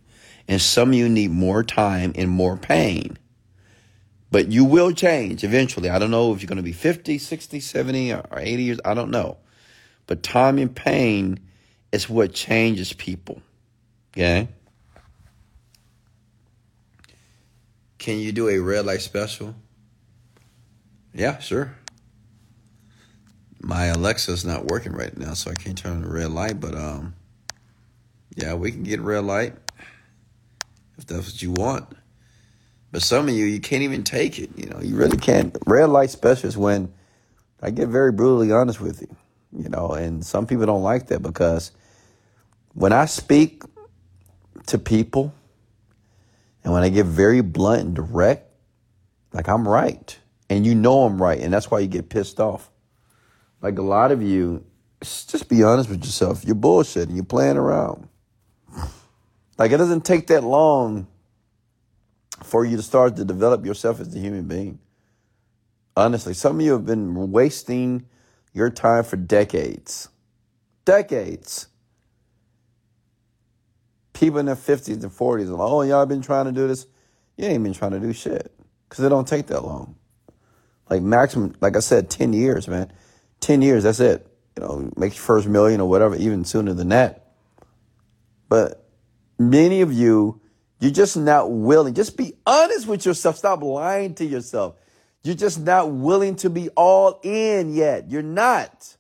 And 0.47 0.61
some 0.61 0.89
of 0.89 0.95
you 0.95 1.09
need 1.09 1.31
more 1.31 1.63
time 1.63 2.13
and 2.15 2.29
more 2.29 2.57
pain. 2.57 3.17
But 4.31 4.51
you 4.51 4.63
will 4.63 4.91
change 4.91 5.43
eventually. 5.43 5.89
I 5.89 5.99
don't 5.99 6.11
know 6.11 6.33
if 6.33 6.41
you're 6.41 6.47
going 6.47 6.57
to 6.57 6.63
be 6.63 6.71
50, 6.71 7.17
60, 7.17 7.59
70, 7.59 8.13
or 8.13 8.25
80 8.37 8.63
years. 8.63 8.79
I 8.85 8.93
don't 8.93 9.11
know. 9.11 9.37
But 10.07 10.23
time 10.23 10.57
and 10.57 10.73
pain 10.73 11.39
is 11.91 12.09
what 12.09 12.33
changes 12.33 12.93
people. 12.93 13.41
Okay? 14.13 14.47
Can 18.01 18.17
you 18.17 18.31
do 18.31 18.49
a 18.49 18.57
red 18.57 18.87
light 18.87 19.01
special? 19.01 19.53
Yeah, 21.13 21.37
sure. 21.37 21.75
My 23.61 23.85
Alexa's 23.85 24.43
not 24.43 24.65
working 24.65 24.91
right 24.91 25.15
now, 25.15 25.35
so 25.35 25.51
I 25.51 25.53
can't 25.53 25.77
turn 25.77 25.97
on 25.97 26.01
the 26.01 26.09
red 26.09 26.31
light, 26.31 26.59
but 26.59 26.73
um 26.73 27.13
yeah, 28.35 28.55
we 28.55 28.71
can 28.71 28.81
get 28.81 29.01
red 29.01 29.23
light 29.25 29.53
if 30.97 31.05
that's 31.05 31.27
what 31.27 31.43
you 31.43 31.51
want. 31.51 31.95
But 32.91 33.03
some 33.03 33.29
of 33.29 33.35
you, 33.35 33.45
you 33.45 33.59
can't 33.59 33.83
even 33.83 34.03
take 34.03 34.39
it. 34.39 34.49
You 34.57 34.65
know, 34.71 34.79
you 34.81 34.95
really 34.95 35.17
can't. 35.17 35.55
Red 35.67 35.89
light 35.89 36.09
special 36.09 36.47
is 36.47 36.57
when 36.57 36.91
I 37.61 37.69
get 37.69 37.87
very 37.87 38.11
brutally 38.11 38.51
honest 38.51 38.81
with 38.81 39.01
you. 39.01 39.15
You 39.55 39.69
know, 39.69 39.91
and 39.91 40.25
some 40.25 40.47
people 40.47 40.65
don't 40.65 40.81
like 40.81 41.05
that 41.09 41.21
because 41.21 41.71
when 42.73 42.93
I 42.93 43.05
speak 43.05 43.61
to 44.65 44.79
people 44.79 45.35
and 46.63 46.73
when 46.73 46.83
I 46.83 46.89
get 46.89 47.05
very 47.05 47.41
blunt 47.41 47.81
and 47.81 47.95
direct, 47.95 48.51
like 49.33 49.47
I'm 49.47 49.67
right. 49.67 50.17
And 50.49 50.65
you 50.65 50.75
know 50.75 51.03
I'm 51.03 51.21
right. 51.21 51.39
And 51.39 51.53
that's 51.53 51.71
why 51.71 51.79
you 51.79 51.87
get 51.87 52.09
pissed 52.09 52.39
off. 52.39 52.69
Like 53.61 53.77
a 53.77 53.83
lot 53.83 54.11
of 54.11 54.21
you, 54.21 54.65
just 55.01 55.47
be 55.49 55.63
honest 55.63 55.89
with 55.89 56.03
yourself. 56.03 56.43
You're 56.45 56.55
bullshitting. 56.55 57.15
You're 57.15 57.23
playing 57.23 57.57
around. 57.57 58.09
Like 59.57 59.71
it 59.71 59.77
doesn't 59.77 60.05
take 60.05 60.27
that 60.27 60.43
long 60.43 61.07
for 62.43 62.65
you 62.65 62.77
to 62.77 62.83
start 62.83 63.15
to 63.17 63.25
develop 63.25 63.65
yourself 63.65 63.99
as 63.99 64.13
a 64.15 64.19
human 64.19 64.47
being. 64.47 64.79
Honestly, 65.95 66.33
some 66.33 66.59
of 66.59 66.65
you 66.65 66.71
have 66.73 66.85
been 66.85 67.31
wasting 67.31 68.05
your 68.53 68.69
time 68.69 69.03
for 69.03 69.17
decades. 69.17 70.09
Decades. 70.85 71.67
People 74.21 74.39
in 74.39 74.45
their 74.45 74.55
50s 74.55 75.03
and 75.03 75.11
40s 75.11 75.49
are 75.49 75.57
like, 75.57 75.69
oh, 75.69 75.81
y'all 75.81 76.05
been 76.05 76.21
trying 76.21 76.45
to 76.45 76.53
do 76.53 76.67
this. 76.67 76.87
You 77.35 77.45
ain't 77.45 77.63
been 77.63 77.73
trying 77.73 77.91
to 77.91 77.99
do 77.99 78.13
shit 78.13 78.53
because 78.87 79.03
it 79.03 79.09
don't 79.09 79.27
take 79.27 79.47
that 79.47 79.65
long. 79.65 79.95
Like 80.89 81.01
maximum, 81.01 81.55
like 81.59 81.75
I 81.75 81.79
said, 81.79 82.09
10 82.09 82.31
years, 82.31 82.67
man. 82.69 82.93
10 83.41 83.61
years, 83.61 83.83
that's 83.83 83.99
it. 83.99 84.25
You 84.55 84.63
know, 84.63 84.91
make 84.95 85.13
your 85.13 85.23
first 85.23 85.47
million 85.47 85.81
or 85.81 85.89
whatever, 85.89 86.15
even 86.15 86.45
sooner 86.45 86.73
than 86.73 86.89
that. 86.89 87.33
But 88.47 88.87
many 89.37 89.81
of 89.81 89.91
you 89.91 90.41
you're 90.81 90.91
just 90.91 91.15
not 91.15 91.51
willing. 91.51 91.93
Just 91.93 92.17
be 92.17 92.33
honest 92.45 92.87
with 92.87 93.05
yourself. 93.05 93.37
Stop 93.37 93.61
lying 93.61 94.15
to 94.15 94.25
yourself. 94.25 94.75
You're 95.23 95.35
just 95.35 95.59
not 95.59 95.91
willing 95.91 96.35
to 96.37 96.49
be 96.49 96.69
all 96.69 97.19
in 97.23 97.71
yet. 97.71 98.09
You're 98.09 98.23
not. 98.23 98.97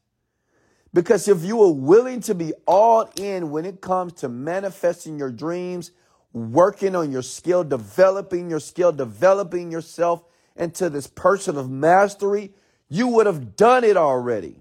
Because 0.93 1.27
if 1.27 1.43
you 1.43 1.57
were 1.57 1.71
willing 1.71 2.19
to 2.21 2.35
be 2.35 2.53
all 2.67 3.09
in 3.15 3.51
when 3.51 3.65
it 3.65 3.79
comes 3.79 4.13
to 4.13 4.29
manifesting 4.29 5.17
your 5.17 5.31
dreams, 5.31 5.91
working 6.33 6.95
on 6.95 7.11
your 7.11 7.21
skill, 7.21 7.63
developing 7.63 8.49
your 8.49 8.59
skill, 8.59 8.91
developing 8.91 9.71
yourself 9.71 10.23
into 10.55 10.89
this 10.89 11.07
person 11.07 11.57
of 11.57 11.69
mastery, 11.69 12.51
you 12.89 13.07
would 13.07 13.25
have 13.25 13.55
done 13.55 13.83
it 13.83 13.95
already. 13.95 14.59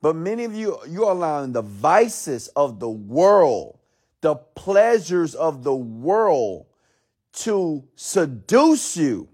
But 0.00 0.14
many 0.14 0.44
of 0.44 0.54
you, 0.54 0.78
you're 0.88 1.10
allowing 1.10 1.52
the 1.52 1.62
vices 1.62 2.48
of 2.48 2.78
the 2.78 2.90
world, 2.90 3.78
the 4.20 4.36
pleasures 4.36 5.34
of 5.34 5.64
the 5.64 5.74
world 5.74 6.66
to 7.32 7.84
seduce 7.96 8.96
you. 8.96 9.28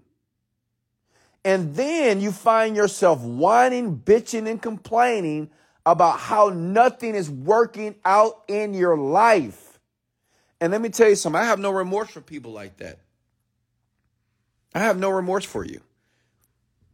And 1.43 1.75
then 1.75 2.21
you 2.21 2.31
find 2.31 2.75
yourself 2.75 3.21
whining, 3.21 3.97
bitching, 3.97 4.49
and 4.49 4.61
complaining 4.61 5.49
about 5.85 6.19
how 6.19 6.49
nothing 6.49 7.15
is 7.15 7.29
working 7.29 7.95
out 8.05 8.43
in 8.47 8.73
your 8.73 8.95
life. 8.95 9.79
And 10.59 10.71
let 10.71 10.81
me 10.81 10.89
tell 10.89 11.09
you 11.09 11.15
something 11.15 11.41
I 11.41 11.45
have 11.45 11.59
no 11.59 11.71
remorse 11.71 12.11
for 12.11 12.21
people 12.21 12.51
like 12.51 12.77
that. 12.77 12.99
I 14.75 14.79
have 14.79 14.99
no 14.99 15.09
remorse 15.09 15.43
for 15.43 15.65
you. 15.65 15.81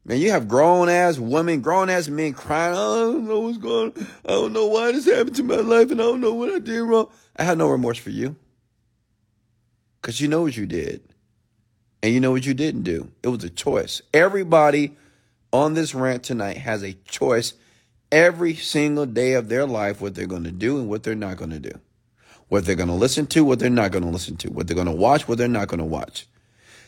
Man, 0.06 0.20
you 0.20 0.32
have 0.32 0.48
grown 0.48 0.88
ass 0.88 1.20
women, 1.20 1.60
grown 1.60 1.90
ass 1.90 2.08
men 2.08 2.32
crying, 2.32 2.72
I 2.72 2.76
don't 2.76 3.28
know 3.28 3.42
what's 3.42 3.58
going 3.58 3.92
on. 3.92 4.08
I 4.26 4.30
don't 4.30 4.54
know 4.54 4.68
why 4.68 4.94
this 4.94 5.06
happened 5.06 5.36
to 5.36 5.44
my 5.44 5.58
life 5.58 5.92
and 5.92 6.00
I 6.00 6.06
don't 6.06 6.22
know 6.22 6.34
what 6.34 6.50
I 6.50 6.60
did 6.60 6.82
wrong. 6.82 7.10
I 7.36 7.44
have 7.44 7.58
no 7.58 7.68
remorse 7.68 7.98
for 7.98 8.10
you. 8.10 8.38
Because 10.02 10.22
you 10.22 10.30
know 10.30 10.44
what 10.44 10.56
you 10.56 10.66
did. 10.66 11.02
And 12.04 12.14
you 12.14 12.20
know 12.20 12.32
what 12.32 12.46
you 12.46 12.54
didn't 12.54 12.84
do. 12.84 13.12
It 13.24 13.30
was 13.30 13.44
a 13.44 13.50
choice. 13.50 14.02
Everybody 14.14 14.96
on 15.52 15.74
this 15.74 15.96
rant 15.96 16.24
tonight 16.24 16.58
has 16.58 16.84
a 16.84 16.94
choice 17.06 17.54
every 18.12 18.54
single 18.54 19.06
day 19.06 19.34
of 19.34 19.50
their 19.50 19.66
life 19.66 20.00
what 20.00 20.16
they're 20.16 20.28
going 20.28 20.44
to 20.44 20.52
do 20.52 20.78
and 20.78 20.90
what 20.90 21.04
they're 21.04 21.16
not 21.16 21.38
going 21.38 21.52
to 21.52 21.60
do. 21.60 21.80
What 22.50 22.66
they're 22.66 22.76
going 22.76 22.88
to 22.90 22.96
listen 22.96 23.28
to, 23.28 23.44
what 23.44 23.60
they're 23.60 23.70
not 23.70 23.92
going 23.92 24.04
to 24.04 24.10
listen 24.10 24.38
to. 24.38 24.50
What 24.50 24.68
they're 24.68 24.76
going 24.76 24.88
to 24.88 24.94
watch, 24.94 25.28
what 25.28 25.38
they're 25.38 25.48
not 25.48 25.68
going 25.68 25.80
to 25.80 25.86
watch 25.86 26.28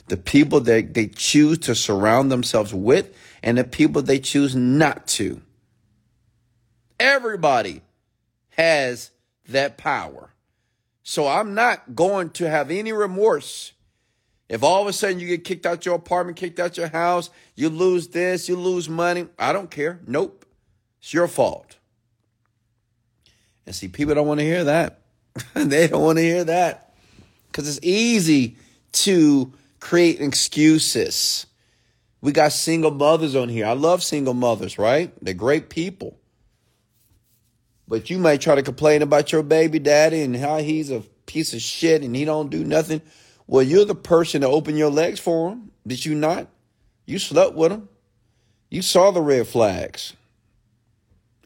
the 0.10 0.18
people 0.18 0.60
that 0.62 0.94
they 0.94 1.08
choose 1.08 1.60
to 1.60 1.76
surround 1.76 2.32
themselves 2.32 2.74
with, 2.74 3.16
and 3.42 3.58
the 3.58 3.64
people 3.64 4.02
they 4.02 4.20
choose 4.20 4.56
not 4.56 5.08
to. 5.08 5.42
Everybody 7.00 7.82
has 8.52 9.12
that 9.48 9.78
power. 9.78 10.32
So 11.04 11.28
I'm 11.28 11.54
not 11.54 11.96
going 11.96 12.32
to 12.32 12.50
have 12.50 12.70
any 12.70 12.92
remorse. 12.92 13.72
If 14.50 14.64
all 14.64 14.82
of 14.82 14.88
a 14.88 14.94
sudden 14.94 15.20
you 15.20 15.28
get 15.28 15.44
kicked 15.44 15.68
out 15.68 15.86
your 15.86 15.96
apartment, 15.96 16.38
kicked 16.38 16.60
out 16.60 16.76
your 16.76 16.88
house, 16.88 17.30
you 17.56 17.70
lose 17.70 18.08
this, 18.08 18.50
you 18.50 18.56
lose 18.56 18.90
money, 18.90 19.28
I 19.38 19.54
don't 19.54 19.70
care. 19.70 20.00
Nope. 20.08 20.44
It's 21.00 21.14
your 21.14 21.28
fault. 21.28 21.78
And 23.68 23.76
see, 23.76 23.88
people 23.88 24.16
don't 24.16 24.28
want 24.28 24.40
to 24.40 24.46
hear 24.46 24.64
that. 24.64 25.02
they 25.54 25.88
don't 25.88 26.02
want 26.02 26.18
to 26.18 26.24
hear 26.24 26.44
that. 26.44 26.96
Because 27.48 27.68
it's 27.68 27.86
easy 27.86 28.58
to 28.94 29.54
create 29.80 30.20
excuses. 30.20 31.46
We 32.22 32.32
got 32.32 32.52
single 32.52 32.92
mothers 32.92 33.36
on 33.36 33.50
here. 33.50 33.68
I 33.68 33.74
love 33.74 34.04
single 34.04 34.34
mothers, 34.34 34.80
right? 34.80 35.14
They're 35.22 35.36
great 35.36 35.70
people. 35.70 36.18
But 37.88 38.10
you 38.10 38.18
might 38.18 38.42
try 38.42 38.56
to 38.56 38.64
complain 38.64 39.04
about 39.04 39.32
your 39.32 39.44
baby 39.44 39.80
daddy 39.80 40.22
and 40.22 40.36
how 40.36 40.58
he's 40.58 40.92
a 40.92 41.02
piece 41.28 41.54
of 41.54 41.62
shit 41.62 42.02
and 42.02 42.16
he 42.16 42.26
don't 42.26 42.50
do 42.50 42.64
nothing. 42.64 43.02
Well, 43.50 43.64
you're 43.64 43.84
the 43.84 43.96
person 43.96 44.42
to 44.42 44.48
open 44.48 44.78
your 44.78 44.92
legs 44.92 45.20
for 45.20 45.50
him. 45.50 45.72
Did 45.88 46.06
you 46.06 46.14
not? 46.14 46.50
You 47.08 47.18
slept 47.18 47.56
with 47.56 47.72
him. 47.72 47.90
You 48.70 48.84
saw 48.84 49.10
the 49.10 49.24
red 49.24 49.48
flags. 49.48 50.14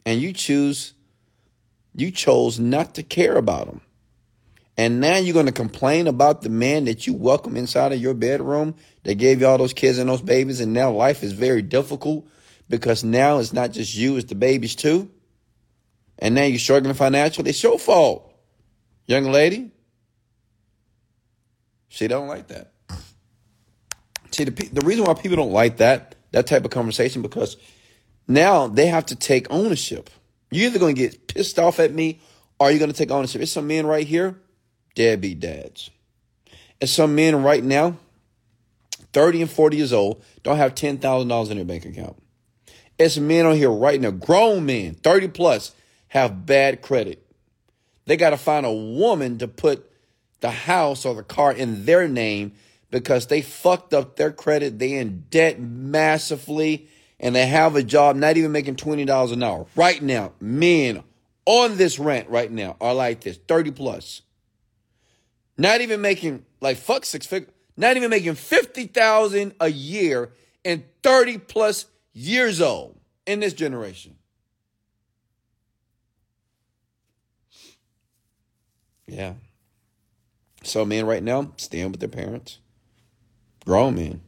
And 0.04 0.20
you 0.20 0.34
choose 0.34 0.92
you 1.94 2.10
chose 2.10 2.58
not 2.58 2.96
to 2.96 3.02
care 3.02 3.38
about 3.38 3.68
him. 3.68 3.80
And 4.76 5.00
now 5.00 5.16
you're 5.16 5.32
going 5.32 5.46
to 5.46 5.52
complain 5.52 6.06
about 6.06 6.42
the 6.42 6.50
man 6.50 6.84
that 6.84 7.06
you 7.06 7.14
welcome 7.14 7.56
inside 7.56 7.92
of 7.92 8.00
your 8.00 8.12
bedroom 8.12 8.74
that 9.04 9.14
gave 9.14 9.40
you 9.40 9.46
all 9.46 9.56
those 9.56 9.72
kids 9.72 9.96
and 9.96 10.10
those 10.10 10.20
babies. 10.20 10.60
And 10.60 10.74
now 10.74 10.90
life 10.90 11.22
is 11.22 11.32
very 11.32 11.62
difficult 11.62 12.28
because 12.68 13.02
now 13.02 13.38
it's 13.38 13.54
not 13.54 13.70
just 13.70 13.94
you, 13.94 14.18
it's 14.18 14.28
the 14.28 14.34
babies 14.34 14.74
too. 14.74 15.08
And 16.18 16.34
now 16.34 16.44
you're 16.44 16.58
struggling 16.58 16.92
financially. 16.92 17.48
It's 17.48 17.62
your 17.62 17.78
fault, 17.78 18.30
young 19.06 19.24
lady. 19.24 19.70
She 21.88 22.08
don't 22.08 22.28
like 22.28 22.48
that. 22.48 22.72
See, 24.30 24.44
the, 24.44 24.50
the 24.50 24.84
reason 24.84 25.04
why 25.04 25.14
people 25.14 25.36
don't 25.36 25.52
like 25.52 25.76
that, 25.76 26.16
that 26.32 26.46
type 26.46 26.64
of 26.64 26.70
conversation, 26.70 27.22
because 27.22 27.56
now 28.26 28.66
they 28.66 28.86
have 28.86 29.06
to 29.06 29.16
take 29.16 29.46
ownership. 29.50 30.10
You're 30.50 30.66
either 30.66 30.78
going 30.78 30.94
to 30.94 31.00
get 31.00 31.28
pissed 31.28 31.58
off 31.58 31.78
at 31.78 31.92
me 31.92 32.20
or 32.58 32.70
you're 32.70 32.78
going 32.78 32.90
to 32.90 32.96
take 32.96 33.10
ownership. 33.10 33.40
It's 33.42 33.52
some 33.52 33.66
men 33.66 33.86
right 33.86 34.06
here 34.06 34.36
deadbeat 34.94 35.40
dads. 35.40 35.90
And 36.80 36.88
some 36.88 37.14
men 37.14 37.42
right 37.42 37.62
now, 37.62 37.96
30 39.12 39.42
and 39.42 39.50
40 39.50 39.76
years 39.76 39.92
old, 39.92 40.22
don't 40.42 40.56
have 40.56 40.74
$10,000 40.74 41.50
in 41.50 41.56
their 41.56 41.64
bank 41.64 41.84
account. 41.84 42.16
It's 42.98 43.18
men 43.18 43.46
on 43.46 43.56
here 43.56 43.70
right 43.70 44.00
now, 44.00 44.10
grown 44.10 44.66
men, 44.66 44.94
30 44.94 45.28
plus, 45.28 45.72
have 46.08 46.46
bad 46.46 46.80
credit. 46.82 47.26
They 48.06 48.16
got 48.16 48.30
to 48.30 48.36
find 48.36 48.64
a 48.64 48.72
woman 48.72 49.38
to 49.38 49.48
put 49.48 49.90
the 50.44 50.50
house 50.50 51.06
or 51.06 51.14
the 51.14 51.22
car 51.22 51.54
in 51.54 51.86
their 51.86 52.06
name 52.06 52.52
because 52.90 53.28
they 53.28 53.40
fucked 53.40 53.94
up 53.94 54.16
their 54.16 54.30
credit. 54.30 54.78
They 54.78 54.92
in 54.92 55.24
debt 55.30 55.58
massively 55.58 56.86
and 57.18 57.34
they 57.34 57.46
have 57.46 57.76
a 57.76 57.82
job 57.82 58.14
not 58.14 58.36
even 58.36 58.52
making 58.52 58.76
$20 58.76 59.32
an 59.32 59.42
hour. 59.42 59.64
Right 59.74 60.02
now, 60.02 60.32
men 60.40 61.02
on 61.46 61.78
this 61.78 61.98
rent 61.98 62.28
right 62.28 62.52
now 62.52 62.76
are 62.78 62.92
like 62.92 63.22
this, 63.22 63.38
30 63.48 63.70
plus. 63.70 64.20
Not 65.56 65.80
even 65.80 66.02
making 66.02 66.44
like 66.60 66.76
fuck 66.76 67.06
six 67.06 67.24
figures. 67.24 67.50
Not 67.74 67.96
even 67.96 68.10
making 68.10 68.34
fifty 68.34 68.86
thousand 68.86 69.54
a 69.60 69.68
year 69.68 70.32
and 70.64 70.84
thirty 71.02 71.38
plus 71.38 71.86
years 72.12 72.60
old 72.60 72.98
in 73.26 73.40
this 73.40 73.54
generation. 73.54 74.16
Yeah. 79.06 79.34
So 80.64 80.84
men 80.84 81.06
right 81.06 81.22
now 81.22 81.52
staying 81.56 81.90
with 81.90 82.00
their 82.00 82.08
parents. 82.08 82.58
Grown 83.64 83.94
men. 83.94 84.20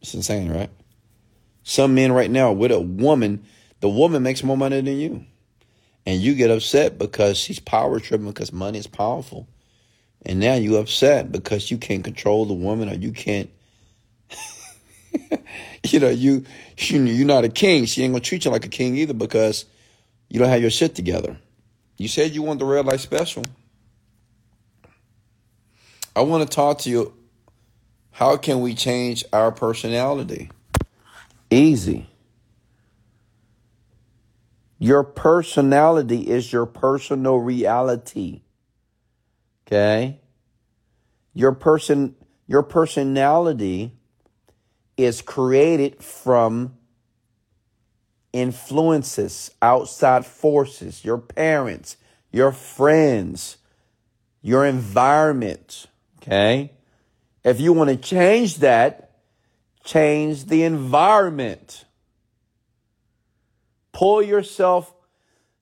It's 0.00 0.14
insane, 0.14 0.50
right? 0.50 0.70
Some 1.62 1.94
men 1.94 2.12
right 2.12 2.30
now 2.30 2.52
with 2.52 2.72
a 2.72 2.80
woman, 2.80 3.44
the 3.80 3.88
woman 3.88 4.22
makes 4.22 4.42
more 4.42 4.56
money 4.56 4.80
than 4.80 4.98
you 4.98 5.24
and 6.06 6.20
you 6.20 6.34
get 6.34 6.50
upset 6.50 6.98
because 6.98 7.38
she's 7.38 7.58
power 7.58 7.98
tripping 7.98 8.26
because 8.26 8.52
money 8.52 8.78
is 8.78 8.86
powerful. 8.86 9.48
And 10.26 10.40
now 10.40 10.54
you 10.54 10.76
upset 10.76 11.32
because 11.32 11.70
you 11.70 11.78
can't 11.78 12.04
control 12.04 12.46
the 12.46 12.54
woman 12.54 12.88
or 12.88 12.94
you 12.94 13.12
can't 13.12 13.50
you 15.90 16.00
know, 16.00 16.08
you, 16.08 16.44
you 16.78 17.02
you're 17.02 17.26
not 17.26 17.44
a 17.44 17.48
king. 17.48 17.84
She 17.84 18.02
ain't 18.02 18.12
gonna 18.12 18.20
treat 18.20 18.44
you 18.44 18.50
like 18.50 18.64
a 18.64 18.70
king 18.70 18.96
either 18.96 19.14
because 19.14 19.64
you 20.28 20.38
don't 20.38 20.48
have 20.48 20.60
your 20.60 20.70
shit 20.70 20.94
together. 20.94 21.36
You 21.96 22.08
said 22.08 22.34
you 22.34 22.42
want 22.42 22.58
the 22.58 22.64
red 22.64 22.86
light 22.86 23.00
special. 23.00 23.44
I 26.16 26.22
want 26.22 26.48
to 26.48 26.54
talk 26.54 26.78
to 26.80 26.90
you. 26.90 27.14
How 28.12 28.36
can 28.36 28.60
we 28.60 28.74
change 28.74 29.24
our 29.32 29.50
personality? 29.50 30.50
Easy. 31.50 32.08
Your 34.78 35.02
personality 35.02 36.28
is 36.28 36.52
your 36.52 36.66
personal 36.66 37.38
reality. 37.38 38.42
Okay? 39.66 40.20
Your 41.32 41.52
person 41.52 42.14
your 42.46 42.62
personality 42.62 43.92
is 44.96 45.22
created 45.22 46.02
from 46.02 46.76
influences, 48.32 49.50
outside 49.62 50.26
forces, 50.26 51.04
your 51.04 51.18
parents, 51.18 51.96
your 52.30 52.52
friends, 52.52 53.56
your 54.42 54.66
environment, 54.66 55.86
okay? 56.24 56.72
If 57.44 57.60
you 57.60 57.72
want 57.72 57.90
to 57.90 57.96
change 57.96 58.56
that, 58.58 59.10
change 59.84 60.46
the 60.46 60.64
environment. 60.64 61.84
Pull 63.92 64.22
yourself. 64.22 64.92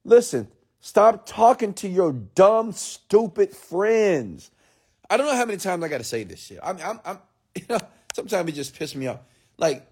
Listen, 0.05 0.49
stop 0.81 1.27
talking 1.27 1.75
to 1.75 1.89
your 1.89 2.13
dumb, 2.13 2.73
stupid 2.73 3.51
friends. 3.51 4.51
I 5.11 5.17
don't 5.17 5.27
know 5.27 5.37
how 5.37 5.45
many 5.45 5.59
times 5.59 5.85
I 5.85 5.89
got 5.89 5.99
to 5.99 6.05
say 6.05 6.25
this 6.25 6.41
shit. 6.41 6.61
I'm, 6.63 6.79
I'm, 6.83 7.01
I'm, 7.05 7.19
you 7.57 7.65
know, 7.69 7.81
sometimes 8.15 8.49
it 8.49 8.53
just 8.53 8.79
pisses 8.79 8.95
me 8.95 9.09
off. 9.09 9.21
Like, 9.59 9.87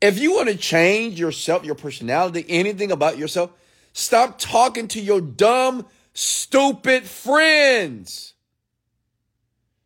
if 0.00 0.18
you 0.18 0.34
want 0.34 0.48
to 0.48 0.56
change 0.56 1.18
yourself, 1.18 1.64
your 1.64 1.74
personality, 1.74 2.44
anything 2.48 2.90
about 2.90 3.18
yourself, 3.18 3.50
stop 3.92 4.38
talking 4.38 4.88
to 4.88 5.00
your 5.00 5.20
dumb, 5.20 5.86
stupid 6.14 7.04
friends. 7.04 8.31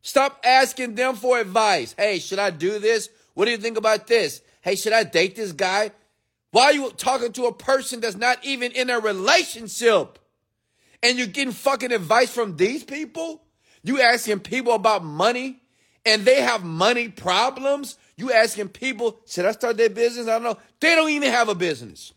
Stop 0.06 0.40
asking 0.44 0.94
them 0.94 1.16
for 1.16 1.38
advice. 1.38 1.94
Hey, 1.98 2.18
should 2.18 2.38
I 2.38 2.50
do 2.50 2.78
this? 2.78 3.08
What 3.34 3.46
do 3.46 3.50
you 3.50 3.56
think 3.56 3.76
about 3.76 4.06
this? 4.06 4.40
Hey, 4.60 4.76
should 4.76 4.92
I 4.92 5.04
date 5.04 5.36
this 5.36 5.52
guy? 5.52 5.90
Why 6.50 6.64
are 6.64 6.72
you 6.72 6.90
talking 6.90 7.32
to 7.32 7.46
a 7.46 7.52
person 7.52 8.00
that's 8.00 8.16
not 8.16 8.44
even 8.44 8.72
in 8.72 8.88
a 8.90 9.00
relationship? 9.00 10.18
and 11.02 11.18
you're 11.18 11.26
getting 11.26 11.52
fucking 11.52 11.92
advice 11.92 12.30
from 12.30 12.56
these 12.56 12.84
people? 12.84 13.42
You 13.82 14.00
asking 14.00 14.40
people 14.40 14.72
about 14.72 15.04
money 15.04 15.62
and 16.04 16.24
they 16.24 16.40
have 16.40 16.64
money 16.64 17.08
problems? 17.08 17.96
You 18.16 18.32
asking 18.32 18.70
people, 18.70 19.20
should 19.26 19.44
I 19.44 19.52
start 19.52 19.76
their 19.76 19.90
business? 19.90 20.26
I 20.26 20.32
don't 20.32 20.42
know. 20.42 20.58
They 20.80 20.94
don't 20.94 21.10
even 21.10 21.30
have 21.30 21.48
a 21.48 21.54
business. 21.54 22.12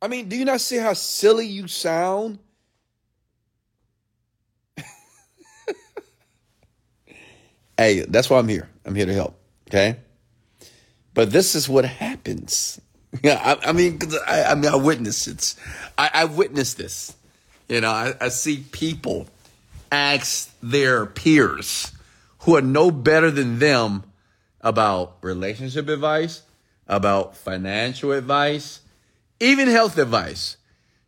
I 0.00 0.08
mean, 0.08 0.28
do 0.28 0.36
you 0.36 0.44
not 0.44 0.60
see 0.60 0.76
how 0.76 0.92
silly 0.92 1.46
you 1.46 1.66
sound? 1.66 2.38
Hey, 7.76 8.00
that's 8.00 8.30
why 8.30 8.38
I'm 8.38 8.48
here. 8.48 8.68
I'm 8.84 8.94
here 8.94 9.06
to 9.06 9.14
help. 9.14 9.38
Okay. 9.68 9.96
But 11.14 11.30
this 11.30 11.54
is 11.54 11.68
what 11.68 11.84
happens. 11.84 12.80
Yeah, 13.22 13.40
I, 13.62 13.68
I 13.68 13.72
mean, 13.72 14.00
I, 14.26 14.42
I, 14.42 14.54
mean, 14.56 14.72
I 14.72 14.74
witnessed 14.74 15.28
it. 15.28 15.54
I, 15.96 16.10
I 16.12 16.24
witnessed 16.24 16.76
this. 16.76 17.14
You 17.68 17.80
know, 17.80 17.88
I, 17.88 18.12
I 18.20 18.28
see 18.28 18.64
people 18.72 19.28
ask 19.92 20.52
their 20.60 21.06
peers 21.06 21.92
who 22.40 22.56
are 22.56 22.60
no 22.60 22.90
better 22.90 23.30
than 23.30 23.60
them 23.60 24.02
about 24.60 25.18
relationship 25.20 25.88
advice, 25.88 26.42
about 26.88 27.36
financial 27.36 28.10
advice, 28.10 28.80
even 29.38 29.68
health 29.68 29.96
advice. 29.96 30.56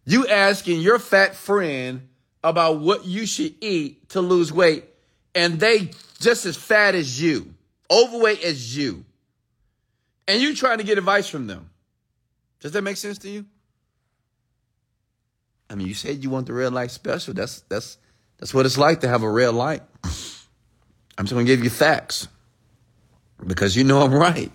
You 0.04 0.28
asking 0.28 0.82
your 0.82 1.00
fat 1.00 1.34
friend 1.34 2.08
about 2.44 2.78
what 2.78 3.04
you 3.04 3.26
should 3.26 3.54
eat 3.60 4.10
to 4.10 4.20
lose 4.20 4.52
weight, 4.52 4.84
and 5.34 5.58
they 5.58 5.90
just 6.20 6.46
as 6.46 6.56
fat 6.56 6.94
as 6.94 7.20
you, 7.20 7.54
overweight 7.90 8.42
as 8.42 8.76
you, 8.76 9.04
and 10.28 10.40
you 10.40 10.54
trying 10.54 10.78
to 10.78 10.84
get 10.84 10.98
advice 10.98 11.28
from 11.28 11.46
them. 11.46 11.70
Does 12.60 12.72
that 12.72 12.82
make 12.82 12.96
sense 12.96 13.18
to 13.18 13.28
you? 13.28 13.46
I 15.68 15.74
mean, 15.74 15.86
you 15.86 15.94
said 15.94 16.22
you 16.22 16.30
want 16.30 16.46
the 16.46 16.52
red 16.52 16.72
light 16.72 16.90
special. 16.90 17.34
That's 17.34 17.60
that's 17.62 17.98
that's 18.38 18.54
what 18.54 18.66
it's 18.66 18.78
like 18.78 19.00
to 19.00 19.08
have 19.08 19.22
a 19.22 19.30
red 19.30 19.54
light. 19.54 19.82
I'm 20.04 21.24
just 21.24 21.32
gonna 21.32 21.44
give 21.44 21.64
you 21.64 21.70
facts 21.70 22.28
because 23.44 23.76
you 23.76 23.84
know 23.84 24.02
I'm 24.02 24.14
right. 24.14 24.52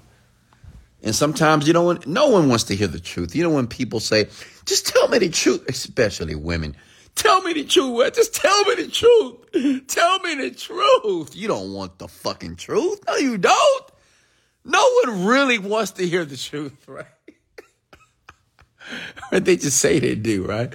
And 1.03 1.15
sometimes 1.15 1.65
you 1.65 1.73
don't 1.73 1.85
want, 1.85 2.07
no 2.07 2.27
one 2.27 2.47
wants 2.47 2.65
to 2.65 2.75
hear 2.75 2.87
the 2.87 2.99
truth. 2.99 3.35
You 3.35 3.43
know, 3.43 3.49
when 3.49 3.67
people 3.67 3.99
say, 3.99 4.29
just 4.65 4.87
tell 4.87 5.07
me 5.07 5.17
the 5.17 5.29
truth, 5.29 5.65
especially 5.67 6.35
women, 6.35 6.75
tell 7.15 7.41
me 7.41 7.53
the 7.53 7.63
truth. 7.63 8.13
Just 8.15 8.33
tell 8.35 8.63
me 8.65 8.75
the 8.75 8.87
truth. 8.87 9.87
Tell 9.87 10.19
me 10.19 10.35
the 10.35 10.51
truth. 10.51 11.35
You 11.35 11.47
don't 11.47 11.73
want 11.73 11.99
the 11.99 12.07
fucking 12.07 12.55
truth. 12.55 12.99
No, 13.07 13.15
you 13.15 13.37
don't. 13.37 13.91
No 14.63 14.87
one 15.03 15.25
really 15.25 15.57
wants 15.59 15.91
to 15.91 16.07
hear 16.07 16.23
the 16.25 16.37
truth, 16.37 16.87
right? 16.87 17.05
or 19.31 19.39
they 19.39 19.57
just 19.57 19.77
say 19.77 19.99
they 19.99 20.15
do, 20.15 20.45
right? 20.45 20.73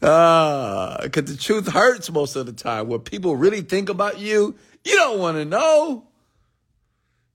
Uh, 0.00 1.08
cause 1.08 1.24
the 1.24 1.36
truth 1.36 1.68
hurts 1.68 2.10
most 2.10 2.36
of 2.36 2.46
the 2.46 2.52
time. 2.52 2.88
What 2.88 3.04
people 3.04 3.34
really 3.34 3.62
think 3.62 3.88
about 3.88 4.18
you, 4.18 4.54
you 4.84 4.94
don't 4.94 5.18
want 5.18 5.38
to 5.38 5.44
know. 5.44 6.06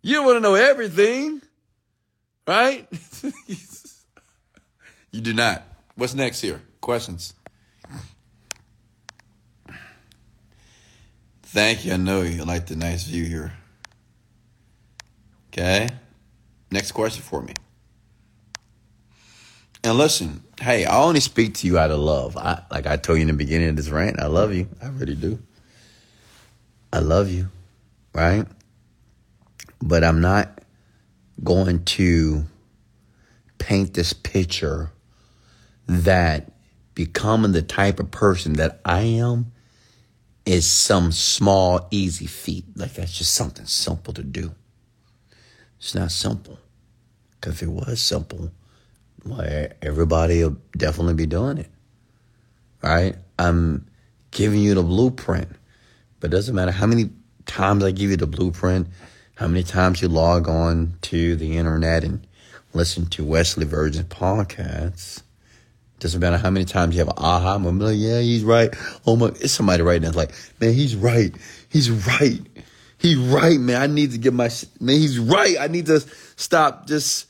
You 0.01 0.15
don't 0.15 0.25
want 0.25 0.37
to 0.37 0.41
know 0.41 0.55
everything. 0.55 1.41
Right? 2.47 2.87
you 5.11 5.21
do 5.21 5.33
not. 5.33 5.63
What's 5.95 6.13
next 6.13 6.41
here? 6.41 6.61
Questions? 6.79 7.33
Thank 11.51 11.83
you. 11.83 11.91
I 11.91 11.97
know 11.97 12.21
you 12.21 12.45
like 12.45 12.67
the 12.67 12.77
nice 12.77 13.03
view 13.03 13.25
here. 13.25 13.51
Okay. 15.49 15.89
Next 16.71 16.93
question 16.93 17.21
for 17.21 17.41
me. 17.41 17.53
And 19.83 19.97
listen, 19.97 20.45
hey, 20.61 20.85
I 20.85 20.97
only 20.97 21.19
speak 21.19 21.55
to 21.55 21.67
you 21.67 21.77
out 21.77 21.91
of 21.91 21.99
love. 21.99 22.37
I, 22.37 22.63
like 22.71 22.87
I 22.87 22.95
told 22.95 23.17
you 23.17 23.23
in 23.23 23.27
the 23.27 23.33
beginning 23.33 23.67
of 23.67 23.75
this 23.75 23.89
rant, 23.89 24.21
I 24.21 24.27
love 24.27 24.53
you. 24.53 24.69
I 24.81 24.87
really 24.87 25.13
do. 25.13 25.39
I 26.93 26.99
love 26.99 27.29
you, 27.29 27.49
right? 28.13 28.45
But 29.81 30.05
I'm 30.05 30.21
not 30.21 30.61
going 31.43 31.83
to 31.83 32.45
paint 33.57 33.93
this 33.93 34.13
picture 34.13 34.91
that 35.85 36.49
becoming 36.95 37.51
the 37.51 37.61
type 37.61 37.99
of 37.99 38.09
person 38.09 38.53
that 38.53 38.79
I 38.85 39.01
am 39.01 39.51
is 40.45 40.65
some 40.65 41.11
small, 41.11 41.87
easy 41.91 42.25
feat. 42.25 42.65
Like 42.75 42.93
that's 42.93 43.17
just 43.17 43.33
something 43.33 43.65
simple 43.65 44.13
to 44.13 44.23
do. 44.23 44.53
It's 45.77 45.95
not 45.95 46.11
simple. 46.11 46.59
Because 47.31 47.61
if 47.61 47.63
it 47.63 47.71
was 47.71 47.99
simple, 47.99 48.51
well, 49.25 49.67
everybody 49.81 50.43
will 50.43 50.57
definitely 50.77 51.15
be 51.15 51.25
doing 51.25 51.57
it. 51.57 51.69
Right? 52.81 53.15
I'm 53.37 53.87
giving 54.31 54.61
you 54.61 54.73
the 54.75 54.83
blueprint. 54.83 55.49
But 56.19 56.27
it 56.27 56.35
doesn't 56.35 56.55
matter 56.55 56.71
how 56.71 56.85
many 56.85 57.09
times 57.45 57.83
I 57.83 57.91
give 57.91 58.11
you 58.11 58.17
the 58.17 58.27
blueprint, 58.27 58.87
how 59.35 59.47
many 59.47 59.63
times 59.63 60.01
you 60.01 60.07
log 60.07 60.47
on 60.47 60.97
to 61.03 61.35
the 61.35 61.57
internet 61.57 62.03
and 62.03 62.25
listen 62.73 63.07
to 63.07 63.23
Wesley 63.23 63.65
Virgin 63.65 64.05
podcasts. 64.05 65.23
Doesn't 66.01 66.19
matter 66.19 66.37
how 66.37 66.49
many 66.49 66.65
times 66.65 66.95
you 66.95 66.99
have 66.99 67.09
an 67.09 67.13
aha 67.17 67.59
moment. 67.59 67.91
Like, 67.91 67.97
yeah, 67.99 68.19
he's 68.19 68.43
right. 68.43 68.75
Oh 69.05 69.15
my, 69.15 69.27
it's 69.27 69.51
somebody 69.51 69.83
right 69.83 70.01
now. 70.01 70.09
like, 70.09 70.31
man, 70.59 70.73
he's 70.73 70.95
right. 70.95 71.31
He's 71.69 71.91
right. 71.91 72.41
He's 72.97 73.17
right, 73.17 73.59
man. 73.59 73.79
I 73.79 73.85
need 73.85 74.11
to 74.11 74.17
get 74.17 74.33
my, 74.33 74.49
man, 74.79 74.95
he's 74.95 75.19
right. 75.19 75.57
I 75.59 75.67
need 75.67 75.85
to 75.85 75.99
stop 76.37 76.87
just 76.87 77.27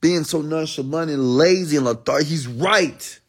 being 0.00 0.24
so 0.24 0.40
nonchalant 0.40 1.10
and 1.10 1.36
lazy 1.36 1.76
and 1.76 1.84
lethargic. 1.84 2.26
He's 2.26 2.46
right. 2.46 3.20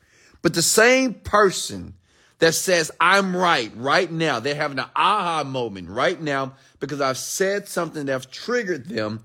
But 0.42 0.54
the 0.54 0.62
same 0.62 1.16
person 1.16 1.94
that 2.40 2.54
says, 2.54 2.92
I'm 2.98 3.36
right 3.36 3.74
right 3.76 4.10
now. 4.10 4.40
They're 4.40 4.56
having 4.56 4.80
an 4.80 4.86
aha 4.96 5.44
moment 5.46 5.90
right 5.90 6.20
now 6.20 6.54
because 6.80 7.02
I've 7.02 7.18
said 7.18 7.68
something 7.68 8.06
that's 8.06 8.26
triggered 8.26 8.88
them. 8.88 9.22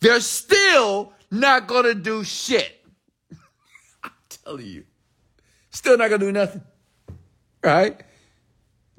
They're 0.00 0.20
still 0.20 1.14
not 1.30 1.68
going 1.68 1.84
to 1.84 1.94
do 1.94 2.22
shit. 2.22 2.83
Telling 4.44 4.66
you. 4.66 4.84
Still 5.70 5.96
not 5.98 6.08
going 6.08 6.20
to 6.20 6.26
do 6.26 6.32
nothing. 6.32 6.62
Right? 7.62 8.00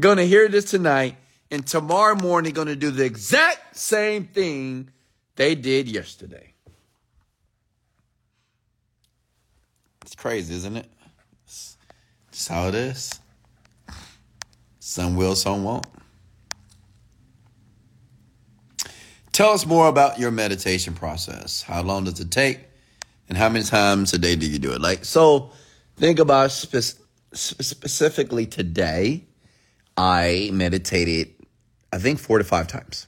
Going 0.02 0.18
to 0.18 0.28
hear 0.28 0.48
this 0.50 0.66
tonight 0.66 1.16
and 1.52 1.66
tomorrow 1.66 2.16
morning 2.16 2.54
going 2.54 2.68
to 2.68 2.76
do 2.76 2.91
the 2.91 3.06
exact 3.06 3.78
same 3.78 4.26
thing 4.26 4.89
they 5.36 5.56
did 5.56 5.88
yesterday. 5.88 6.54
It's 10.02 10.16
crazy, 10.16 10.56
isn't 10.56 10.78
it? 10.78 10.88
It's 11.46 12.48
how 12.48 12.68
it 12.68 12.76
is. 12.76 13.20
Some 14.80 15.16
will, 15.16 15.36
some 15.36 15.64
won't. 15.64 15.86
Tell 19.32 19.52
us 19.52 19.66
more 19.66 19.88
about 19.88 20.20
your 20.20 20.32
meditation 20.32 20.93
process. 20.93 21.62
How 21.62 21.82
long 21.82 22.04
does 22.04 22.20
it 22.20 22.32
take? 22.32 22.60
And 23.28 23.38
how 23.38 23.49
many 23.49 23.65
times 23.65 24.13
a 24.13 24.17
day 24.17 24.36
do 24.36 24.47
you 24.47 24.59
do 24.59 24.73
it? 24.73 24.82
Like, 24.82 25.05
so 25.05 25.51
think 25.95 26.19
about 26.19 26.51
spe- 26.51 26.99
specifically 27.34 28.45
today. 28.45 29.26
I 29.97 30.49
meditated, 30.51 31.34
I 31.91 31.97
think, 31.99 32.19
four 32.19 32.38
to 32.38 32.43
five 32.43 32.67
times. 32.67 33.07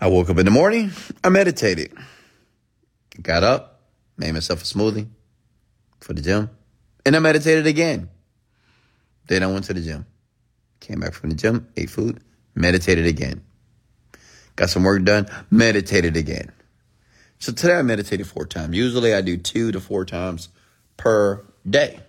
I 0.00 0.08
woke 0.08 0.28
up 0.28 0.38
in 0.38 0.44
the 0.44 0.50
morning, 0.50 0.90
I 1.24 1.30
meditated. 1.30 1.92
Got 3.22 3.44
up, 3.44 3.80
made 4.18 4.32
myself 4.32 4.60
a 4.62 4.64
smoothie 4.64 5.08
for 6.00 6.12
the 6.12 6.20
gym, 6.20 6.50
and 7.06 7.16
I 7.16 7.18
meditated 7.18 7.66
again. 7.66 8.10
Then 9.28 9.42
I 9.42 9.46
went 9.46 9.64
to 9.66 9.74
the 9.74 9.80
gym. 9.80 10.04
Came 10.80 11.00
back 11.00 11.14
from 11.14 11.30
the 11.30 11.36
gym, 11.36 11.66
ate 11.76 11.90
food, 11.90 12.20
meditated 12.54 13.06
again. 13.06 13.42
Got 14.56 14.70
some 14.70 14.84
work 14.84 15.02
done, 15.04 15.26
meditated 15.50 16.16
again. 16.16 16.52
So 17.38 17.52
today 17.52 17.74
I 17.74 17.82
meditated 17.82 18.26
four 18.26 18.46
times. 18.46 18.76
Usually 18.76 19.14
I 19.14 19.20
do 19.20 19.36
two 19.36 19.72
to 19.72 19.80
four 19.80 20.04
times 20.04 20.48
per 20.96 21.44
day. 21.68 22.00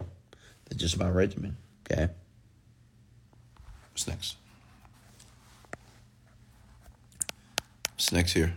That's 0.65 0.81
just 0.81 0.97
my 0.97 1.09
regimen. 1.09 1.57
Okay. 1.91 2.09
What's 3.91 4.07
next? 4.07 4.37
What's 7.93 8.11
next 8.11 8.33
here? 8.33 8.53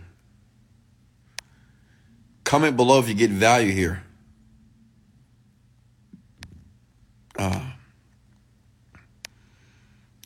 Comment 2.43 2.75
below 2.75 2.99
if 2.99 3.07
you 3.07 3.15
get 3.15 3.31
value 3.31 3.71
here. 3.71 4.03
Uh, 7.39 7.71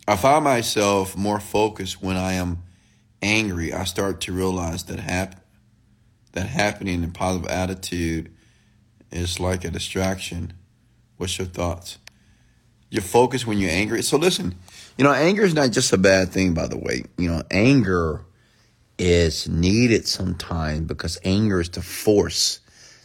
I 0.07 0.15
find 0.15 0.43
myself 0.43 1.15
more 1.15 1.39
focused 1.39 2.01
when 2.01 2.17
I 2.17 2.33
am 2.33 2.63
angry. 3.21 3.73
I 3.73 3.85
start 3.85 4.21
to 4.21 4.33
realize 4.33 4.83
that 4.85 4.99
hap- 4.99 5.44
that 6.35 6.47
happening 6.47 7.03
in 7.03 7.11
positive 7.11 7.49
attitude 7.49 8.31
is 9.11 9.39
like 9.39 9.65
a 9.65 9.71
distraction. 9.71 10.53
What's 11.17 11.37
your 11.39 11.47
thoughts? 11.47 11.97
You're 12.89 13.01
focused 13.01 13.47
when 13.47 13.57
you're 13.57 13.71
angry. 13.71 14.03
So 14.03 14.17
listen, 14.17 14.55
you 14.97 15.03
know, 15.03 15.13
anger 15.13 15.43
is 15.43 15.53
not 15.53 15.71
just 15.71 15.93
a 15.93 15.97
bad 15.97 16.29
thing, 16.29 16.53
by 16.53 16.67
the 16.67 16.77
way. 16.77 17.05
You 17.17 17.29
know, 17.29 17.43
anger 17.51 18.25
is 18.97 19.47
needed 19.49 20.07
sometimes 20.07 20.81
because 20.81 21.17
anger 21.25 21.61
is 21.61 21.69
the 21.69 21.81
force 21.81 22.59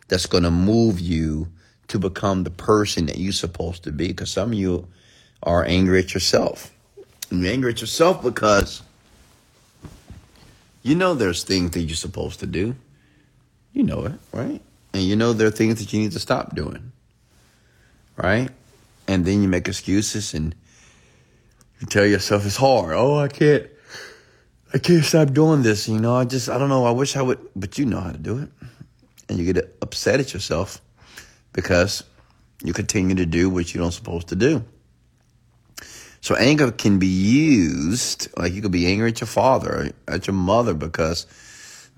that's 0.08 0.26
going 0.26 0.44
to 0.44 0.50
move 0.50 1.00
you 1.00 1.48
to 1.88 1.98
become 1.98 2.44
the 2.44 2.50
person 2.50 3.06
that 3.06 3.18
you're 3.18 3.32
supposed 3.32 3.84
to 3.84 3.92
be. 3.92 4.08
Because 4.08 4.30
some 4.30 4.52
of 4.52 4.58
you 4.58 4.88
are 5.42 5.64
angry 5.64 6.00
at 6.00 6.14
yourself. 6.14 6.72
And 7.30 7.42
you're 7.42 7.52
angry 7.52 7.72
at 7.72 7.80
yourself 7.80 8.22
because 8.22 8.82
you 10.82 10.94
know 10.94 11.14
there's 11.14 11.44
things 11.44 11.72
that 11.72 11.82
you're 11.82 11.96
supposed 11.96 12.40
to 12.40 12.46
do. 12.46 12.76
You 13.72 13.84
know 13.84 14.04
it, 14.06 14.18
right? 14.32 14.60
And 14.92 15.02
you 15.02 15.16
know 15.16 15.32
there 15.32 15.46
are 15.46 15.52
things 15.52 15.78
that 15.78 15.92
you 15.92 16.00
need 16.00 16.12
to 16.12 16.18
stop 16.18 16.54
doing. 16.54 16.92
Right? 18.16 18.50
And 19.06 19.24
then 19.24 19.42
you 19.42 19.48
make 19.48 19.68
excuses 19.68 20.34
and 20.34 20.54
you 21.80 21.86
tell 21.86 22.04
yourself 22.04 22.44
it's 22.44 22.56
hard. 22.56 22.94
Oh, 22.94 23.18
I 23.18 23.28
can't 23.28 23.66
I 24.72 24.78
can't 24.78 25.04
stop 25.04 25.32
doing 25.32 25.62
this, 25.62 25.88
you 25.88 25.98
know. 25.98 26.14
I 26.14 26.24
just 26.24 26.48
I 26.48 26.58
don't 26.58 26.68
know, 26.68 26.84
I 26.84 26.90
wish 26.90 27.16
I 27.16 27.22
would 27.22 27.38
but 27.56 27.78
you 27.78 27.86
know 27.86 28.00
how 28.00 28.12
to 28.12 28.18
do 28.18 28.38
it. 28.38 28.48
And 29.28 29.38
you 29.38 29.52
get 29.52 29.76
upset 29.80 30.20
at 30.20 30.32
yourself 30.34 30.80
because 31.52 32.04
you 32.62 32.72
continue 32.72 33.14
to 33.16 33.26
do 33.26 33.48
what 33.48 33.72
you 33.72 33.80
don't 33.80 33.92
supposed 33.92 34.28
to 34.28 34.36
do. 34.36 34.64
So 36.20 36.34
anger 36.34 36.70
can 36.70 36.98
be 36.98 37.06
used, 37.06 38.28
like 38.36 38.52
you 38.52 38.60
could 38.60 38.72
be 38.72 38.86
angry 38.86 39.08
at 39.08 39.20
your 39.20 39.28
father, 39.28 39.92
at 40.06 40.26
your 40.26 40.34
mother, 40.34 40.74
because 40.74 41.26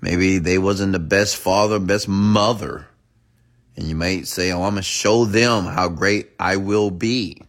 maybe 0.03 0.37
they 0.37 0.57
wasn't 0.57 0.91
the 0.91 0.99
best 0.99 1.37
father, 1.37 1.79
best 1.79 2.09
mother. 2.09 2.85
And 3.77 3.87
you 3.87 3.95
might 3.95 4.27
say, 4.27 4.51
oh, 4.51 4.63
I'm 4.63 4.73
going 4.73 4.75
to 4.75 4.81
show 4.83 5.23
them 5.23 5.63
how 5.63 5.87
great 5.87 6.31
I 6.37 6.57
will 6.57 6.91
be. 6.91 7.41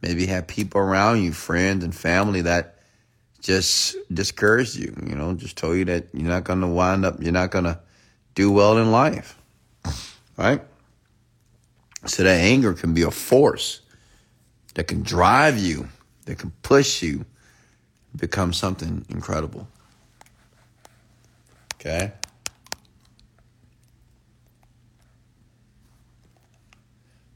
Maybe 0.00 0.26
have 0.26 0.46
people 0.46 0.80
around 0.80 1.22
you, 1.22 1.32
friends 1.32 1.84
and 1.84 1.94
family 1.94 2.40
that 2.40 2.78
just 3.40 3.96
discouraged 4.12 4.76
you, 4.76 4.96
you 5.06 5.14
know, 5.14 5.34
just 5.34 5.58
told 5.58 5.76
you 5.76 5.84
that 5.84 6.06
you're 6.14 6.28
not 6.28 6.44
going 6.44 6.62
to 6.62 6.66
wind 6.66 7.04
up, 7.04 7.22
you're 7.22 7.32
not 7.32 7.50
going 7.50 7.64
to 7.64 7.78
do 8.34 8.50
well 8.50 8.78
in 8.78 8.90
life. 8.90 9.38
Right? 10.38 10.62
So 12.06 12.22
that 12.22 12.40
anger 12.40 12.72
can 12.72 12.94
be 12.94 13.02
a 13.02 13.10
force 13.10 13.82
that 14.74 14.84
can 14.88 15.02
drive 15.02 15.58
you, 15.58 15.88
that 16.24 16.38
can 16.38 16.50
push 16.62 17.02
you, 17.02 17.26
become 18.16 18.54
something 18.54 19.04
incredible. 19.10 19.68
Okay? 21.84 22.12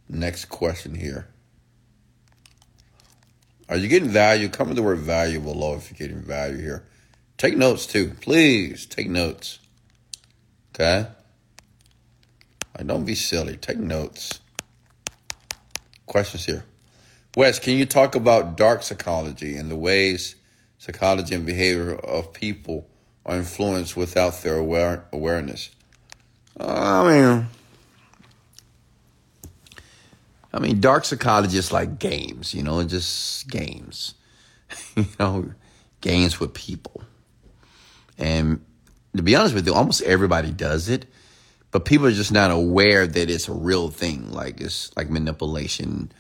Next 0.09 0.47
question 0.47 0.95
here. 0.95 1.29
Are 3.69 3.77
you 3.77 3.89
getting 3.89 4.09
value? 4.09 4.49
Come 4.49 4.69
with 4.69 4.77
the 4.77 4.83
word 4.83 5.01
value 5.01 5.39
below 5.39 5.75
if 5.75 5.91
you're 5.91 6.09
getting 6.09 6.23
value 6.23 6.57
here. 6.57 6.85
Take 7.37 7.59
notes 7.59 7.85
too. 7.85 8.13
Please 8.23 8.87
take 8.87 9.11
notes. 9.11 9.59
Okay? 10.75 11.09
Like, 12.77 12.87
don't 12.87 13.05
be 13.05 13.15
silly. 13.15 13.59
Take 13.59 13.77
notes. 13.77 14.41
Questions 16.07 16.47
here. 16.47 16.65
Wes, 17.37 17.59
can 17.59 17.77
you 17.77 17.85
talk 17.85 18.15
about 18.15 18.57
dark 18.57 18.83
psychology 18.83 19.57
and 19.57 19.71
the 19.71 19.77
ways 19.77 20.37
psychology 20.79 21.35
and 21.35 21.45
behavior 21.45 21.95
of 21.95 22.33
people 22.33 22.89
are 23.29 23.37
influenced 23.37 23.97
without 23.97 24.43
their 24.43 24.57
aware- 24.57 25.05
awareness? 25.13 25.71
I 26.59 27.09
mean, 27.09 27.47
I 30.53 30.59
mean, 30.59 30.81
dark 30.81 31.05
psychologists 31.05 31.71
like 31.71 31.99
games, 31.99 32.55
you 32.55 32.63
know, 32.63 32.83
just 32.83 33.49
games, 33.49 34.15
you 34.97 35.07
know, 35.21 35.53
games 36.01 36.41
with 36.41 36.55
people. 36.55 37.03
And 38.17 38.65
to 39.15 39.23
be 39.23 39.37
honest 39.37 39.55
with 39.55 39.67
you, 39.67 39.75
almost 39.75 40.03
everybody 40.03 40.51
does 40.51 40.89
it, 40.89 41.05
but 41.71 41.85
people 41.85 42.07
are 42.07 42.13
just 42.13 42.33
not 42.33 42.51
aware 42.51 43.07
that 43.07 43.31
it's 43.31 43.47
a 43.47 43.53
real 43.53 43.91
thing. 43.91 44.33
Like 44.33 44.61
it's 44.61 44.97
like 44.97 45.11
manipulation. 45.11 46.11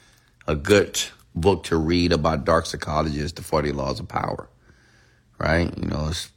A 0.46 0.54
good 0.54 1.00
book 1.34 1.64
to 1.64 1.76
read 1.76 2.12
about 2.12 2.44
dark 2.44 2.66
psychology 2.66 3.18
is 3.18 3.32
The 3.32 3.42
40 3.42 3.72
Laws 3.72 4.00
of 4.00 4.09
Power, 4.09 4.48
right? 5.38 5.76
You 5.76 5.88
know, 5.88 6.09
it's 6.09 6.30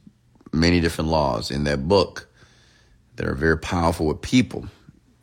many 0.52 0.80
different 0.80 1.10
laws 1.10 1.50
in 1.50 1.64
that 1.64 1.88
book 1.88 2.28
that 3.16 3.26
are 3.26 3.34
very 3.34 3.58
powerful 3.58 4.06
with 4.06 4.20
people 4.22 4.66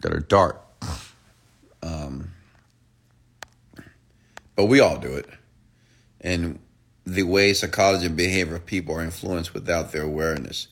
that 0.01 0.13
are 0.13 0.19
dark. 0.19 0.61
Um, 1.81 2.31
but 4.55 4.65
we 4.65 4.79
all 4.79 4.97
do 4.97 5.13
it. 5.13 5.27
And 6.21 6.59
the 7.05 7.23
way 7.23 7.53
psychology 7.53 8.05
and 8.05 8.15
behavior 8.15 8.55
of 8.55 8.65
people 8.65 8.95
are 8.95 9.01
influenced 9.01 9.53
without 9.53 9.91
their 9.91 10.03
awareness. 10.03 10.67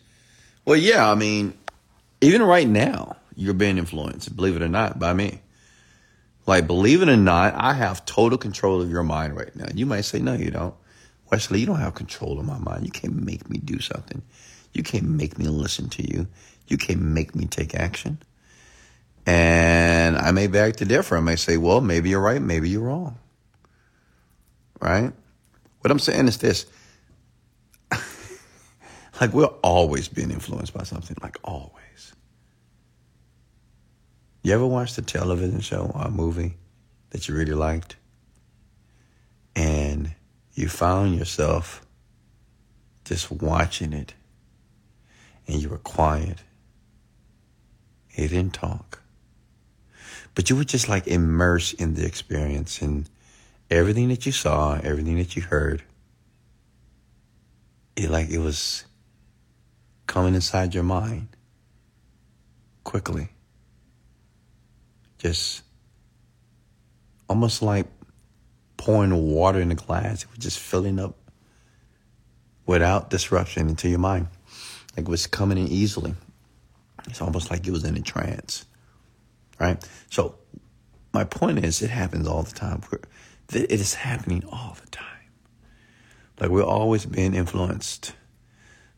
Well, 0.66 0.78
yeah, 0.78 1.10
I 1.10 1.16
mean, 1.16 1.58
even 2.22 2.42
right 2.42 2.68
now, 2.68 3.16
you're 3.36 3.54
being 3.54 3.78
influenced, 3.78 4.36
believe 4.36 4.56
it 4.56 4.62
or 4.62 4.68
not, 4.68 5.00
by 5.00 5.14
me. 5.14 5.42
Like, 6.46 6.68
believe 6.68 7.02
it 7.02 7.10
or 7.10 7.18
not, 7.18 7.54
I 7.56 7.74
have 7.74 8.06
total 8.06 8.38
control 8.38 8.82
of 8.82 8.90
your 8.90 9.04
mind 9.04 9.36
right 9.36 9.56
now. 9.56 9.68
You 9.74 9.86
might 9.86 10.02
say, 10.02 10.20
no, 10.20 10.34
you 10.34 10.52
don't. 10.52 10.74
Wesley, 11.32 11.60
you 11.60 11.66
don't 11.66 11.80
have 11.80 11.94
control 11.94 12.40
of 12.40 12.46
my 12.46 12.58
mind. 12.58 12.86
You 12.86 12.92
can't 12.92 13.16
make 13.26 13.50
me 13.50 13.58
do 13.58 13.80
something. 13.80 14.22
You 14.74 14.84
can't 14.84 15.08
make 15.08 15.38
me 15.38 15.48
listen 15.48 15.90
to 15.90 16.04
you. 16.04 16.28
You 16.68 16.78
can't 16.78 17.02
make 17.02 17.36
me 17.36 17.46
take 17.46 17.76
action. 17.76 18.20
And 19.26 20.18
I 20.18 20.32
may 20.32 20.48
beg 20.48 20.78
to 20.78 20.86
differ. 20.86 21.18
I 21.18 21.22
may 21.22 21.36
say, 21.36 21.58
well, 21.58 21.82
maybe 21.82 22.10
you're 22.10 22.22
right, 22.22 22.42
maybe 22.42 22.70
you're 22.70 22.84
wrong 22.84 23.18
right? 24.80 25.12
What 25.82 25.92
I'm 25.92 26.00
saying 26.00 26.28
is 26.28 26.38
this 26.38 26.66
like 29.22 29.34
we're 29.34 29.46
always 29.46 30.08
being 30.08 30.32
influenced 30.32 30.74
by 30.74 30.84
something, 30.84 31.16
like 31.22 31.38
always. 31.44 32.14
You 34.44 34.54
ever 34.54 34.66
watched 34.66 34.98
a 34.98 35.02
television 35.02 35.60
show 35.60 35.92
or 35.94 36.04
a 36.04 36.12
movie 36.12 36.56
that 37.10 37.28
you 37.28 37.36
really 37.36 37.54
liked? 37.54 37.96
And 39.56 40.14
you 40.54 40.70
found 40.70 41.16
yourself 41.16 41.86
just 43.06 43.32
watching 43.32 43.94
it 43.94 44.14
and 45.48 45.62
you 45.62 45.70
were 45.70 45.78
quiet. 45.78 46.40
You 48.12 48.28
didn't 48.28 48.54
talk. 48.54 49.02
But 50.36 50.50
you 50.50 50.56
were 50.56 50.64
just 50.64 50.90
like 50.90 51.08
immersed 51.08 51.76
in 51.76 51.96
the 51.96 52.06
experience 52.06 52.82
and 52.82 53.10
everything 53.70 54.10
that 54.10 54.26
you 54.26 54.32
saw, 54.32 54.80
everything 54.84 55.18
that 55.18 55.36
you 55.36 55.42
heard, 55.42 55.84
it 57.96 58.10
like 58.10 58.30
it 58.30 58.40
was 58.40 58.86
coming 60.06 60.36
inside 60.36 60.74
your 60.74 60.84
mind 60.84 61.30
quickly. 62.84 63.30
Just 65.18 65.64
almost 67.28 67.62
like 67.62 67.88
pouring 68.78 69.14
water 69.14 69.60
in 69.60 69.72
a 69.72 69.76
glass. 69.76 70.24
It 70.24 70.30
was 70.30 70.40
just 70.40 70.60
filling 70.60 71.00
up 71.00 71.16
without 72.66 73.10
disruption 73.10 73.70
into 73.70 73.90
your 73.90 74.00
mind. 74.00 74.28
Like 74.98 75.06
it 75.06 75.12
was 75.12 75.28
coming 75.28 75.60
in 75.60 75.68
easily. 75.68 76.16
It's 77.08 77.22
almost 77.22 77.52
like 77.52 77.68
it 77.68 77.72
was 77.72 77.84
in 77.84 77.96
a 77.96 78.02
trance. 78.02 78.66
Right? 79.60 79.88
So 80.10 80.36
my 81.14 81.24
point 81.24 81.64
is 81.64 81.82
it 81.84 81.92
happens 81.92 82.28
all 82.28 82.44
the 82.44 82.56
time. 82.56 82.82
It 83.54 83.72
is 83.72 83.94
happening 83.94 84.44
all 84.52 84.76
the 84.82 84.90
time. 84.90 85.06
Like 86.40 86.50
we're 86.50 86.64
always 86.64 87.06
being 87.06 87.36
influenced 87.36 88.14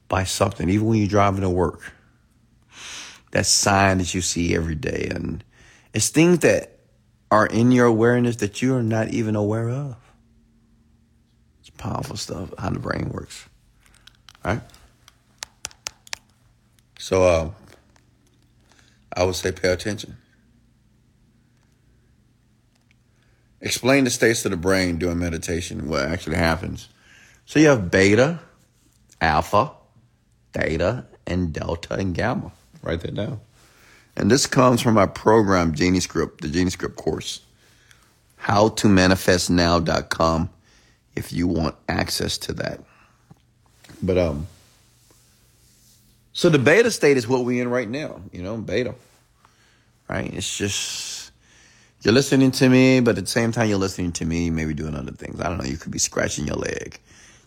by 0.08 0.24
something, 0.24 0.70
even 0.70 0.88
when 0.88 1.00
you're 1.00 1.08
driving 1.08 1.42
to 1.42 1.50
work. 1.50 1.94
That 3.32 3.46
sign 3.46 4.00
that 4.00 4.16
you 4.16 4.22
see 4.22 4.56
every 4.56 4.76
day. 4.76 5.10
And 5.14 5.44
it's 5.94 6.10
things 6.10 6.40
that 6.40 6.80
are 7.30 7.46
in 7.46 7.72
your 7.72 7.86
awareness 7.86 8.38
that 8.38 8.62
you 8.62 8.76
are 8.76 8.82
not 8.82 9.10
even 9.10 9.36
aware 9.36 9.70
of. 9.70 9.96
It's 11.60 11.70
powerful 11.70 12.18
stuff, 12.18 12.54
how 12.58 12.72
the 12.72 12.80
brain 12.80 13.10
works. 13.10 13.48
Right? 14.44 14.62
So 17.00 17.24
uh, 17.24 17.50
I 19.16 19.24
would 19.24 19.36
say 19.36 19.54
pay 19.54 19.70
attention. 19.70 20.18
Explain 23.62 24.04
the 24.04 24.10
states 24.10 24.46
of 24.46 24.52
the 24.52 24.58
brain 24.58 25.00
during 25.00 25.18
meditation, 25.18 25.90
what 25.90 26.04
actually 26.04 26.36
happens. 26.36 26.90
So 27.46 27.60
you 27.60 27.70
have 27.70 27.90
beta, 27.90 28.40
alpha, 29.22 29.72
theta, 30.54 31.06
and 31.26 31.54
delta 31.54 31.96
and 31.96 32.14
gamma. 32.14 32.52
Write 32.84 33.02
that 33.02 33.16
down. 33.16 33.40
And 34.16 34.30
this 34.30 34.46
comes 34.46 34.82
from 34.82 34.96
my 34.96 35.06
program, 35.06 35.74
Genie 35.74 36.02
Script, 36.02 36.42
the 36.42 36.50
Genie 36.50 36.70
Script 36.70 36.98
course. 36.98 37.42
howtomanifestnow.com 38.44 40.50
if 41.16 41.32
you 41.32 41.48
want 41.48 41.76
access 41.88 42.38
to 42.40 42.54
that. 42.54 42.82
But 44.04 44.18
um 44.18 44.48
so 46.40 46.48
the 46.48 46.58
beta 46.58 46.90
state 46.90 47.18
is 47.18 47.28
what 47.28 47.44
we're 47.44 47.62
in 47.62 47.68
right 47.68 47.90
now, 47.90 48.22
you 48.32 48.42
know, 48.42 48.56
beta. 48.56 48.96
Right? 50.08 50.34
It's 50.34 50.58
just 50.58 51.34
you're 52.02 52.14
listening 52.14 52.52
to 52.52 52.70
me, 52.70 53.02
but 53.02 53.18
at 53.18 53.26
the 53.26 53.30
same 53.30 53.52
time 53.52 53.68
you're 53.68 53.78
listening 53.78 54.14
to 54.14 54.26
me, 54.26 54.50
maybe 54.50 54.74
doing 54.74 54.96
other 54.96 55.12
things. 55.12 55.42
I 55.42 55.50
don't 55.50 55.58
know. 55.58 55.66
You 55.66 55.76
could 55.76 55.92
be 55.92 56.00
scratching 56.00 56.48
your 56.48 56.56
leg. 56.56 56.98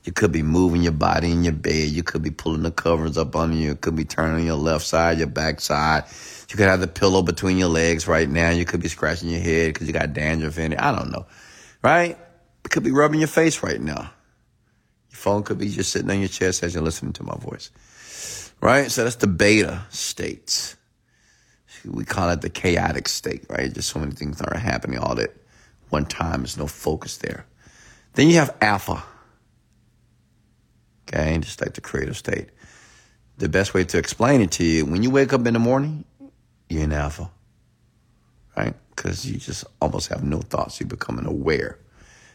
You 0.04 0.12
could 0.12 0.30
be 0.30 0.42
moving 0.42 0.82
your 0.82 0.92
body 0.92 1.32
in 1.32 1.42
your 1.42 1.54
bed. 1.54 1.88
You 1.88 2.02
could 2.02 2.20
be 2.22 2.30
pulling 2.30 2.64
the 2.64 2.70
covers 2.70 3.16
up 3.16 3.34
on 3.34 3.54
you. 3.54 3.70
You 3.70 3.76
could 3.76 3.96
be 3.96 4.04
turning 4.04 4.44
your 4.44 4.56
left 4.56 4.84
side, 4.84 5.16
your 5.16 5.26
back 5.26 5.62
side. 5.62 6.04
You 6.50 6.58
could 6.58 6.66
have 6.66 6.80
the 6.80 6.86
pillow 6.86 7.22
between 7.22 7.56
your 7.56 7.70
legs 7.70 8.06
right 8.06 8.28
now. 8.28 8.50
You 8.50 8.66
could 8.66 8.82
be 8.82 8.88
scratching 8.88 9.30
your 9.30 9.40
head 9.40 9.72
because 9.72 9.86
you 9.86 9.94
got 9.94 10.12
dandruff 10.12 10.58
in 10.58 10.74
it. 10.74 10.78
I 10.78 10.94
don't 10.94 11.10
know. 11.10 11.24
Right? 11.82 12.18
Could 12.68 12.82
be 12.82 12.92
rubbing 12.92 13.20
your 13.20 13.28
face 13.28 13.62
right 13.62 13.80
now. 13.80 14.12
Your 15.10 15.16
phone 15.16 15.44
could 15.44 15.56
be 15.56 15.70
just 15.70 15.92
sitting 15.92 16.10
on 16.10 16.20
your 16.20 16.28
chest 16.28 16.62
as 16.62 16.74
you're 16.74 16.82
listening 16.82 17.14
to 17.14 17.22
my 17.22 17.36
voice. 17.36 17.70
Right? 18.62 18.92
So 18.92 19.02
that's 19.02 19.16
the 19.16 19.26
beta 19.26 19.82
state. 19.90 20.76
We 21.84 22.04
call 22.04 22.30
it 22.30 22.42
the 22.42 22.48
chaotic 22.48 23.08
state, 23.08 23.44
right? 23.50 23.72
Just 23.72 23.90
so 23.90 23.98
many 23.98 24.12
things 24.12 24.40
are 24.40 24.56
happening 24.56 25.00
all 25.00 25.18
at 25.18 25.32
one 25.90 26.06
time. 26.06 26.42
There's 26.42 26.56
no 26.56 26.68
focus 26.68 27.16
there. 27.16 27.44
Then 28.14 28.28
you 28.28 28.36
have 28.36 28.56
alpha. 28.60 29.02
Okay, 31.08 31.36
just 31.38 31.60
like 31.60 31.74
the 31.74 31.80
creative 31.80 32.16
state. 32.16 32.50
The 33.38 33.48
best 33.48 33.74
way 33.74 33.82
to 33.82 33.98
explain 33.98 34.40
it 34.40 34.52
to 34.52 34.64
you, 34.64 34.86
when 34.86 35.02
you 35.02 35.10
wake 35.10 35.32
up 35.32 35.44
in 35.44 35.54
the 35.54 35.58
morning, 35.58 36.04
you're 36.68 36.84
in 36.84 36.92
alpha. 36.92 37.30
Right? 38.56 38.74
Because 38.94 39.26
you 39.28 39.38
just 39.38 39.64
almost 39.80 40.08
have 40.08 40.22
no 40.22 40.38
thoughts. 40.40 40.78
You're 40.78 40.86
becoming 40.86 41.26
aware. 41.26 41.80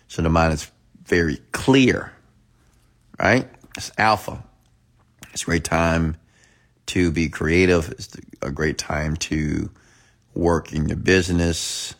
So 0.09 0.21
the 0.21 0.29
mind 0.29 0.53
is 0.53 0.69
very 1.05 1.37
clear. 1.53 2.11
Right? 3.17 3.47
It's 3.77 3.91
alpha. 3.97 4.43
It's 5.37 5.43
a 5.43 5.45
great 5.45 5.65
time 5.65 6.17
to 6.87 7.11
be 7.11 7.29
creative. 7.29 7.91
It's 7.91 8.17
a 8.41 8.49
great 8.49 8.79
time 8.79 9.15
to 9.17 9.69
work 10.33 10.73
in 10.73 10.89
your 10.89 10.97
business 10.97 11.93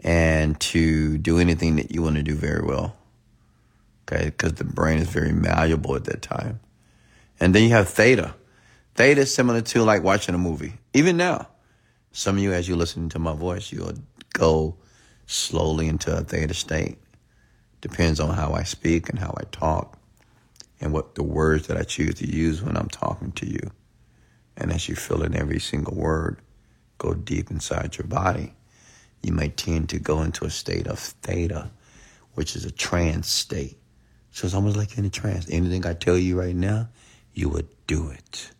and 0.00 0.60
to 0.60 1.16
do 1.16 1.38
anything 1.38 1.76
that 1.76 1.90
you 1.90 2.02
want 2.02 2.16
to 2.16 2.22
do 2.22 2.34
very 2.34 2.62
well. 2.62 2.94
Okay, 4.02 4.26
because 4.26 4.52
the 4.52 4.64
brain 4.64 4.98
is 4.98 5.08
very 5.08 5.32
malleable 5.32 5.96
at 5.96 6.04
that 6.04 6.20
time. 6.20 6.60
And 7.40 7.54
then 7.54 7.62
you 7.62 7.70
have 7.70 7.88
theta. 7.88 8.34
Theta 8.94 9.22
is 9.22 9.32
similar 9.32 9.62
to 9.62 9.82
like 9.82 10.02
watching 10.02 10.34
a 10.34 10.38
movie. 10.38 10.74
Even 10.92 11.16
now, 11.16 11.48
some 12.12 12.36
of 12.36 12.42
you, 12.42 12.52
as 12.52 12.68
you 12.68 12.76
listen 12.76 13.08
to 13.08 13.18
my 13.18 13.32
voice, 13.32 13.72
you'll 13.72 13.94
go 14.34 14.76
slowly 15.24 15.88
into 15.88 16.14
a 16.14 16.20
theta 16.20 16.52
state. 16.52 16.98
Depends 17.80 18.20
on 18.20 18.34
how 18.34 18.52
I 18.52 18.64
speak 18.64 19.08
and 19.08 19.18
how 19.18 19.34
I 19.34 19.44
talk 19.50 19.97
and 20.80 20.92
what 20.92 21.14
the 21.14 21.22
words 21.22 21.66
that 21.66 21.76
I 21.76 21.82
choose 21.82 22.16
to 22.16 22.26
use 22.26 22.62
when 22.62 22.76
I'm 22.76 22.88
talking 22.88 23.32
to 23.32 23.46
you. 23.46 23.70
And 24.56 24.72
as 24.72 24.88
you 24.88 24.96
fill 24.96 25.22
in 25.22 25.36
every 25.36 25.60
single 25.60 25.94
word, 25.94 26.40
go 26.98 27.14
deep 27.14 27.50
inside 27.50 27.96
your 27.96 28.06
body 28.06 28.54
you 29.22 29.32
may 29.32 29.48
tend 29.48 29.88
to 29.90 29.98
go 29.98 30.22
into 30.22 30.44
a 30.44 30.50
state 30.50 30.86
of 30.86 30.98
theta, 30.98 31.70
which 32.34 32.54
is 32.54 32.64
a 32.64 32.70
trance 32.70 33.28
state. 33.28 33.76
So 34.30 34.46
it's 34.46 34.54
almost 34.54 34.76
like 34.76 34.96
in 34.96 35.04
a 35.04 35.10
trance. 35.10 35.46
Anything 35.50 35.86
I 35.86 35.94
tell 35.94 36.16
you 36.16 36.38
right 36.38 36.54
now, 36.54 36.88
you 37.34 37.48
would 37.48 37.68
do 37.86 38.10
it. 38.10 38.50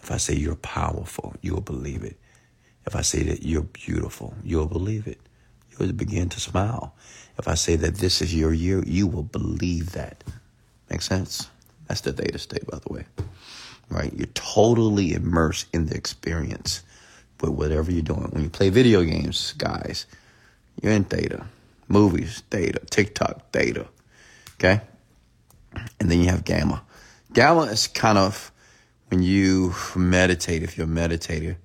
If 0.00 0.10
I 0.10 0.16
say 0.16 0.34
you're 0.34 0.54
powerful, 0.56 1.34
you 1.42 1.54
will 1.54 1.60
believe 1.60 2.04
it. 2.04 2.18
If 2.86 2.96
I 2.96 3.02
say 3.02 3.22
that 3.24 3.42
you're 3.42 3.62
beautiful, 3.62 4.34
you'll 4.42 4.66
believe 4.66 5.06
it. 5.06 5.20
You 5.70 5.76
will 5.78 5.92
begin 5.92 6.30
to 6.30 6.40
smile. 6.40 6.94
If 7.38 7.46
I 7.46 7.54
say 7.54 7.76
that 7.76 7.96
this 7.96 8.22
is 8.22 8.34
your 8.34 8.54
year, 8.54 8.82
you 8.86 9.06
will 9.06 9.22
believe 9.24 9.92
that. 9.92 10.24
Make 10.88 11.02
sense? 11.02 11.50
That's 11.88 12.02
the 12.02 12.12
theta 12.12 12.38
state, 12.38 12.66
by 12.66 12.78
the 12.78 12.92
way. 12.92 13.04
Right? 13.88 14.12
You're 14.14 14.26
totally 14.34 15.14
immersed 15.14 15.68
in 15.72 15.86
the 15.86 15.96
experience 15.96 16.82
with 17.40 17.50
whatever 17.50 17.90
you're 17.90 18.02
doing. 18.02 18.28
When 18.30 18.42
you 18.42 18.50
play 18.50 18.68
video 18.68 19.02
games, 19.02 19.54
guys, 19.56 20.06
you're 20.82 20.92
in 20.92 21.04
theta. 21.04 21.46
Movies, 21.88 22.42
theta. 22.50 22.80
TikTok, 22.90 23.50
theta. 23.50 23.86
Okay? 24.56 24.82
And 25.98 26.10
then 26.10 26.20
you 26.20 26.28
have 26.28 26.44
gamma. 26.44 26.82
Gamma 27.32 27.62
is 27.62 27.86
kind 27.86 28.18
of 28.18 28.52
when 29.08 29.22
you 29.22 29.74
meditate, 29.96 30.62
if 30.62 30.76
you're 30.76 30.86
a 30.86 30.90
meditator, 30.90 31.56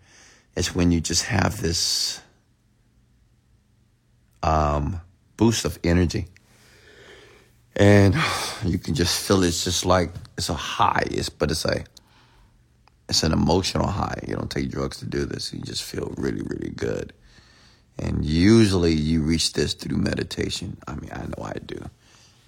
it's 0.56 0.74
when 0.74 0.92
you 0.92 1.02
just 1.02 1.26
have 1.26 1.62
this 1.62 2.22
um, 4.42 5.02
boost 5.36 5.66
of 5.66 5.80
energy. 5.84 6.28
And 7.76 8.16
you 8.66 8.78
can 8.78 8.94
just 8.94 9.26
feel 9.28 9.44
it's 9.44 9.64
just 9.64 9.86
like 9.86 10.12
it's 10.38 10.50
a 10.50 10.54
high, 10.54 11.08
it's, 11.12 11.30
but 11.30 11.52
it's 11.52 11.66
a 11.66 11.84
it's 13.10 13.24
an 13.24 13.34
emotional 13.34 13.88
high. 13.88 14.18
You 14.28 14.36
don't 14.36 14.50
take 14.50 14.72
drugs 14.72 14.98
to 14.98 15.06
do 15.06 15.26
this. 15.26 15.54
You 15.54 15.60
just 15.60 15.84
feel 15.84 16.14
really, 16.18 16.42
really 16.42 16.72
good. 16.76 17.14
And 18.00 18.26
usually 18.26 18.94
you 18.94 19.22
reach 19.22 19.54
this 19.54 19.74
through 19.74 19.98
meditation. 19.98 20.78
I 20.88 20.96
mean, 20.96 21.12
I 21.12 21.24
know 21.26 21.44
I 21.44 21.54
do. 21.66 21.90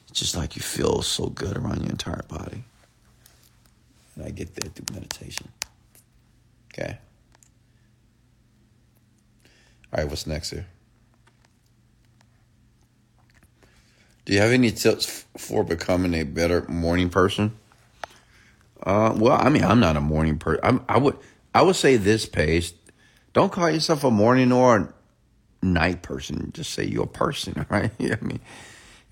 It's 0.10 0.20
just 0.20 0.36
like 0.36 0.56
you 0.56 0.62
feel 0.62 1.02
so 1.02 1.28
good 1.28 1.58
around 1.58 1.82
your 1.82 1.92
entire 1.92 2.24
body. 2.28 2.64
And 4.16 4.26
I 4.26 4.30
get 4.30 4.56
there 4.56 4.72
through 4.72 4.96
meditation. 4.96 5.50
Okay. 6.74 6.98
All 9.94 10.02
right, 10.02 10.10
what's 10.10 10.26
next 10.26 10.50
here? 10.52 10.66
Do 14.26 14.34
you 14.34 14.40
have 14.40 14.52
any 14.52 14.72
tips 14.72 15.26
for 15.38 15.64
becoming 15.64 16.16
a 16.16 16.24
better 16.24 16.66
morning 16.68 17.10
person? 17.10 17.56
Uh, 18.82 19.14
well, 19.16 19.38
I 19.40 19.50
mean, 19.50 19.64
I'm 19.64 19.80
not 19.80 19.96
a 19.96 20.02
morning 20.02 20.40
person. 20.40 20.82
I 20.90 20.98
would, 20.98 21.18
I 21.54 21.62
would 21.62 21.76
say 21.76 21.98
this 21.98 22.26
Paige. 22.26 22.74
Don't 23.34 23.52
call 23.52 23.70
yourself 23.70 24.04
a 24.04 24.12
morning 24.12 24.52
or 24.52 24.94
a 25.62 25.66
night 25.66 26.02
person. 26.02 26.52
Just 26.54 26.74
say 26.74 26.86
you're 26.86 27.04
a 27.04 27.08
person, 27.08 27.66
right? 27.70 27.92
I 28.00 28.18
mean, 28.22 28.40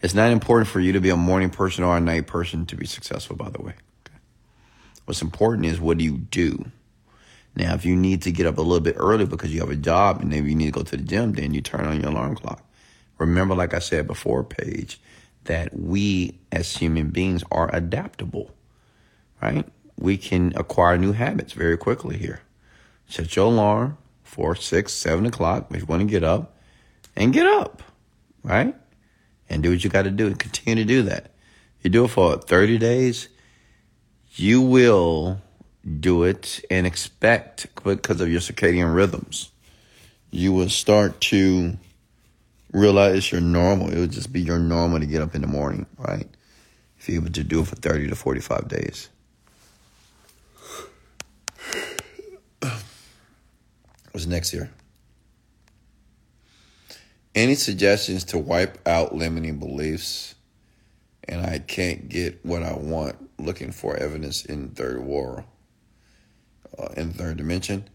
it's 0.01 0.16
not 0.16 0.32
important 0.32 0.68
for 0.68 0.80
you 0.80 0.93
to 0.93 0.99
be 0.99 1.09
a 1.09 1.18
morning 1.18 1.49
person 1.49 1.84
or 1.84 1.95
a 1.95 2.01
night 2.01 2.26
person 2.26 2.66
to 2.68 2.76
be 2.76 2.86
successful. 2.86 3.36
By 3.36 3.49
the 3.49 3.61
way, 3.61 3.74
okay. 4.07 4.18
what's 5.05 5.22
important 5.22 5.68
is 5.68 5.80
what 5.80 5.99
do 5.99 6.03
you 6.03 6.18
do. 6.18 6.72
Now, 7.55 7.76
if 7.76 7.86
you 7.86 7.95
need 7.95 8.24
to 8.24 8.32
get 8.32 8.47
up 8.47 8.57
a 8.57 8.61
little 8.61 8.80
bit 8.80 8.95
early 8.97 9.28
because 9.28 9.53
you 9.53 9.59
have 9.59 9.70
a 9.70 9.76
job 9.76 10.22
and 10.22 10.30
maybe 10.30 10.49
you 10.49 10.55
need 10.55 10.66
to 10.66 10.72
go 10.72 10.82
to 10.82 10.97
the 10.97 11.03
gym, 11.03 11.34
then 11.34 11.53
you 11.53 11.61
turn 11.61 11.86
on 11.86 12.01
your 12.01 12.09
alarm 12.09 12.36
clock. 12.36 12.66
Remember, 13.18 13.55
like 13.55 13.74
I 13.74 13.80
said 13.80 14.07
before, 14.07 14.43
Paige, 14.43 14.99
that 15.45 15.78
we 15.78 16.39
as 16.51 16.78
human 16.78 17.09
beings 17.09 17.43
are 17.51 17.74
adaptable 17.74 18.51
right? 19.43 19.66
We 19.99 20.18
can 20.18 20.53
acquire 20.55 20.97
new 20.97 21.11
habits 21.11 21.53
very 21.53 21.78
quickly 21.78 22.18
here. 22.18 22.41
Set 23.07 23.36
your 23.36 23.47
alarm 23.47 23.97
for 24.24 24.55
six, 24.55 24.93
seven 24.93 25.26
o'clock 25.26 25.68
if 25.72 25.82
you 25.82 25.86
want 25.86 26.01
to 26.01 26.07
get 26.07 26.24
up, 26.24 26.55
and 27.16 27.34
get 27.34 27.45
up, 27.45 27.84
right? 28.41 28.76
And 29.49 29.61
do 29.61 29.72
what 29.72 29.84
you 29.84 29.89
got 29.89 30.03
to 30.03 30.11
do 30.11 30.28
and 30.28 30.39
continue 30.39 30.84
to 30.84 30.88
do 30.88 31.01
that. 31.03 31.32
You 31.82 31.89
do 31.89 32.05
it 32.05 32.07
for 32.07 32.38
30 32.38 32.78
days, 32.78 33.28
you 34.36 34.61
will 34.61 35.41
do 35.99 36.24
it 36.24 36.64
and 36.72 36.88
expect 36.88 37.68
because 37.84 38.22
of 38.22 38.32
your 38.32 38.39
circadian 38.39 38.95
rhythms. 38.95 39.51
You 40.32 40.53
will 40.53 40.70
start 40.70 41.20
to 41.22 41.78
realize 42.74 43.32
you're 43.32 43.40
normal. 43.40 43.90
It 43.90 44.00
would 44.00 44.12
just 44.12 44.34
be 44.34 44.42
your 44.42 44.60
normal 44.60 45.00
to 45.00 45.06
get 45.06 45.22
up 45.22 45.36
in 45.36 45.42
the 45.42 45.48
morning, 45.48 45.86
right? 45.98 46.28
If 46.98 47.08
you're 47.08 47.22
able 47.22 47.32
to 47.32 47.44
do 47.44 47.62
it 47.62 47.68
for 47.68 47.76
30 47.76 48.08
to 48.08 48.16
45 48.16 48.68
days. 48.68 49.10
What's 54.12 54.26
next 54.26 54.54
year? 54.54 54.70
Any 57.36 57.56
suggestions 57.56 58.24
to 58.26 58.38
wipe 58.38 58.78
out 58.88 59.16
limiting 59.16 59.58
beliefs? 59.58 60.36
And 61.28 61.46
I 61.46 61.60
can't 61.60 62.10
get 62.10 62.46
what 62.46 62.64
I 62.64 62.74
want. 62.74 63.16
Looking 63.40 63.72
for 63.72 63.98
evidence 63.98 64.46
in 64.46 64.70
third 64.70 65.00
world, 65.00 65.44
uh, 66.78 66.90
in 66.96 67.12
third 67.12 67.38
dimension. 67.38 67.90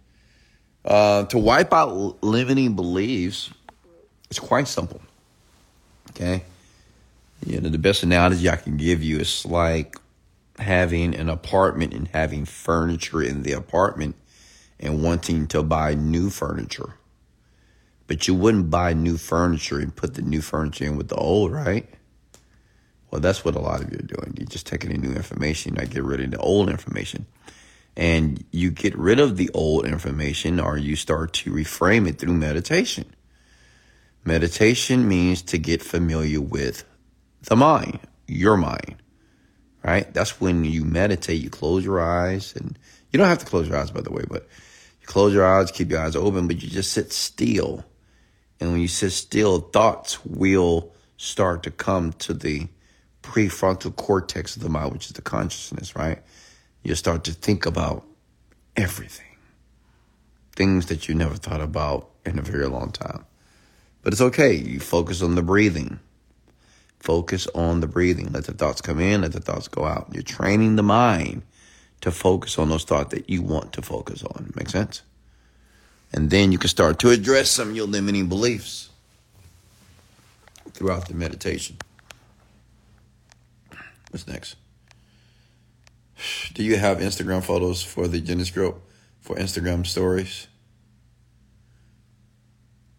Uh, 0.84 1.24
to 1.26 1.38
wipe 1.38 1.72
out 1.72 2.22
limiting 2.22 2.74
beliefs, 2.74 3.50
it's 4.30 4.38
quite 4.38 4.68
simple. 4.68 5.00
Okay, 6.10 6.44
you 7.46 7.60
know 7.60 7.68
the 7.68 7.78
best 7.78 8.02
analogy 8.02 8.48
I 8.48 8.56
can 8.56 8.76
give 8.76 9.02
you 9.02 9.18
is 9.18 9.46
like 9.46 9.96
having 10.58 11.14
an 11.14 11.28
apartment 11.28 11.94
and 11.94 12.08
having 12.08 12.44
furniture 12.44 13.22
in 13.22 13.42
the 13.42 13.52
apartment 13.52 14.16
and 14.80 15.02
wanting 15.02 15.46
to 15.48 15.62
buy 15.62 15.94
new 15.94 16.30
furniture. 16.30 16.94
But 18.06 18.26
you 18.26 18.34
wouldn't 18.34 18.70
buy 18.70 18.94
new 18.94 19.18
furniture 19.18 19.78
and 19.78 19.94
put 19.94 20.14
the 20.14 20.22
new 20.22 20.40
furniture 20.40 20.86
in 20.86 20.96
with 20.96 21.08
the 21.08 21.16
old, 21.16 21.52
right? 21.52 21.86
Well, 23.10 23.20
that's 23.20 23.44
what 23.44 23.54
a 23.54 23.60
lot 23.60 23.82
of 23.82 23.90
you 23.90 23.98
are 23.98 24.02
doing. 24.02 24.34
You're 24.38 24.46
just 24.46 24.66
taking 24.66 24.90
the 24.90 24.98
new 24.98 25.14
information, 25.14 25.74
not 25.74 25.90
get 25.90 26.04
rid 26.04 26.20
of 26.20 26.30
the 26.30 26.38
old 26.38 26.68
information. 26.68 27.26
And 27.96 28.44
you 28.50 28.70
get 28.70 28.96
rid 28.96 29.18
of 29.18 29.36
the 29.36 29.50
old 29.54 29.86
information 29.86 30.60
or 30.60 30.78
you 30.78 30.94
start 30.94 31.32
to 31.34 31.52
reframe 31.52 32.08
it 32.08 32.18
through 32.18 32.34
meditation. 32.34 33.06
Meditation 34.28 35.08
means 35.08 35.40
to 35.40 35.56
get 35.56 35.82
familiar 35.82 36.38
with 36.38 36.84
the 37.44 37.56
mind, 37.56 37.98
your 38.26 38.58
mind, 38.58 38.96
right? 39.82 40.12
That's 40.12 40.38
when 40.38 40.66
you 40.66 40.84
meditate, 40.84 41.40
you 41.40 41.48
close 41.48 41.82
your 41.82 41.98
eyes 41.98 42.54
and 42.54 42.78
you 43.10 43.18
don't 43.18 43.26
have 43.26 43.38
to 43.38 43.46
close 43.46 43.68
your 43.68 43.78
eyes, 43.78 43.90
by 43.90 44.02
the 44.02 44.12
way, 44.12 44.24
but 44.28 44.46
you 45.00 45.06
close 45.06 45.32
your 45.32 45.46
eyes, 45.46 45.70
keep 45.70 45.90
your 45.90 46.00
eyes 46.00 46.14
open, 46.14 46.46
but 46.46 46.62
you 46.62 46.68
just 46.68 46.92
sit 46.92 47.10
still. 47.10 47.86
And 48.60 48.72
when 48.72 48.82
you 48.82 48.88
sit 48.88 49.12
still, 49.12 49.60
thoughts 49.60 50.22
will 50.26 50.92
start 51.16 51.62
to 51.62 51.70
come 51.70 52.12
to 52.12 52.34
the 52.34 52.68
prefrontal 53.22 53.96
cortex 53.96 54.56
of 54.56 54.62
the 54.62 54.68
mind, 54.68 54.92
which 54.92 55.06
is 55.06 55.12
the 55.12 55.22
consciousness, 55.22 55.96
right? 55.96 56.22
You 56.82 56.94
start 56.96 57.24
to 57.24 57.32
think 57.32 57.64
about 57.64 58.04
everything. 58.76 59.38
Things 60.54 60.84
that 60.86 61.08
you 61.08 61.14
never 61.14 61.36
thought 61.36 61.62
about 61.62 62.10
in 62.26 62.38
a 62.38 62.42
very 62.42 62.68
long 62.68 62.92
time. 62.92 63.24
But 64.02 64.12
it's 64.12 64.22
okay. 64.22 64.54
You 64.54 64.80
focus 64.80 65.22
on 65.22 65.34
the 65.34 65.42
breathing. 65.42 65.98
Focus 67.00 67.46
on 67.54 67.80
the 67.80 67.86
breathing. 67.86 68.32
Let 68.32 68.44
the 68.44 68.52
thoughts 68.52 68.80
come 68.80 69.00
in, 69.00 69.22
let 69.22 69.32
the 69.32 69.40
thoughts 69.40 69.68
go 69.68 69.84
out. 69.84 70.08
You're 70.12 70.22
training 70.22 70.76
the 70.76 70.82
mind 70.82 71.42
to 72.00 72.10
focus 72.10 72.58
on 72.58 72.68
those 72.68 72.84
thoughts 72.84 73.10
that 73.10 73.28
you 73.28 73.42
want 73.42 73.72
to 73.74 73.82
focus 73.82 74.22
on. 74.22 74.52
Make 74.56 74.68
sense? 74.68 75.02
And 76.12 76.30
then 76.30 76.52
you 76.52 76.58
can 76.58 76.68
start 76.68 76.98
to 77.00 77.10
address 77.10 77.50
some 77.50 77.70
of 77.70 77.76
your 77.76 77.86
limiting 77.86 78.28
beliefs 78.28 78.90
throughout 80.72 81.08
the 81.08 81.14
meditation. 81.14 81.76
What's 84.10 84.26
next? 84.26 84.56
Do 86.54 86.64
you 86.64 86.76
have 86.76 86.98
Instagram 86.98 87.44
photos 87.44 87.82
for 87.82 88.08
the 88.08 88.20
Genesis 88.20 88.52
group 88.52 88.80
for 89.20 89.36
Instagram 89.36 89.86
stories? 89.86 90.48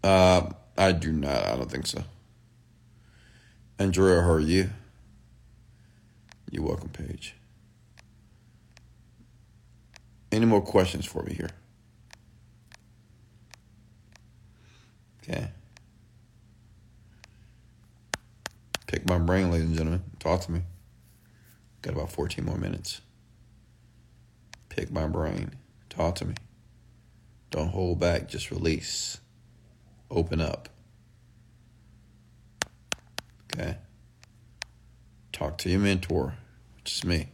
Uh, 0.04 0.52
I 0.80 0.94
do 0.94 1.12
not. 1.12 1.46
I 1.46 1.58
don't 1.58 1.70
think 1.70 1.86
so. 1.86 2.06
Andrea, 3.78 4.22
how 4.22 4.32
are 4.32 4.40
you? 4.40 4.70
You're 6.50 6.64
welcome, 6.64 6.88
Paige. 6.88 7.36
Any 10.32 10.46
more 10.46 10.62
questions 10.62 11.06
for 11.06 11.22
me 11.24 11.34
here? 11.34 11.50
Okay. 15.22 15.50
Pick 18.88 19.06
my 19.06 19.18
brain, 19.18 19.52
ladies 19.52 19.68
and 19.68 19.76
gentlemen. 19.76 20.04
Talk 20.18 20.40
to 20.44 20.52
me. 20.54 20.62
Got 21.82 21.96
about 21.96 22.14
14 22.14 22.46
more 22.46 22.58
minutes. 22.58 23.02
Pick 24.70 24.92
my 24.92 25.08
brain. 25.08 25.52
Talk 25.90 26.16
to 26.16 26.26
me. 26.26 26.36
Don't 27.52 27.68
hold 27.68 28.00
back, 28.00 28.30
just 28.30 28.50
release. 28.50 29.20
Open 30.12 30.42
up. 30.42 30.70
Okay? 33.54 33.78
Talk 35.32 35.58
to 35.60 35.70
your 35.70 35.80
mentor, 35.80 36.36
which 36.76 36.94
is 36.94 37.06
me. 37.06 37.28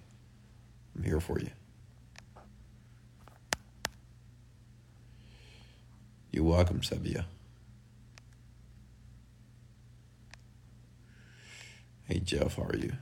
I'm 0.95 1.03
here 1.03 1.19
for 1.19 1.39
you. 1.39 1.49
You're 6.31 6.43
welcome, 6.43 6.81
Sabia. 6.81 7.25
Hey, 12.07 12.19
Jeff, 12.19 12.57
how 12.57 12.63
are 12.63 12.75
you? 12.75 12.93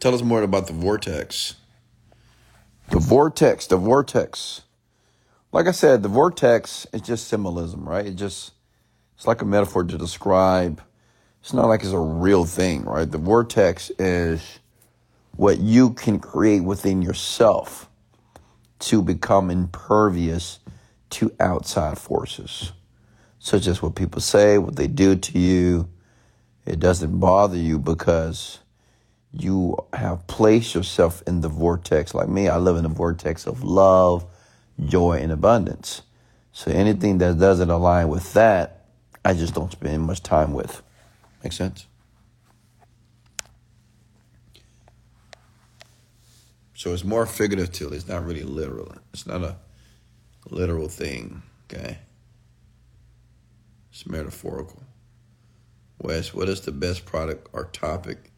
Tell 0.00 0.14
us 0.14 0.22
more 0.22 0.42
about 0.42 0.66
the 0.66 0.72
vortex. 0.72 1.56
The 2.94 3.00
vortex, 3.00 3.66
the 3.66 3.76
vortex. 3.76 4.62
Like 5.50 5.66
I 5.66 5.72
said, 5.72 6.04
the 6.04 6.08
vortex 6.08 6.86
is 6.92 7.00
just 7.00 7.26
symbolism, 7.26 7.88
right? 7.88 8.06
It 8.06 8.14
just, 8.14 8.52
it's 9.16 9.26
like 9.26 9.42
a 9.42 9.44
metaphor 9.44 9.82
to 9.82 9.98
describe. 9.98 10.80
It's 11.40 11.52
not 11.52 11.66
like 11.66 11.80
it's 11.80 11.90
a 11.90 11.98
real 11.98 12.44
thing, 12.44 12.84
right? 12.84 13.10
The 13.10 13.18
vortex 13.18 13.90
is 13.98 14.60
what 15.32 15.58
you 15.58 15.90
can 15.94 16.20
create 16.20 16.62
within 16.62 17.02
yourself 17.02 17.90
to 18.78 19.02
become 19.02 19.50
impervious 19.50 20.60
to 21.10 21.34
outside 21.40 21.98
forces, 21.98 22.70
such 23.40 23.66
as 23.66 23.82
what 23.82 23.96
people 23.96 24.20
say, 24.20 24.56
what 24.56 24.76
they 24.76 24.86
do 24.86 25.16
to 25.16 25.36
you. 25.40 25.88
It 26.64 26.78
doesn't 26.78 27.18
bother 27.18 27.56
you 27.56 27.80
because 27.80 28.60
you 29.36 29.76
have 29.92 30.26
placed 30.28 30.74
yourself 30.74 31.22
in 31.26 31.40
the 31.40 31.48
vortex. 31.48 32.14
Like 32.14 32.28
me, 32.28 32.48
I 32.48 32.56
live 32.58 32.76
in 32.76 32.84
the 32.84 32.88
vortex 32.88 33.46
of 33.46 33.64
love, 33.64 34.24
joy, 34.86 35.18
and 35.18 35.32
abundance. 35.32 36.02
So 36.52 36.70
anything 36.70 37.18
that 37.18 37.38
doesn't 37.38 37.68
align 37.68 38.08
with 38.08 38.32
that, 38.34 38.84
I 39.24 39.34
just 39.34 39.54
don't 39.54 39.72
spend 39.72 40.02
much 40.02 40.22
time 40.22 40.52
with. 40.52 40.82
Make 41.42 41.52
sense? 41.52 41.86
So 46.74 46.92
it's 46.92 47.04
more 47.04 47.26
figurative. 47.26 47.92
It's 47.92 48.06
not 48.06 48.24
really 48.24 48.44
literal. 48.44 48.94
It's 49.12 49.26
not 49.26 49.42
a 49.42 49.56
literal 50.48 50.88
thing, 50.88 51.42
okay? 51.68 51.98
It's 53.90 54.06
metaphorical. 54.06 54.82
Wes, 56.00 56.32
what 56.34 56.48
is 56.48 56.60
the 56.60 56.72
best 56.72 57.04
product 57.04 57.48
or 57.52 57.64
topic 57.64 58.30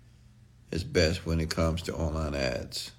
is 0.70 0.84
best 0.84 1.26
when 1.26 1.40
it 1.40 1.50
comes 1.50 1.82
to 1.82 1.94
online 1.94 2.34
ads? 2.34 2.92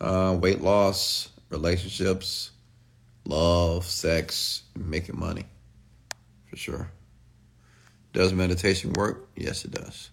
Uh, 0.00 0.36
weight 0.40 0.60
loss, 0.60 1.28
relationships, 1.50 2.50
love, 3.24 3.84
sex, 3.84 4.62
making 4.76 5.18
money, 5.18 5.44
for 6.46 6.56
sure. 6.56 6.90
Does 8.12 8.32
meditation 8.32 8.92
work? 8.94 9.28
Yes, 9.36 9.64
it 9.64 9.70
does. 9.70 10.10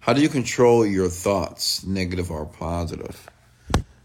How 0.00 0.14
do 0.14 0.22
you 0.22 0.28
control 0.28 0.86
your 0.86 1.08
thoughts, 1.08 1.84
negative 1.84 2.30
or 2.30 2.46
positive? 2.46 3.28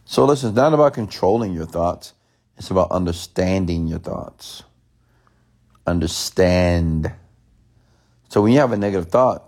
So 0.03 0.25
listen, 0.25 0.49
it's 0.49 0.55
not 0.55 0.73
about 0.73 0.93
controlling 0.93 1.53
your 1.53 1.65
thoughts. 1.65 2.13
It's 2.57 2.69
about 2.69 2.91
understanding 2.91 3.87
your 3.87 3.99
thoughts. 3.99 4.63
Understand. 5.87 7.11
So 8.35 8.41
when 8.41 8.51
you 8.51 8.59
have 8.59 8.73
a 8.73 8.77
negative 8.77 9.07
thought, 9.07 9.45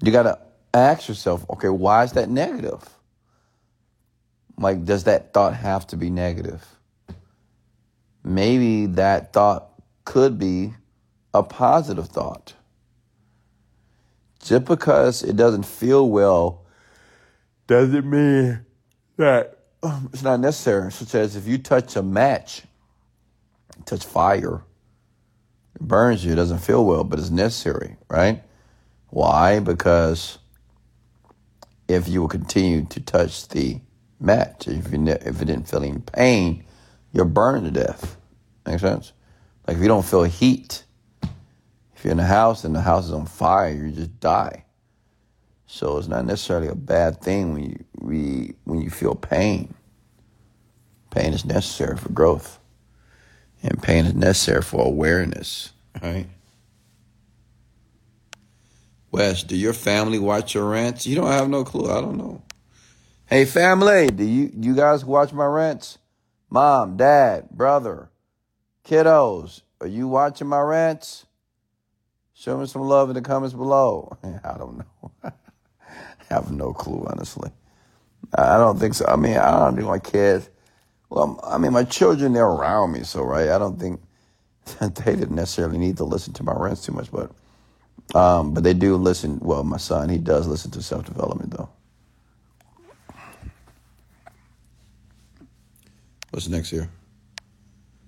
you 0.00 0.12
got 0.12 0.22
to 0.22 0.38
ask 0.72 1.08
yourself, 1.08 1.44
okay, 1.50 1.68
why 1.68 2.04
is 2.04 2.12
that 2.12 2.30
negative? 2.30 2.88
Like, 4.56 4.84
does 4.84 5.02
that 5.02 5.34
thought 5.34 5.56
have 5.56 5.84
to 5.88 5.96
be 5.96 6.10
negative? 6.10 6.64
Maybe 8.22 8.86
that 8.86 9.32
thought 9.32 9.72
could 10.04 10.38
be 10.38 10.74
a 11.34 11.42
positive 11.42 12.06
thought. 12.06 12.54
Just 14.44 14.66
because 14.66 15.24
it 15.24 15.34
doesn't 15.34 15.64
feel 15.64 16.08
well 16.08 16.64
doesn't 17.66 18.08
mean 18.08 18.64
that 19.16 19.58
um, 19.82 20.08
it's 20.12 20.22
not 20.22 20.38
necessary. 20.38 20.92
Such 20.92 21.16
as 21.16 21.34
if 21.34 21.48
you 21.48 21.58
touch 21.58 21.96
a 21.96 22.02
match, 22.04 22.62
touch 23.86 24.04
fire, 24.04 24.62
it 25.80 25.88
burns 25.88 26.24
you, 26.24 26.32
it 26.32 26.36
doesn't 26.36 26.58
feel 26.58 26.84
well, 26.84 27.04
but 27.04 27.18
it's 27.18 27.30
necessary, 27.30 27.96
right? 28.08 28.42
Why? 29.08 29.58
Because 29.60 30.38
if 31.88 32.06
you 32.06 32.20
will 32.20 32.28
continue 32.28 32.84
to 32.86 33.00
touch 33.00 33.48
the 33.48 33.80
match, 34.20 34.68
if 34.68 34.92
you 34.92 34.98
ne- 34.98 35.12
if 35.12 35.42
it 35.42 35.46
didn't 35.46 35.68
feel 35.68 35.82
any 35.82 35.98
pain, 35.98 36.64
you're 37.12 37.24
burned 37.24 37.64
to 37.64 37.70
death. 37.72 38.16
Make 38.66 38.78
sense? 38.78 39.12
Like 39.66 39.76
if 39.76 39.82
you 39.82 39.88
don't 39.88 40.04
feel 40.04 40.24
heat, 40.24 40.84
if 41.22 42.04
you're 42.04 42.12
in 42.12 42.20
a 42.20 42.24
house 42.24 42.64
and 42.64 42.74
the 42.74 42.82
house 42.82 43.06
is 43.06 43.12
on 43.12 43.26
fire, 43.26 43.72
you 43.72 43.90
just 43.90 44.20
die. 44.20 44.64
So 45.66 45.98
it's 45.98 46.08
not 46.08 46.24
necessarily 46.24 46.68
a 46.68 46.74
bad 46.74 47.20
thing 47.20 47.52
when 47.52 47.70
you 47.70 47.84
we, 48.00 48.54
when 48.64 48.80
you 48.80 48.90
feel 48.90 49.14
pain. 49.14 49.74
Pain 51.10 51.32
is 51.32 51.44
necessary 51.44 51.96
for 51.96 52.10
growth. 52.10 52.59
And 53.62 53.82
pain 53.82 54.06
is 54.06 54.14
necessary 54.14 54.62
for 54.62 54.84
awareness, 54.86 55.72
right? 56.02 56.26
Wes, 59.12 59.42
do 59.42 59.56
your 59.56 59.72
family 59.72 60.18
watch 60.18 60.54
your 60.54 60.68
rants? 60.68 61.06
You 61.06 61.16
don't 61.16 61.30
have 61.30 61.48
no 61.48 61.64
clue. 61.64 61.90
I 61.90 62.00
don't 62.00 62.16
know. 62.16 62.42
Hey 63.26 63.44
family, 63.44 64.08
do 64.08 64.24
you 64.24 64.50
you 64.58 64.74
guys 64.74 65.04
watch 65.04 65.32
my 65.32 65.44
rants? 65.44 65.98
Mom, 66.48 66.96
dad, 66.96 67.50
brother, 67.50 68.10
kiddos, 68.84 69.62
are 69.80 69.86
you 69.86 70.08
watching 70.08 70.48
my 70.48 70.60
rants? 70.60 71.26
Show 72.34 72.58
me 72.58 72.66
some 72.66 72.82
love 72.82 73.10
in 73.10 73.14
the 73.14 73.20
comments 73.20 73.54
below. 73.54 74.16
I 74.24 74.56
don't 74.56 74.78
know. 74.78 75.10
I 75.24 75.32
have 76.30 76.50
no 76.50 76.72
clue, 76.72 77.06
honestly. 77.08 77.50
I 78.34 78.56
don't 78.56 78.78
think 78.78 78.94
so. 78.94 79.06
I 79.06 79.16
mean, 79.16 79.36
I 79.36 79.50
don't 79.50 79.76
think 79.76 79.86
my 79.86 79.98
kids. 79.98 80.48
Well, 81.10 81.40
I 81.42 81.58
mean, 81.58 81.72
my 81.72 81.84
children 81.84 82.32
they're 82.32 82.46
around 82.46 82.92
me, 82.92 83.02
so 83.02 83.22
right. 83.22 83.48
I 83.48 83.58
don't 83.58 83.78
think 83.78 84.00
they 84.80 85.16
didn't 85.16 85.34
necessarily 85.34 85.78
need 85.78 85.96
to 85.98 86.04
listen 86.04 86.32
to 86.34 86.44
my 86.44 86.54
rants 86.54 86.86
too 86.86 86.92
much, 86.92 87.10
but 87.10 87.32
um, 88.16 88.54
but 88.54 88.62
they 88.62 88.74
do 88.74 88.96
listen. 88.96 89.40
Well, 89.40 89.64
my 89.64 89.76
son 89.76 90.08
he 90.08 90.18
does 90.18 90.46
listen 90.46 90.70
to 90.72 90.82
self 90.82 91.04
development 91.04 91.50
though. 91.50 91.68
What's 96.30 96.48
next 96.48 96.70
here? 96.70 96.88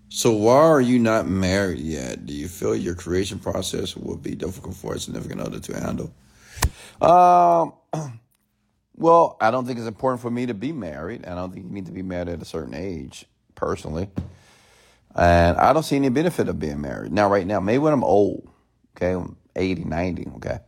So 0.09 0.31
why 0.33 0.57
are 0.57 0.81
you 0.81 0.99
not 0.99 1.27
married 1.27 1.81
yet? 1.81 2.27
Do 2.27 2.35
you 2.35 2.47
feel 2.47 2.77
your 2.77 2.95
creation 2.95 3.39
process 3.39 3.97
will 3.97 4.17
be 4.19 4.35
difficult 4.35 4.77
for 4.77 4.95
a 4.95 5.01
significant 5.01 5.41
other 5.41 5.59
to 5.59 5.81
handle? 5.81 6.15
Um. 7.01 7.73
Well, 8.97 9.37
I 9.41 9.51
don't 9.51 9.67
think 9.67 9.79
it's 9.79 9.89
important 9.89 10.21
for 10.21 10.31
me 10.31 10.47
to 10.47 10.55
be 10.55 10.73
married. 10.73 11.27
I 11.27 11.35
don't 11.35 11.53
think 11.53 11.67
you 11.67 11.73
need 11.73 11.87
to 11.87 11.93
be 11.93 12.03
married 12.03 12.29
at 12.29 12.43
a 12.43 12.45
certain 12.45 12.75
age, 12.75 13.25
personally. 13.55 14.11
And 15.15 15.57
I 15.57 15.73
don't 15.73 15.83
see 15.83 15.97
any 15.97 16.09
benefit 16.09 16.49
of 16.49 16.59
being 16.59 16.81
married. 16.81 17.13
Now, 17.13 17.29
right 17.29 17.47
now, 17.47 17.61
maybe 17.61 17.79
when 17.79 17.93
I'm 17.93 18.05
old, 18.05 18.49
okay, 18.97 19.13
I'm 19.13 19.37
80, 19.57 19.85
90, 19.85 20.27
okay. 20.37 20.59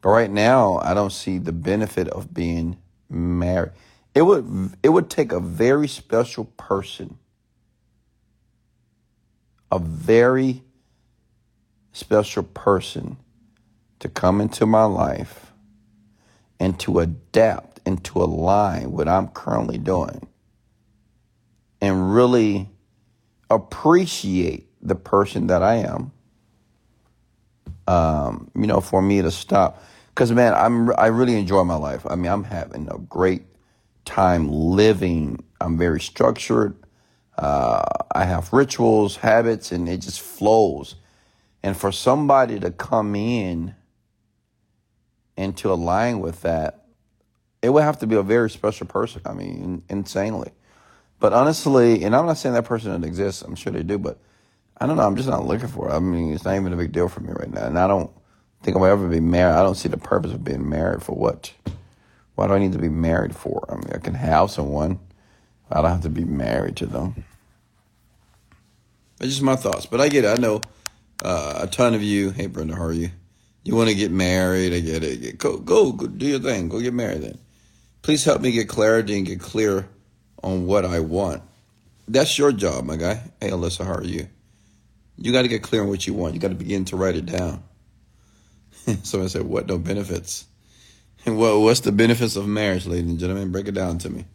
But 0.00 0.10
right 0.10 0.30
now, 0.30 0.78
I 0.78 0.94
don't 0.94 1.12
see 1.12 1.38
the 1.38 1.52
benefit 1.52 2.08
of 2.08 2.32
being 2.32 2.78
married. 3.08 3.72
It 4.14 4.22
would 4.22 4.72
it 4.82 4.88
would 4.88 5.10
take 5.10 5.32
a 5.32 5.40
very 5.40 5.88
special 5.88 6.44
person, 6.44 7.18
a 9.70 9.78
very 9.78 10.62
special 11.92 12.42
person 12.42 13.16
to 13.98 14.08
come 14.08 14.40
into 14.40 14.66
my 14.66 14.84
life 14.84 15.45
and 16.60 16.78
to 16.80 17.00
adapt 17.00 17.80
and 17.86 18.02
to 18.04 18.22
align 18.22 18.92
what 18.92 19.08
I'm 19.08 19.28
currently 19.28 19.78
doing 19.78 20.26
and 21.80 22.14
really 22.14 22.70
appreciate 23.50 24.68
the 24.82 24.94
person 24.94 25.48
that 25.48 25.62
I 25.62 25.76
am. 25.76 26.12
Um, 27.86 28.50
you 28.56 28.66
know, 28.66 28.80
for 28.80 29.00
me 29.00 29.22
to 29.22 29.30
stop, 29.30 29.82
because 30.08 30.32
man, 30.32 30.54
I'm 30.54 30.90
I 30.98 31.06
really 31.06 31.38
enjoy 31.38 31.62
my 31.64 31.76
life. 31.76 32.04
I 32.08 32.16
mean, 32.16 32.30
I'm 32.30 32.44
having 32.44 32.88
a 32.90 32.98
great 32.98 33.44
time 34.04 34.48
living. 34.48 35.44
I'm 35.60 35.78
very 35.78 36.00
structured. 36.00 36.76
Uh, 37.38 37.84
I 38.14 38.24
have 38.24 38.52
rituals, 38.52 39.16
habits, 39.16 39.70
and 39.70 39.88
it 39.88 39.98
just 39.98 40.20
flows. 40.20 40.96
And 41.62 41.76
for 41.76 41.92
somebody 41.92 42.58
to 42.60 42.70
come 42.70 43.14
in 43.14 43.74
and 45.36 45.56
to 45.58 45.72
align 45.72 46.20
with 46.20 46.42
that, 46.42 46.84
it 47.62 47.70
would 47.70 47.82
have 47.82 47.98
to 47.98 48.06
be 48.06 48.16
a 48.16 48.22
very 48.22 48.50
special 48.50 48.86
person. 48.86 49.22
I 49.24 49.32
mean, 49.32 49.82
insanely. 49.88 50.52
But 51.18 51.32
honestly, 51.32 52.04
and 52.04 52.14
I'm 52.14 52.26
not 52.26 52.36
saying 52.36 52.54
that 52.54 52.64
person 52.64 52.90
doesn't 52.90 53.04
exist. 53.04 53.42
I'm 53.42 53.54
sure 53.54 53.72
they 53.72 53.82
do, 53.82 53.98
but 53.98 54.18
I 54.78 54.86
don't 54.86 54.96
know. 54.96 55.06
I'm 55.06 55.16
just 55.16 55.28
not 55.28 55.46
looking 55.46 55.68
for 55.68 55.88
it. 55.88 55.92
I 55.92 55.98
mean, 55.98 56.34
it's 56.34 56.44
not 56.44 56.56
even 56.56 56.72
a 56.72 56.76
big 56.76 56.92
deal 56.92 57.08
for 57.08 57.20
me 57.20 57.32
right 57.32 57.50
now. 57.50 57.66
And 57.66 57.78
I 57.78 57.86
don't 57.86 58.10
think 58.62 58.76
I'll 58.76 58.84
ever 58.84 59.08
be 59.08 59.20
married. 59.20 59.54
I 59.54 59.62
don't 59.62 59.74
see 59.74 59.88
the 59.88 59.96
purpose 59.96 60.32
of 60.32 60.44
being 60.44 60.68
married 60.68 61.02
for 61.02 61.16
what? 61.16 61.52
Why 62.34 62.46
do 62.46 62.52
I 62.52 62.58
need 62.58 62.72
to 62.72 62.78
be 62.78 62.90
married 62.90 63.34
for? 63.34 63.64
I 63.70 63.76
mean, 63.76 63.90
I 63.94 63.98
can 63.98 64.14
have 64.14 64.50
someone. 64.50 64.98
I 65.70 65.80
don't 65.80 65.90
have 65.90 66.02
to 66.02 66.10
be 66.10 66.24
married 66.24 66.76
to 66.76 66.86
them. 66.86 67.24
It's 69.20 69.30
just 69.30 69.42
my 69.42 69.56
thoughts. 69.56 69.86
But 69.86 70.00
I 70.02 70.08
get 70.08 70.24
it. 70.24 70.38
I 70.38 70.40
know 70.40 70.60
uh, 71.24 71.60
a 71.62 71.66
ton 71.66 71.94
of 71.94 72.02
you. 72.02 72.30
Hey, 72.30 72.46
Brenda, 72.46 72.76
how 72.76 72.84
are 72.84 72.92
you? 72.92 73.10
You 73.66 73.74
want 73.74 73.88
to 73.88 73.96
get 73.96 74.12
married? 74.12 74.72
I 74.72 74.78
get 74.78 75.02
it. 75.02 75.38
Go, 75.38 75.58
go, 75.58 75.90
go, 75.90 76.06
do 76.06 76.24
your 76.24 76.38
thing. 76.38 76.68
Go 76.68 76.78
get 76.78 76.94
married 76.94 77.22
then. 77.22 77.36
Please 78.00 78.22
help 78.22 78.40
me 78.40 78.52
get 78.52 78.68
clarity 78.68 79.16
and 79.16 79.26
get 79.26 79.40
clear 79.40 79.88
on 80.40 80.66
what 80.66 80.84
I 80.84 81.00
want. 81.00 81.42
That's 82.06 82.38
your 82.38 82.52
job, 82.52 82.84
my 82.84 82.94
guy. 82.94 83.20
Hey, 83.40 83.50
Alyssa, 83.50 83.84
how 83.84 83.94
are 83.94 84.04
you? 84.04 84.28
You 85.16 85.32
got 85.32 85.42
to 85.42 85.48
get 85.48 85.64
clear 85.64 85.82
on 85.82 85.88
what 85.88 86.06
you 86.06 86.14
want. 86.14 86.34
You 86.34 86.40
got 86.40 86.50
to 86.50 86.54
begin 86.54 86.84
to 86.84 86.96
write 86.96 87.16
it 87.16 87.26
down. 87.26 87.64
Someone 89.02 89.28
said, 89.28 89.42
"What 89.42 89.66
no 89.66 89.78
benefits?" 89.78 90.46
And 91.26 91.36
what 91.36 91.58
what's 91.58 91.80
the 91.80 91.90
benefits 91.90 92.36
of 92.36 92.46
marriage, 92.46 92.86
ladies 92.86 93.10
and 93.10 93.18
gentlemen? 93.18 93.50
Break 93.50 93.66
it 93.66 93.74
down 93.74 93.98
to 93.98 94.08
me, 94.10 94.26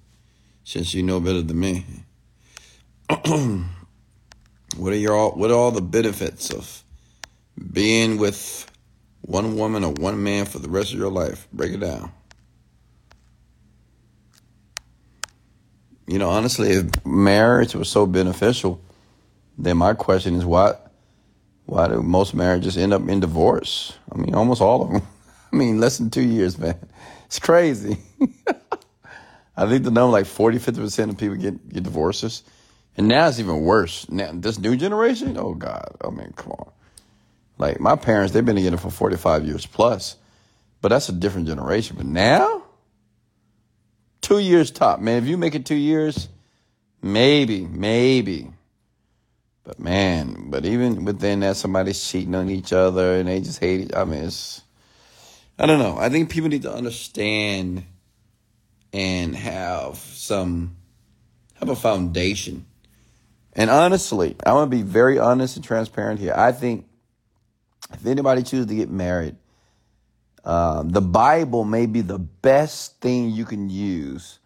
since 0.66 0.94
you 0.94 1.04
know 1.04 1.22
better 1.22 1.42
than 1.42 1.58
me. 1.58 1.86
what 4.76 4.92
are 4.92 4.98
your 4.98 5.32
what 5.32 5.52
are 5.52 5.58
all 5.58 5.72
the 5.72 5.82
benefits 5.82 6.50
of 6.50 6.84
being 7.72 8.18
with 8.18 8.70
one 9.22 9.56
woman 9.56 9.84
or 9.84 9.94
one 9.94 10.22
man 10.24 10.46
for 10.46 10.60
the 10.60 10.70
rest 10.70 10.94
of 10.94 11.00
your 11.00 11.12
life? 11.12 11.48
Break 11.54 11.74
it 11.74 11.80
down. 11.80 12.12
You 16.08 16.20
know, 16.20 16.30
honestly, 16.30 16.70
if 16.72 17.06
marriage 17.06 17.74
was 17.74 17.90
so 17.90 18.06
beneficial, 18.06 18.82
then 19.58 19.78
my 19.78 19.94
question 19.94 20.36
is 20.36 20.46
why 20.46 20.76
why 21.66 21.88
do 21.88 22.02
most 22.02 22.34
marriages 22.34 22.78
end 22.78 22.94
up 22.94 23.08
in 23.08 23.22
divorce? 23.22 23.98
I 24.12 24.18
mean, 24.18 24.36
almost 24.36 24.62
all 24.62 24.82
of 24.82 24.92
them. 24.92 25.02
I 25.54 25.56
mean, 25.56 25.80
less 25.80 25.98
than 25.98 26.10
two 26.10 26.22
years, 26.22 26.58
man. 26.58 26.78
It's 27.28 27.40
crazy. 27.40 27.98
I 29.56 29.68
think 29.68 29.84
the 29.84 29.92
number 29.92 30.12
like 30.12 30.26
40, 30.26 30.60
50% 30.60 31.10
of 31.10 31.18
people 31.18 31.38
get, 31.38 31.70
get 31.70 31.84
divorces. 31.84 32.44
And 32.98 33.08
now 33.08 33.28
it's 33.28 33.40
even 33.40 33.62
worse. 33.62 34.10
Now, 34.10 34.32
this 34.34 34.60
new 34.60 34.76
generation, 34.76 35.38
oh 35.38 35.54
God, 35.54 35.96
I 36.04 36.10
mean, 36.10 36.34
come 36.36 36.52
on. 36.52 36.72
Like 37.62 37.80
my 37.80 37.96
parents, 37.96 38.34
they've 38.34 38.44
been 38.44 38.56
together 38.56 38.78
for 38.78 38.90
45 38.90 39.46
years 39.46 39.68
plus, 39.68 40.16
but 40.82 40.90
that's 40.90 41.10
a 41.10 41.12
different 41.12 41.46
generation. 41.48 41.96
But 41.96 42.08
now, 42.08 42.64
two 44.22 44.40
years 44.40 44.72
top, 44.72 45.00
man. 45.00 45.22
If 45.22 45.30
you 45.30 45.38
make 45.38 45.54
it 45.54 45.64
two 45.64 45.76
years, 45.76 46.28
maybe, 47.04 47.68
maybe. 47.68 48.50
But 49.64 49.80
man, 49.80 50.50
but 50.50 50.66
even 50.66 51.06
within 51.06 51.42
that, 51.42 51.56
somebody's 51.56 52.04
cheating 52.04 52.34
on 52.34 52.50
each 52.50 52.74
other 52.74 53.18
and 53.18 53.30
they 53.30 53.42
just 53.42 53.60
hate 53.60 53.82
each. 53.82 53.96
I 53.96 54.06
mean, 54.06 54.24
it's. 54.24 54.64
I 55.60 55.68
don't 55.68 55.78
know. 55.78 56.00
I 56.00 56.10
think 56.10 56.32
people 56.32 56.50
need 56.50 56.64
to 56.64 56.74
understand 56.74 57.84
and 58.92 59.36
have 59.36 59.98
some 59.98 60.78
have 61.60 61.70
a 61.70 61.76
foundation. 61.76 62.66
And 63.54 63.70
honestly, 63.70 64.36
I'm 64.48 64.56
gonna 64.56 64.66
be 64.66 64.82
very 64.82 65.20
honest 65.20 65.58
and 65.58 65.64
transparent 65.64 66.20
here. 66.20 66.34
I 66.36 66.54
think 66.54 66.88
if 67.94 68.06
anybody 68.06 68.44
chooses 68.44 68.68
to 68.68 68.76
get 68.76 68.90
married, 68.90 69.36
um, 70.44 70.90
the 70.90 71.02
Bible 71.02 71.64
may 71.64 71.86
be 71.86 72.02
the 72.02 72.20
best 72.20 73.00
thing 73.00 73.30
you 73.30 73.46
can 73.46 73.70
use 73.70 74.40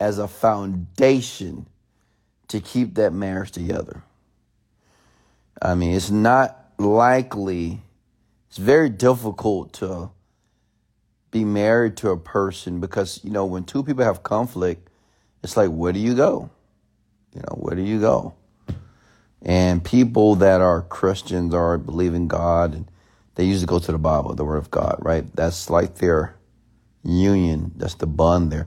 as 0.00 0.18
a 0.18 0.28
foundation 0.28 1.66
to 2.48 2.60
keep 2.60 2.94
that 2.94 3.12
marriage 3.12 3.52
together. 3.52 4.02
I 5.60 5.74
mean, 5.74 5.94
it's 5.94 6.10
not 6.10 6.72
likely, 6.78 7.80
it's 8.48 8.58
very 8.58 8.90
difficult 8.90 9.72
to 9.74 10.10
be 11.30 11.44
married 11.44 11.96
to 11.98 12.10
a 12.10 12.16
person 12.16 12.80
because, 12.80 13.20
you 13.24 13.30
know, 13.30 13.46
when 13.46 13.64
two 13.64 13.82
people 13.82 14.04
have 14.04 14.22
conflict, 14.22 14.88
it's 15.42 15.56
like, 15.56 15.70
where 15.70 15.92
do 15.92 15.98
you 15.98 16.14
go? 16.14 16.50
You 17.34 17.40
know, 17.42 17.56
where 17.56 17.74
do 17.74 17.82
you 17.82 18.00
go? 18.00 18.34
And 19.46 19.84
people 19.84 20.34
that 20.34 20.60
are 20.60 20.82
Christians 20.82 21.54
or 21.54 21.78
believe 21.78 22.14
in 22.14 22.26
God, 22.26 22.74
and 22.74 22.90
they 23.36 23.44
usually 23.44 23.66
go 23.66 23.78
to 23.78 23.92
the 23.92 23.96
Bible, 23.96 24.34
the 24.34 24.44
Word 24.44 24.56
of 24.56 24.72
God, 24.72 24.98
right? 25.00 25.24
That's 25.36 25.70
like 25.70 25.98
their 25.98 26.34
union. 27.04 27.70
That's 27.76 27.94
the 27.94 28.08
bond 28.08 28.50
there. 28.50 28.66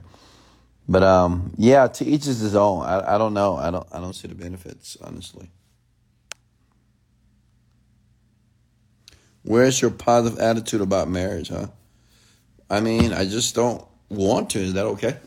But 0.88 1.02
um, 1.02 1.52
yeah, 1.58 1.86
to 1.86 2.04
each 2.06 2.26
is 2.26 2.40
his 2.40 2.56
own. 2.56 2.82
I, 2.86 3.14
I 3.14 3.18
don't 3.18 3.34
know. 3.34 3.56
I 3.56 3.70
don't 3.70 3.86
I 3.92 4.00
don't 4.00 4.14
see 4.14 4.26
the 4.26 4.34
benefits, 4.34 4.96
honestly. 5.02 5.50
Where's 9.42 9.82
your 9.82 9.90
positive 9.90 10.38
attitude 10.38 10.80
about 10.80 11.08
marriage, 11.08 11.50
huh? 11.50 11.66
I 12.70 12.80
mean, 12.80 13.12
I 13.12 13.26
just 13.26 13.54
don't 13.54 13.84
want 14.08 14.48
to. 14.50 14.60
Is 14.60 14.72
that 14.72 14.86
okay? 14.86 15.18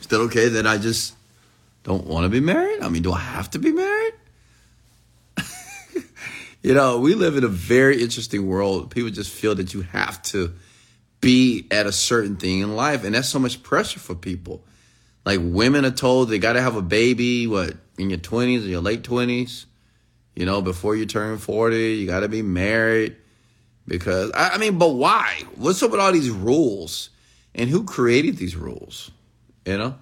Is 0.00 0.06
that 0.08 0.20
okay 0.20 0.48
that 0.50 0.66
I 0.66 0.76
just 0.76 1.14
don't 1.84 2.06
want 2.06 2.24
to 2.24 2.28
be 2.28 2.40
married? 2.40 2.80
I 2.82 2.88
mean, 2.88 3.02
do 3.02 3.12
I 3.12 3.20
have 3.20 3.50
to 3.50 3.58
be 3.58 3.70
married? 3.70 4.14
you 6.62 6.74
know, 6.74 6.98
we 6.98 7.14
live 7.14 7.36
in 7.36 7.44
a 7.44 7.48
very 7.48 8.02
interesting 8.02 8.46
world. 8.46 8.90
People 8.90 9.10
just 9.10 9.30
feel 9.30 9.54
that 9.54 9.74
you 9.74 9.82
have 9.82 10.20
to 10.24 10.54
be 11.20 11.66
at 11.70 11.86
a 11.86 11.92
certain 11.92 12.36
thing 12.36 12.60
in 12.60 12.74
life, 12.74 13.04
and 13.04 13.14
that's 13.14 13.28
so 13.28 13.38
much 13.38 13.62
pressure 13.62 14.00
for 14.00 14.14
people. 14.14 14.64
Like 15.24 15.40
women 15.42 15.84
are 15.84 15.90
told 15.90 16.28
they 16.28 16.38
got 16.38 16.54
to 16.54 16.62
have 16.62 16.76
a 16.76 16.82
baby, 16.82 17.46
what, 17.46 17.74
in 17.98 18.10
your 18.10 18.18
20s 18.18 18.64
or 18.64 18.68
your 18.68 18.80
late 18.80 19.02
20s? 19.02 19.66
You 20.34 20.46
know, 20.46 20.62
before 20.62 20.96
you 20.96 21.06
turn 21.06 21.38
40, 21.38 21.76
you 21.76 22.06
got 22.06 22.20
to 22.20 22.28
be 22.28 22.42
married. 22.42 23.16
Because, 23.86 24.32
I, 24.32 24.50
I 24.50 24.58
mean, 24.58 24.78
but 24.78 24.90
why? 24.90 25.42
What's 25.54 25.82
up 25.82 25.90
with 25.90 26.00
all 26.00 26.12
these 26.12 26.30
rules? 26.30 27.10
And 27.54 27.70
who 27.70 27.84
created 27.84 28.36
these 28.36 28.56
rules? 28.56 29.10
You 29.64 29.78
know? 29.78 29.94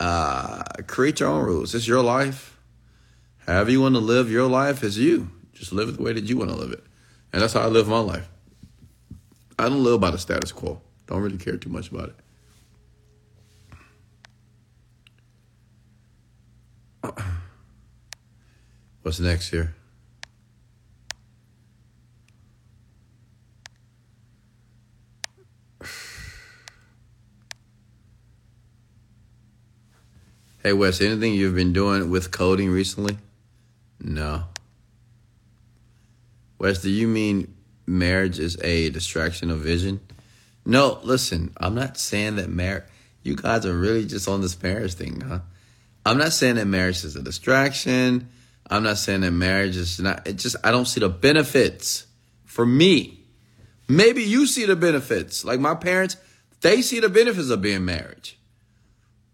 Uh, 0.00 0.62
create 0.86 1.20
your 1.20 1.28
own 1.28 1.44
rules. 1.44 1.74
It's 1.74 1.88
your 1.88 2.02
life. 2.02 2.56
However 3.46 3.70
you 3.70 3.80
want 3.80 3.94
to 3.94 4.00
live 4.00 4.30
your 4.30 4.46
life 4.46 4.82
is 4.82 4.98
you. 4.98 5.30
Just 5.52 5.72
live 5.72 5.88
it 5.88 5.96
the 5.96 6.02
way 6.02 6.12
that 6.12 6.24
you 6.24 6.36
want 6.36 6.50
to 6.50 6.56
live 6.56 6.72
it. 6.72 6.84
And 7.32 7.42
that's 7.42 7.54
how 7.54 7.60
I 7.60 7.66
live 7.66 7.88
my 7.88 7.98
life. 7.98 8.28
I 9.58 9.68
don't 9.68 9.82
live 9.82 10.00
by 10.00 10.10
the 10.10 10.18
status 10.18 10.52
quo. 10.52 10.80
Don't 11.06 11.20
really 11.20 11.38
care 11.38 11.56
too 11.56 11.70
much 11.70 11.90
about 11.90 12.14
it. 17.02 17.14
What's 19.02 19.18
next 19.18 19.50
here? 19.50 19.74
Hey 30.60 30.72
Wes, 30.72 31.00
anything 31.00 31.34
you've 31.34 31.54
been 31.54 31.72
doing 31.72 32.10
with 32.10 32.32
coding 32.32 32.68
recently? 32.68 33.16
No. 34.00 34.42
Wes, 36.58 36.82
do 36.82 36.90
you 36.90 37.06
mean 37.06 37.54
marriage 37.86 38.40
is 38.40 38.60
a 38.62 38.90
distraction 38.90 39.52
of 39.52 39.60
vision? 39.60 40.00
No, 40.66 40.98
listen, 41.04 41.52
I'm 41.58 41.76
not 41.76 41.96
saying 41.96 42.36
that 42.36 42.50
marriage. 42.50 42.82
You 43.22 43.36
guys 43.36 43.64
are 43.66 43.78
really 43.78 44.04
just 44.04 44.26
on 44.26 44.40
this 44.40 44.60
marriage 44.60 44.94
thing, 44.94 45.20
huh? 45.20 45.40
I'm 46.04 46.18
not 46.18 46.32
saying 46.32 46.56
that 46.56 46.66
marriage 46.66 47.04
is 47.04 47.14
a 47.14 47.22
distraction. 47.22 48.28
I'm 48.68 48.82
not 48.82 48.98
saying 48.98 49.20
that 49.20 49.30
marriage 49.30 49.76
is 49.76 50.00
not, 50.00 50.26
it 50.26 50.38
just, 50.38 50.56
I 50.64 50.72
don't 50.72 50.86
see 50.86 50.98
the 50.98 51.08
benefits 51.08 52.04
for 52.44 52.66
me. 52.66 53.22
Maybe 53.86 54.24
you 54.24 54.44
see 54.48 54.64
the 54.64 54.74
benefits. 54.74 55.44
Like 55.44 55.60
my 55.60 55.76
parents, 55.76 56.16
they 56.62 56.82
see 56.82 56.98
the 56.98 57.08
benefits 57.08 57.48
of 57.50 57.62
being 57.62 57.84
married. 57.84 58.30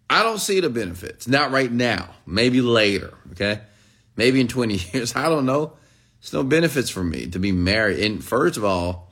I 0.09 0.23
don't 0.23 0.39
see 0.39 0.61
the 0.61 0.71
benefits. 0.71 1.27
Not 1.27 1.51
right 1.51 1.71
now. 1.71 2.11
Maybe 2.27 2.61
later. 2.61 3.15
Okay. 3.33 3.61
Maybe 4.17 4.41
in 4.41 4.49
20 4.49 4.75
years. 4.93 5.17
I 5.17 5.29
don't 5.29 5.47
know. 5.47 5.73
There's 6.21 6.33
no 6.33 6.43
benefits 6.43 6.91
for 6.91 7.03
me 7.03 7.27
to 7.29 7.39
be 7.39 7.53
married. 7.53 8.01
And 8.01 8.25
first 8.25 8.57
of 8.57 8.65
all, 8.65 9.11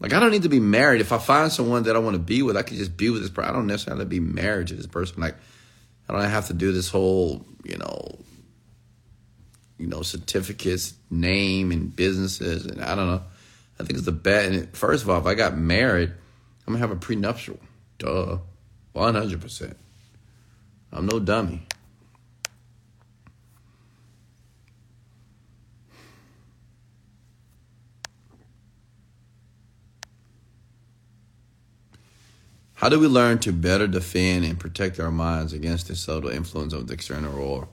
like 0.00 0.12
I 0.14 0.20
don't 0.20 0.30
need 0.30 0.42
to 0.42 0.48
be 0.48 0.60
married. 0.60 1.00
If 1.00 1.12
I 1.12 1.18
find 1.18 1.52
someone 1.52 1.84
that 1.84 1.94
I 1.94 1.98
want 1.98 2.14
to 2.14 2.22
be 2.22 2.42
with, 2.42 2.56
I 2.56 2.62
can 2.62 2.76
just 2.76 2.96
be 2.96 3.10
with 3.10 3.22
this 3.22 3.30
person. 3.30 3.50
I 3.50 3.52
don't 3.52 3.66
necessarily 3.66 4.06
be 4.06 4.20
married 4.20 4.68
to 4.68 4.74
this 4.74 4.86
person. 4.86 5.20
Like 5.20 5.36
I 6.08 6.12
don't 6.12 6.22
have 6.22 6.46
to 6.48 6.54
do 6.54 6.72
this 6.72 6.88
whole, 6.88 7.44
you 7.64 7.76
know, 7.76 8.18
you 9.78 9.86
know, 9.86 10.02
certificates, 10.02 10.94
name, 11.10 11.70
and 11.72 11.94
businesses, 11.94 12.66
and 12.66 12.82
I 12.82 12.94
don't 12.94 13.06
know. 13.06 13.22
I 13.78 13.84
think 13.84 13.92
it's 13.92 14.04
the 14.04 14.12
best. 14.12 14.50
And 14.50 14.76
First 14.76 15.04
of 15.04 15.10
all, 15.10 15.18
if 15.18 15.26
I 15.26 15.34
got 15.34 15.56
married, 15.56 16.10
I'm 16.66 16.74
gonna 16.74 16.78
have 16.78 16.90
a 16.90 16.96
prenuptial. 16.96 17.58
Duh, 17.98 18.38
one 18.92 19.14
hundred 19.14 19.40
percent. 19.40 19.76
I'm 20.92 21.06
no 21.06 21.20
dummy. 21.20 21.66
How 32.74 32.88
do 32.88 32.98
we 32.98 33.08
learn 33.08 33.38
to 33.40 33.52
better 33.52 33.86
defend 33.86 34.46
and 34.46 34.58
protect 34.58 34.98
our 34.98 35.10
minds 35.10 35.52
against 35.52 35.88
the 35.88 35.94
subtle 35.94 36.30
influence 36.30 36.72
of 36.72 36.86
the 36.86 36.94
external 36.94 37.32
world? 37.32 37.68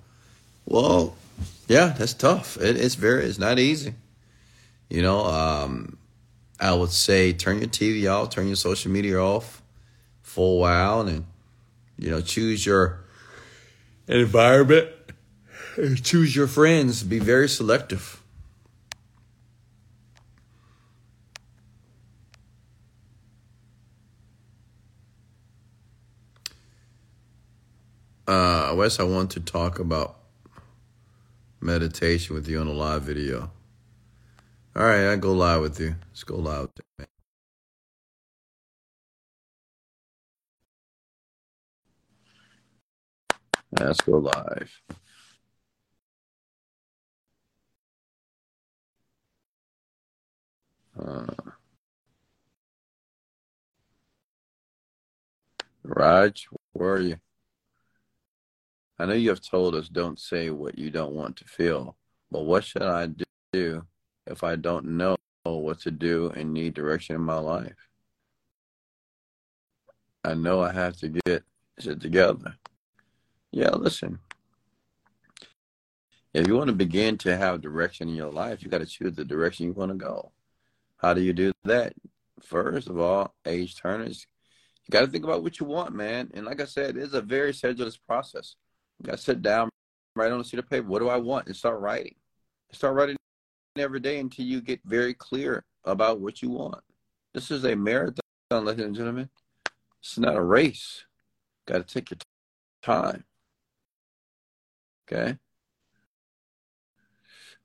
Well, 0.66 1.16
yeah, 1.70 1.96
that's 1.98 2.14
tough. 2.14 2.58
It, 2.58 2.76
it's 2.76 2.96
very, 2.96 3.24
it's 3.24 3.40
not 3.40 3.58
easy. 3.58 3.94
You 4.90 5.02
know, 5.02 5.26
um, 5.26 5.98
I 6.60 6.74
would 6.74 6.92
say 6.92 7.32
turn 7.32 7.60
your 7.60 7.70
TV 7.70 8.12
off, 8.12 8.32
turn 8.32 8.48
your 8.48 8.58
social 8.58 8.92
media 8.92 9.18
off 9.18 9.62
for 10.22 10.58
a 10.58 10.60
while, 10.60 11.08
and 11.08 11.26
you 11.98 12.10
know, 12.10 12.20
choose 12.20 12.66
your 12.66 13.00
environment, 14.08 14.90
choose 16.04 16.36
your 16.36 16.48
friends. 16.48 17.04
Be 17.04 17.20
very 17.20 17.50
selective. 17.50 18.22
Uh, 28.28 28.74
Wes, 28.76 29.00
I 29.00 29.04
want 29.04 29.32
to 29.32 29.40
talk 29.40 29.80
about 29.80 30.18
meditation 31.62 32.36
with 32.36 32.48
you 32.48 32.60
on 32.60 32.68
a 32.68 32.74
live 32.74 33.04
video. 33.04 33.52
All 34.76 34.84
right, 34.84 35.12
I 35.12 35.16
go 35.16 35.34
live 35.34 35.62
with 35.62 35.80
you. 35.80 35.96
Let's 36.12 36.24
go 36.24 36.36
live. 36.36 36.68
Let's 43.72 44.02
go 44.02 44.18
live. 44.18 44.82
Uh, 50.98 51.26
Raj, 55.84 56.48
where 56.74 56.94
are 56.94 57.02
you? 57.02 57.18
I 59.00 59.06
know 59.06 59.14
you 59.14 59.30
have 59.30 59.42
told 59.42 59.76
us 59.76 59.90
don't 59.90 60.20
say 60.20 60.50
what 60.50 60.78
you 60.78 60.90
don't 60.90 61.14
want 61.14 61.36
to 61.38 61.46
feel, 61.46 61.98
but 62.32 62.46
what 62.46 62.64
should 62.64 62.82
I 62.82 63.10
do 63.54 63.86
if 64.26 64.44
I 64.44 64.56
don't 64.56 64.98
know 64.98 65.18
what 65.44 65.80
to 65.82 65.92
do 65.92 66.32
and 66.36 66.54
need 66.54 66.74
direction 66.74 67.16
in 67.16 67.22
my 67.22 67.38
life? 67.38 67.76
I 70.24 70.34
know 70.34 70.62
I 70.62 70.72
have 70.72 70.98
to 70.98 71.10
get 71.10 71.44
it 71.78 72.02
together. 72.02 72.56
Yeah, 73.52 73.70
listen. 73.72 74.20
If 76.34 76.48
you 76.48 76.56
want 76.56 76.68
to 76.68 76.76
begin 76.76 77.18
to 77.20 77.36
have 77.36 77.62
direction 77.62 78.10
in 78.10 78.16
your 78.16 78.32
life, 78.32 78.62
you 78.62 78.70
got 78.70 78.80
to 78.80 78.86
choose 78.86 79.16
the 79.16 79.26
direction 79.26 79.66
you 79.66 79.74
want 79.74 79.92
to 79.92 79.98
go. 79.98 80.32
How 80.98 81.14
do 81.14 81.22
you 81.22 81.34
do 81.34 81.52
that? 81.64 81.94
First 82.44 82.88
of 82.88 83.00
all, 83.00 83.34
age 83.46 83.76
turners, 83.76 84.28
you 84.86 84.92
got 84.92 85.02
to 85.02 85.08
think 85.08 85.24
about 85.24 85.44
what 85.44 85.60
you 85.60 85.66
want, 85.66 85.96
man. 85.96 86.30
And 86.34 86.46
like 86.46 86.62
I 86.62 86.66
said, 86.66 86.98
it's 86.98 87.14
a 87.14 87.22
very 87.22 87.54
sedulous 87.54 87.98
process. 87.98 88.56
You 89.00 89.08
got 89.08 89.18
to 89.18 89.24
sit 89.24 89.42
down, 89.42 89.70
write 90.16 90.32
on 90.32 90.40
a 90.40 90.44
sheet 90.44 90.60
of 90.60 90.70
paper. 90.70 90.88
What 90.88 91.00
do 91.00 91.10
I 91.10 91.18
want? 91.18 91.48
And 91.48 91.56
start 91.56 91.80
writing. 91.80 92.16
Start 92.72 92.96
writing 92.96 93.18
every 93.78 94.00
day 94.00 94.20
until 94.20 94.46
you 94.46 94.62
get 94.62 94.82
very 94.86 95.14
clear 95.14 95.64
about 95.86 96.20
what 96.20 96.42
you 96.42 96.50
want. 96.50 96.84
This 97.34 97.52
is 97.52 97.64
a 97.66 97.76
marathon, 97.76 98.22
ladies 98.52 98.86
and 98.86 98.96
gentlemen. 98.96 99.30
It's 100.02 100.18
not 100.18 100.36
a 100.36 100.42
race. 100.42 101.06
Got 101.66 101.88
to 101.88 101.94
take 101.94 102.12
your 102.12 102.18
time. 102.82 103.24
Okay? 105.12 105.38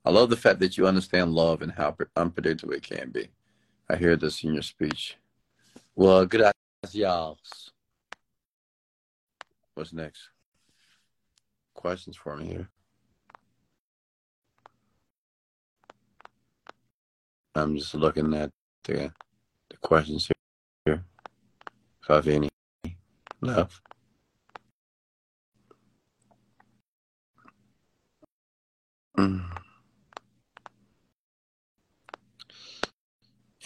I 0.05 0.11
love 0.11 0.29
the 0.29 0.37
fact 0.37 0.59
that 0.59 0.77
you 0.77 0.87
understand 0.87 1.33
love 1.33 1.61
and 1.61 1.71
how 1.71 1.95
unpredictable 2.15 2.73
it 2.73 2.83
can 2.83 3.09
be. 3.09 3.29
I 3.89 3.95
hear 3.95 4.15
this 4.15 4.43
in 4.43 4.53
your 4.53 4.63
speech. 4.63 5.17
Well, 5.95 6.25
good 6.25 6.51
y'all. 6.91 7.37
What's 9.75 9.93
next? 9.93 10.29
questions 11.83 12.15
for 12.15 12.37
me 12.37 12.45
here. 12.47 12.69
I'm 17.55 17.77
just 17.77 17.93
looking 17.93 18.33
at 18.33 18.51
the 18.85 19.11
the 19.69 19.77
questions 19.77 20.29
here. 20.85 21.03
If 22.01 22.09
I 22.09 22.15
have 22.15 22.27
any 22.27 22.49
left. 23.41 23.92
Mm. 29.17 29.43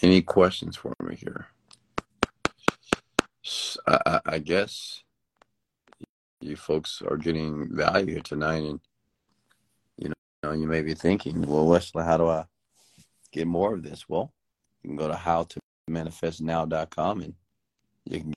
Any 0.02 0.22
questions 0.22 0.76
for 0.76 0.94
me 1.02 1.16
here? 1.16 1.48
I, 3.88 4.20
I, 4.26 4.40
guess 4.40 5.04
you 6.42 6.56
folks 6.56 7.02
are 7.02 7.18
getting 7.18 7.74
value 7.74 8.14
here 8.14 8.22
tonight, 8.22 8.64
and 8.64 8.80
you 9.98 10.12
know 10.44 10.52
you 10.52 10.68
may 10.68 10.82
be 10.82 10.94
thinking, 10.94 11.42
well, 11.42 11.66
Wesley, 11.66 12.04
how 12.04 12.18
do 12.18 12.28
I 12.28 12.46
get 13.32 13.48
more 13.48 13.74
of 13.74 13.84
this? 13.84 14.10
Well, 14.10 14.34
you 14.84 14.90
can 14.90 14.98
go 14.98 15.08
to 15.08 15.14
howtomanifestnow.com 15.14 17.22
and 17.22 17.34
you 18.06 18.20
can 18.20 18.34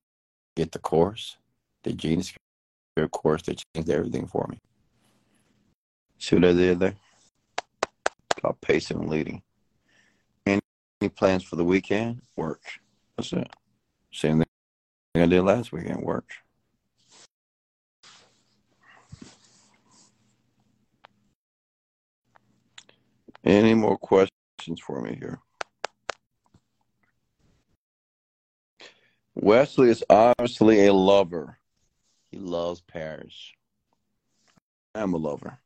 get 0.57 0.73
the 0.73 0.78
course, 0.78 1.37
the 1.82 1.93
Genius 1.93 2.32
course 3.12 3.43
that 3.43 3.62
changed 3.74 3.91
everything 3.91 4.27
for 4.27 4.47
me. 4.49 4.59
See 6.21 6.37
what 6.37 6.45
I 6.45 6.53
did 6.53 6.79
there? 6.79 6.95
called 8.41 8.61
pacing 8.61 8.99
and 8.99 9.09
leading. 9.09 9.43
Any, 10.47 10.61
any 11.01 11.09
plans 11.09 11.43
for 11.43 11.57
the 11.57 11.65
weekend? 11.65 12.21
Work. 12.37 12.63
That's 13.17 13.33
it. 13.33 13.49
Same 14.13 14.39
thing 14.39 15.23
I 15.23 15.27
did 15.27 15.43
last 15.43 15.73
weekend. 15.73 16.03
Work. 16.03 16.31
Any 23.43 23.73
more 23.73 23.97
questions 23.97 24.79
for 24.79 25.01
me 25.01 25.17
here? 25.19 25.39
Wesley 29.35 29.89
is 29.89 30.05
obviously 30.11 30.87
a 30.87 30.93
lover. 30.93 31.59
He 32.31 32.39
loves 32.39 32.83
Paris. 32.83 33.53
I'm 34.95 35.15
a 35.15 35.17
lover. 35.17 35.59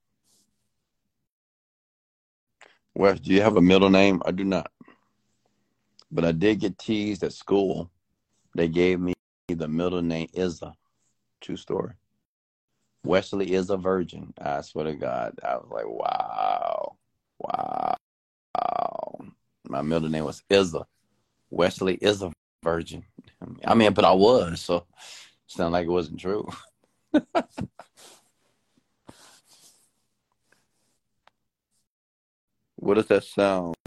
Wes, 2.94 3.18
do 3.20 3.32
you 3.32 3.42
have 3.42 3.56
a 3.56 3.60
middle 3.60 3.90
name? 3.90 4.22
I 4.24 4.30
do 4.30 4.44
not. 4.44 4.70
But 6.12 6.24
I 6.24 6.32
did 6.32 6.60
get 6.60 6.78
teased 6.78 7.24
at 7.24 7.32
school. 7.32 7.90
They 8.54 8.68
gave 8.68 9.00
me 9.00 9.14
the 9.48 9.66
middle 9.66 10.02
name 10.02 10.28
Izza. 10.34 10.74
True 11.40 11.56
story. 11.56 11.94
Wesley 13.04 13.52
is 13.52 13.70
a 13.70 13.76
virgin. 13.76 14.32
I 14.40 14.60
swear 14.62 14.84
to 14.84 14.94
God. 14.94 15.38
I 15.42 15.56
was 15.56 15.68
like, 15.70 15.88
wow. 15.88 16.96
Wow. 17.38 17.96
My 19.68 19.82
middle 19.82 20.08
name 20.08 20.24
was 20.24 20.42
Izza. 20.48 20.84
Wesley 21.50 21.94
is 21.94 22.22
a 22.22 22.32
virgin. 22.62 23.04
I 23.64 23.74
mean, 23.74 23.92
but 23.92 24.04
I 24.04 24.12
was, 24.12 24.60
so 24.60 24.86
it's 25.46 25.58
not 25.58 25.72
like 25.72 25.86
it 25.86 25.90
wasn't 25.90 26.20
true. 26.20 26.48
what 32.84 32.94
does 32.94 33.06
that 33.06 33.24
sound? 33.24 33.74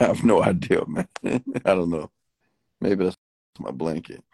I 0.00 0.04
have 0.04 0.24
no 0.24 0.42
idea, 0.42 0.84
man. 0.86 1.06
I 1.24 1.40
don't 1.74 1.90
know. 1.90 2.10
Maybe 2.80 3.04
that's 3.04 3.16
my 3.60 3.70
blanket. 3.70 4.24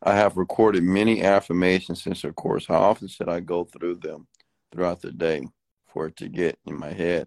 I 0.00 0.14
have 0.14 0.36
recorded 0.36 0.84
many 0.84 1.24
affirmations 1.24 2.02
since 2.02 2.22
the 2.22 2.32
course. 2.32 2.66
How 2.66 2.80
often 2.80 3.08
should 3.08 3.28
I 3.28 3.40
go 3.40 3.64
through 3.64 3.96
them 3.96 4.28
throughout 4.70 5.02
the 5.02 5.10
day 5.10 5.48
for 5.88 6.06
it 6.06 6.16
to 6.18 6.28
get 6.28 6.56
in 6.64 6.78
my 6.78 6.92
head? 6.92 7.26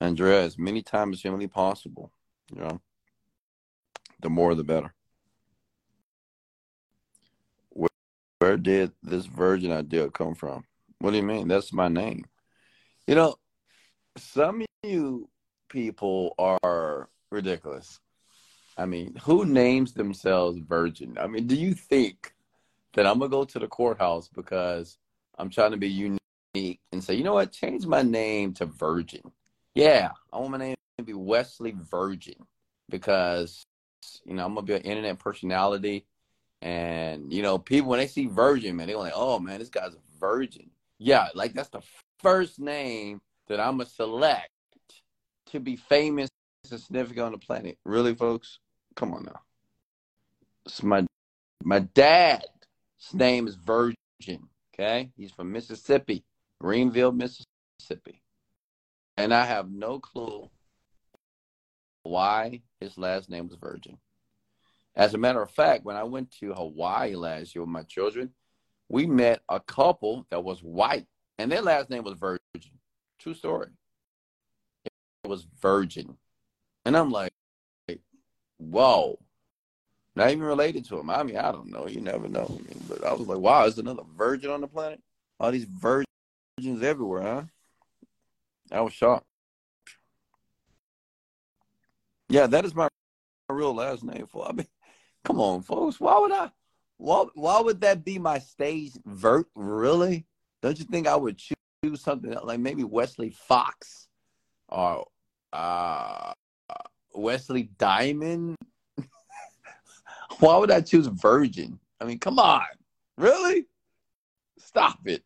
Andrea, 0.00 0.42
as 0.42 0.58
many 0.58 0.80
times 0.80 1.18
as 1.18 1.22
humanly 1.22 1.48
possible. 1.48 2.12
You 2.50 2.62
know, 2.62 2.80
the 4.22 4.30
more 4.30 4.54
the 4.54 4.64
better. 4.64 4.94
Where, 7.68 7.90
where 8.38 8.56
did 8.56 8.92
this 9.02 9.26
virgin 9.26 9.70
idea 9.70 10.10
come 10.10 10.34
from? 10.34 10.64
What 11.00 11.12
do 11.12 11.16
you 11.16 11.22
mean? 11.22 11.48
That's 11.48 11.72
my 11.72 11.88
name. 11.88 12.24
You 13.06 13.14
know, 13.14 13.36
some 14.16 14.60
of 14.62 14.66
you 14.82 15.28
people 15.68 16.34
are 16.38 17.08
ridiculous. 17.30 18.00
I 18.76 18.86
mean, 18.86 19.16
who 19.22 19.44
names 19.44 19.92
themselves 19.94 20.58
virgin? 20.58 21.18
I 21.20 21.26
mean, 21.26 21.46
do 21.46 21.56
you 21.56 21.74
think 21.74 22.32
that 22.94 23.06
I'm 23.06 23.18
gonna 23.18 23.28
go 23.30 23.44
to 23.44 23.58
the 23.58 23.68
courthouse 23.68 24.28
because 24.28 24.98
I'm 25.38 25.50
trying 25.50 25.72
to 25.72 25.76
be 25.76 25.88
unique 25.88 26.80
and 26.92 27.02
say, 27.02 27.14
you 27.14 27.24
know 27.24 27.34
what, 27.34 27.52
change 27.52 27.86
my 27.86 28.02
name 28.02 28.54
to 28.54 28.66
Virgin? 28.66 29.22
Yeah, 29.74 30.10
I 30.32 30.38
want 30.38 30.50
my 30.50 30.58
name 30.58 30.76
to 30.98 31.04
be 31.04 31.14
Wesley 31.14 31.74
Virgin 31.76 32.34
because 32.88 33.64
you 34.24 34.34
know 34.34 34.44
I'm 34.44 34.54
gonna 34.54 34.66
be 34.66 34.74
an 34.74 34.82
internet 34.82 35.18
personality, 35.18 36.06
and 36.62 37.32
you 37.32 37.42
know 37.42 37.58
people 37.58 37.90
when 37.90 38.00
they 38.00 38.06
see 38.06 38.26
Virgin, 38.26 38.76
man, 38.76 38.88
they're 38.88 38.96
like, 38.96 39.12
oh 39.14 39.38
man, 39.38 39.58
this 39.60 39.68
guy's 39.68 39.94
a 39.94 40.20
virgin. 40.20 40.70
Yeah, 40.98 41.28
like 41.34 41.54
that's 41.54 41.70
the 41.70 41.82
first 42.20 42.58
name 42.58 43.20
that 43.48 43.60
I'm 43.60 43.78
gonna 43.78 43.88
select 43.88 44.50
to 45.46 45.60
be 45.60 45.76
famous 45.76 46.28
and 46.70 46.80
significant 46.80 47.26
on 47.26 47.32
the 47.32 47.38
planet. 47.38 47.78
Really, 47.84 48.14
folks? 48.14 48.58
Come 48.96 49.14
on 49.14 49.24
now. 49.24 49.40
It's 50.66 50.82
my 50.82 51.06
my 51.62 51.80
dad's 51.80 52.44
name 53.12 53.46
is 53.46 53.54
Virgin. 53.54 53.96
Okay, 54.74 55.10
he's 55.16 55.32
from 55.32 55.52
Mississippi, 55.52 56.24
Greenville, 56.60 57.12
Mississippi, 57.12 58.22
and 59.16 59.32
I 59.32 59.44
have 59.44 59.70
no 59.70 60.00
clue 60.00 60.50
why 62.02 62.62
his 62.80 62.98
last 62.98 63.30
name 63.30 63.48
was 63.48 63.56
Virgin. 63.56 63.98
As 64.96 65.14
a 65.14 65.18
matter 65.18 65.40
of 65.40 65.50
fact, 65.50 65.84
when 65.84 65.96
I 65.96 66.02
went 66.04 66.32
to 66.40 66.52
Hawaii 66.54 67.14
last 67.14 67.54
year 67.54 67.62
with 67.62 67.70
my 67.70 67.84
children, 67.84 68.30
we 68.88 69.06
met 69.06 69.40
a 69.48 69.60
couple 69.60 70.26
that 70.30 70.42
was 70.42 70.62
white, 70.62 71.06
and 71.38 71.50
their 71.50 71.62
last 71.62 71.90
name 71.90 72.04
was 72.04 72.18
Virgin. 72.18 72.40
True 73.18 73.34
story. 73.34 73.68
It 74.84 75.28
was 75.28 75.46
Virgin. 75.60 76.16
And 76.84 76.96
I'm 76.96 77.10
like, 77.10 77.32
whoa. 78.58 79.18
Not 80.16 80.30
even 80.30 80.42
related 80.42 80.84
to 80.86 80.98
him. 80.98 81.10
I 81.10 81.22
mean, 81.22 81.36
I 81.36 81.52
don't 81.52 81.70
know. 81.70 81.86
You 81.86 82.00
never 82.00 82.28
know. 82.28 82.46
I 82.48 82.62
mean, 82.62 82.82
but 82.88 83.04
I 83.04 83.12
was 83.12 83.28
like, 83.28 83.38
wow, 83.38 83.66
is 83.66 83.78
another 83.78 84.02
virgin 84.16 84.50
on 84.50 84.60
the 84.60 84.66
planet? 84.66 85.00
All 85.38 85.52
these 85.52 85.64
virgins 85.64 86.06
everywhere, 86.82 87.22
huh? 87.22 87.42
I 88.72 88.80
was 88.80 88.92
shocked. 88.92 89.26
Yeah, 92.28 92.46
that 92.48 92.64
is 92.64 92.74
my 92.74 92.88
real 93.48 93.74
last 93.74 94.02
name. 94.02 94.26
For 94.26 94.48
I 94.48 94.52
mean, 94.52 94.66
come 95.24 95.40
on, 95.40 95.62
folks. 95.62 96.00
Why 96.00 96.18
would 96.18 96.32
I? 96.32 96.50
Why, 96.98 97.26
why 97.34 97.60
would 97.60 97.80
that 97.82 98.04
be 98.04 98.18
my 98.18 98.40
stage 98.40 98.92
vert? 99.06 99.46
Really? 99.54 100.26
Don't 100.62 100.78
you 100.78 100.84
think 100.84 101.06
I 101.06 101.14
would 101.14 101.38
choose 101.38 102.00
something 102.00 102.36
like 102.42 102.58
maybe 102.58 102.82
Wesley 102.82 103.30
Fox 103.30 104.08
or 104.68 105.06
uh, 105.52 106.32
Wesley 107.14 107.70
Diamond? 107.78 108.56
why 110.40 110.56
would 110.56 110.72
I 110.72 110.80
choose 110.80 111.06
Virgin? 111.06 111.78
I 112.00 112.04
mean, 112.04 112.18
come 112.18 112.40
on. 112.40 112.66
Really? 113.16 113.66
Stop 114.58 114.98
it. 115.06 115.22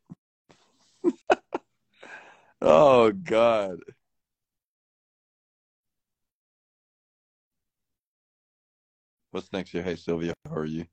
oh, 2.60 3.12
God. 3.12 3.78
What's 9.30 9.50
next 9.54 9.70
here? 9.70 9.82
Hey, 9.82 9.96
Sylvia, 9.96 10.34
how 10.46 10.56
are 10.56 10.66
you? 10.66 10.84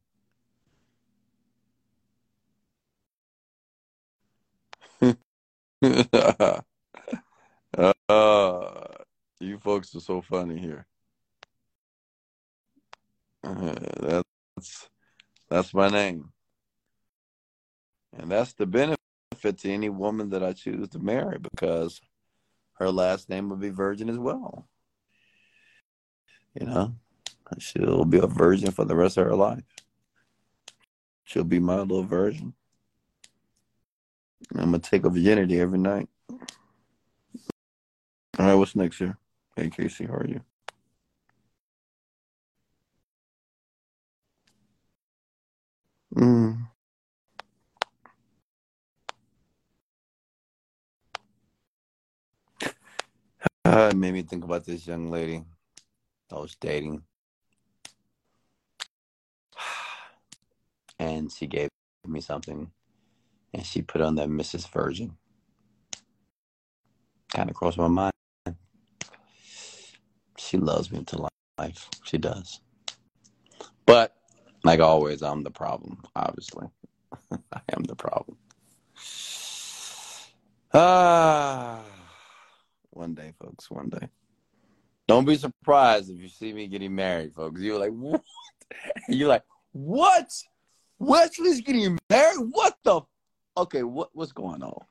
uh, 8.10 8.88
you 9.40 9.58
folks 9.60 9.96
are 9.96 10.00
so 10.00 10.22
funny 10.22 10.60
here. 10.60 10.86
Uh, 13.44 13.76
that's 14.02 14.90
that's 15.50 15.74
my 15.74 15.90
name, 15.90 16.32
and 18.18 18.32
that's 18.32 18.54
the 18.54 18.66
benefit 18.66 18.98
to 19.58 19.72
any 19.72 19.90
woman 19.90 20.30
that 20.30 20.44
I 20.44 20.54
choose 20.54 20.90
to 20.90 21.00
marry 21.00 21.38
because 21.40 22.02
her 22.74 22.92
last 22.92 23.30
name 23.30 23.50
will 23.50 23.58
be 23.58 23.70
Virgin 23.70 24.10
as 24.10 24.18
well. 24.18 24.68
You 26.60 26.68
know. 26.68 26.96
She'll 27.58 28.06
be 28.06 28.20
a 28.20 28.28
virgin 28.28 28.72
for 28.72 28.86
the 28.86 28.96
rest 28.96 29.18
of 29.18 29.26
her 29.26 29.36
life. 29.36 29.64
She'll 31.24 31.44
be 31.44 31.60
my 31.60 31.80
little 31.80 32.04
virgin. 32.04 32.54
I'm 34.56 34.66
gonna 34.66 34.80
take 34.80 35.06
a 35.06 35.10
virginity 35.10 35.60
every 35.60 35.80
night. 35.80 36.10
All 38.40 38.46
right, 38.46 38.54
what's 38.56 38.76
next 38.76 38.98
here? 38.98 39.18
Hey, 39.56 39.70
Casey, 39.70 40.06
how 40.06 40.14
are 40.14 40.28
you? 40.28 40.42
Mm. 46.16 46.70
Uh, 53.66 53.90
it 53.92 53.96
made 53.96 54.14
me 54.14 54.22
think 54.24 54.44
about 54.44 54.66
this 54.66 54.88
young 54.88 55.12
lady 55.12 55.44
I 56.32 56.36
was 56.40 56.56
dating. 56.56 57.04
and 61.00 61.32
she 61.32 61.46
gave 61.48 61.70
me 62.08 62.22
something 62.22 62.72
and 63.54 63.66
she 63.66 63.82
put 63.82 64.02
on 64.02 64.16
that 64.16 64.30
Mrs. 64.30 64.70
Virgin. 64.70 65.18
Kind 67.34 67.50
of 67.50 67.56
crossed 67.56 67.78
my 67.78 67.88
mind. 67.88 68.14
She 70.38 70.58
loves 70.58 70.92
me 70.92 71.04
to 71.04 71.30
life. 71.58 71.90
She 72.04 72.18
does. 72.18 72.62
But 73.86 74.16
like 74.64 74.80
always, 74.80 75.22
I'm 75.22 75.44
the 75.44 75.52
problem, 75.52 76.04
obviously. 76.16 76.68
I 77.32 77.62
am 77.76 77.84
the 77.84 77.96
problem. 77.96 78.38
Ah, 80.74 81.82
one 82.92 83.14
day, 83.14 83.34
folks, 83.40 83.70
one 83.70 83.90
day. 83.90 84.10
Don't 85.08 85.26
be 85.26 85.38
surprised 85.38 86.12
if 86.12 86.20
you 86.20 86.28
see 86.28 86.54
me 86.54 86.68
getting 86.68 86.94
married, 86.94 87.34
folks. 87.34 87.62
You're 87.62 87.80
like, 87.80 87.92
what? 87.92 88.22
You're 89.10 89.30
like, 89.30 89.44
what? 89.72 90.32
Wesley's 91.00 91.62
getting 91.62 91.98
married? 92.10 92.38
What 92.52 92.78
the? 92.84 93.02
Okay, 93.58 93.84
what 93.84 94.10
what's 94.14 94.32
going 94.32 94.64
on? 94.64 94.86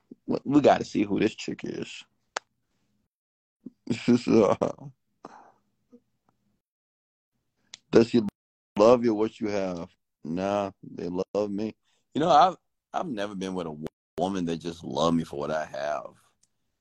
We 0.44 0.60
got 0.60 0.78
to 0.78 0.84
see 0.84 1.04
who 1.04 1.18
this 1.18 1.34
chick 1.34 1.60
is. 1.64 2.04
Uh, 4.28 4.54
does 7.90 8.10
she 8.10 8.20
love 8.76 9.04
you? 9.04 9.14
What 9.14 9.40
you 9.40 9.48
have? 9.48 9.88
Nah, 10.24 10.70
they 10.82 11.08
love 11.34 11.50
me. 11.50 11.74
You 12.14 12.20
know, 12.20 12.28
I've 12.28 12.56
I've 12.92 13.08
never 13.08 13.34
been 13.34 13.54
with 13.54 13.66
a 13.66 13.76
woman 14.18 14.44
that 14.46 14.58
just 14.58 14.84
loved 14.84 15.16
me 15.16 15.24
for 15.24 15.38
what 15.38 15.50
I 15.50 15.64
have. 15.64 16.10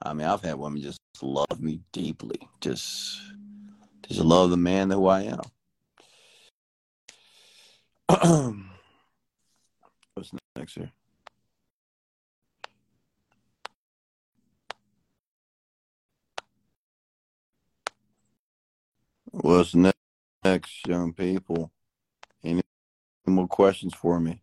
I 0.02 0.14
mean, 0.14 0.28
I've 0.28 0.42
had 0.42 0.56
women 0.56 0.82
just 0.82 1.00
love 1.22 1.60
me 1.60 1.80
deeply, 1.92 2.40
just 2.60 3.22
just 4.08 4.20
love 4.20 4.50
the 4.50 4.58
man 4.58 4.92
who 4.92 5.08
I 5.08 5.22
am. 5.24 5.42
What's 10.14 10.32
next 10.56 10.76
here? 10.76 10.92
What's 19.32 19.76
next, 19.76 19.98
young 20.88 21.14
people? 21.14 21.72
Any 22.44 22.62
more 23.26 23.48
questions 23.48 23.94
for 23.94 24.20
me? 24.20 24.42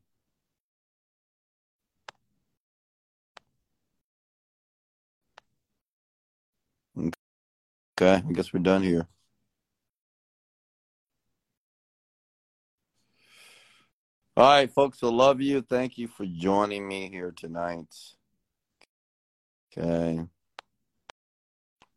Okay, 6.99 8.23
I 8.27 8.33
guess 8.33 8.53
we're 8.53 8.61
done 8.61 8.83
here. 8.83 9.09
All 14.37 14.45
right, 14.45 14.73
folks, 14.73 15.03
I 15.03 15.07
love 15.07 15.41
you. 15.41 15.63
Thank 15.63 15.97
you 15.97 16.09
for 16.09 16.27
joining 16.27 16.87
me 16.89 17.09
here 17.09 17.33
tonight. 17.33 17.95
Okay. 19.77 20.25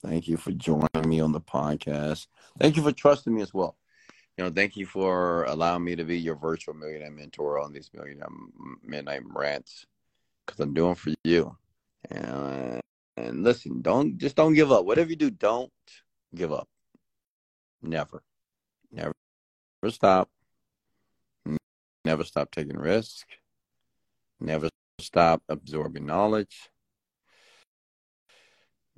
Thank 0.07 0.29
you 0.29 0.37
for 0.37 0.51
joining 0.51 0.87
me 1.05 1.19
on 1.19 1.33
the 1.33 1.41
podcast. 1.41 2.27
Thank 2.59 2.77
you 2.77 2.83
for 2.83 2.93
trusting 2.93 3.33
me 3.33 3.41
as 3.41 3.53
well. 3.53 3.75
You 4.37 4.45
know, 4.45 4.49
thank 4.49 4.77
you 4.77 4.85
for 4.85 5.43
allowing 5.45 5.83
me 5.83 5.97
to 5.97 6.05
be 6.05 6.17
your 6.17 6.35
virtual 6.35 6.75
millionaire 6.75 7.11
mentor 7.11 7.59
on 7.59 7.73
these 7.73 7.89
millionaire 7.93 8.29
midnight 8.81 9.23
rants 9.25 9.85
because 10.45 10.61
I'm 10.61 10.73
doing 10.73 10.95
for 10.95 11.11
you. 11.25 11.57
And, 12.09 12.79
and 13.17 13.43
listen, 13.43 13.81
don't 13.81 14.17
just 14.17 14.37
don't 14.37 14.53
give 14.53 14.71
up. 14.71 14.85
Whatever 14.85 15.09
you 15.09 15.17
do, 15.17 15.29
don't 15.29 15.71
give 16.33 16.53
up. 16.53 16.69
Never, 17.81 18.23
never, 18.93 19.11
never 19.83 19.91
stop. 19.91 20.29
Never 22.05 22.23
stop 22.23 22.49
taking 22.51 22.77
risks. 22.77 23.25
Never 24.39 24.69
stop 24.99 25.41
absorbing 25.49 26.05
knowledge. 26.05 26.69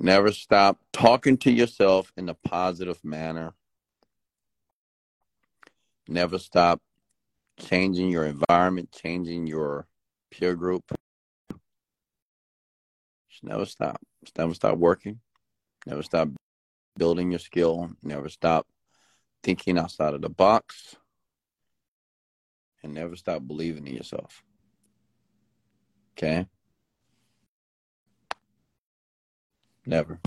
Never 0.01 0.31
stop 0.31 0.79
talking 0.93 1.35
to 1.39 1.51
yourself 1.51 2.13
in 2.15 2.29
a 2.29 2.33
positive 2.33 3.03
manner. 3.03 3.53
Never 6.07 6.39
stop 6.39 6.81
changing 7.59 8.09
your 8.09 8.25
environment, 8.25 8.93
changing 8.93 9.45
your 9.45 9.87
peer 10.31 10.55
group. 10.55 10.83
Just 13.29 13.43
never 13.43 13.65
stop. 13.65 13.99
Just 14.23 14.37
never 14.37 14.53
stop 14.53 14.77
working. 14.77 15.19
Never 15.85 16.01
stop 16.01 16.29
building 16.97 17.31
your 17.31 17.39
skill. 17.39 17.91
Never 18.01 18.29
stop 18.29 18.67
thinking 19.43 19.77
outside 19.77 20.13
of 20.13 20.21
the 20.21 20.29
box. 20.29 20.95
And 22.83 22.93
never 22.93 23.17
stop 23.17 23.45
believing 23.45 23.85
in 23.85 23.95
yourself. 23.95 24.43
Okay? 26.17 26.47
Never. 29.89 30.19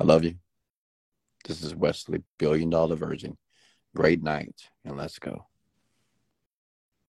I 0.00 0.02
love 0.02 0.24
you. 0.24 0.34
This 1.46 1.62
is 1.62 1.72
Wesley, 1.72 2.24
Billion 2.36 2.68
Dollar 2.68 2.96
Virgin. 2.96 3.38
Great 3.94 4.24
night, 4.24 4.56
and 4.84 4.96
let's 4.96 5.20
go. 5.20 5.46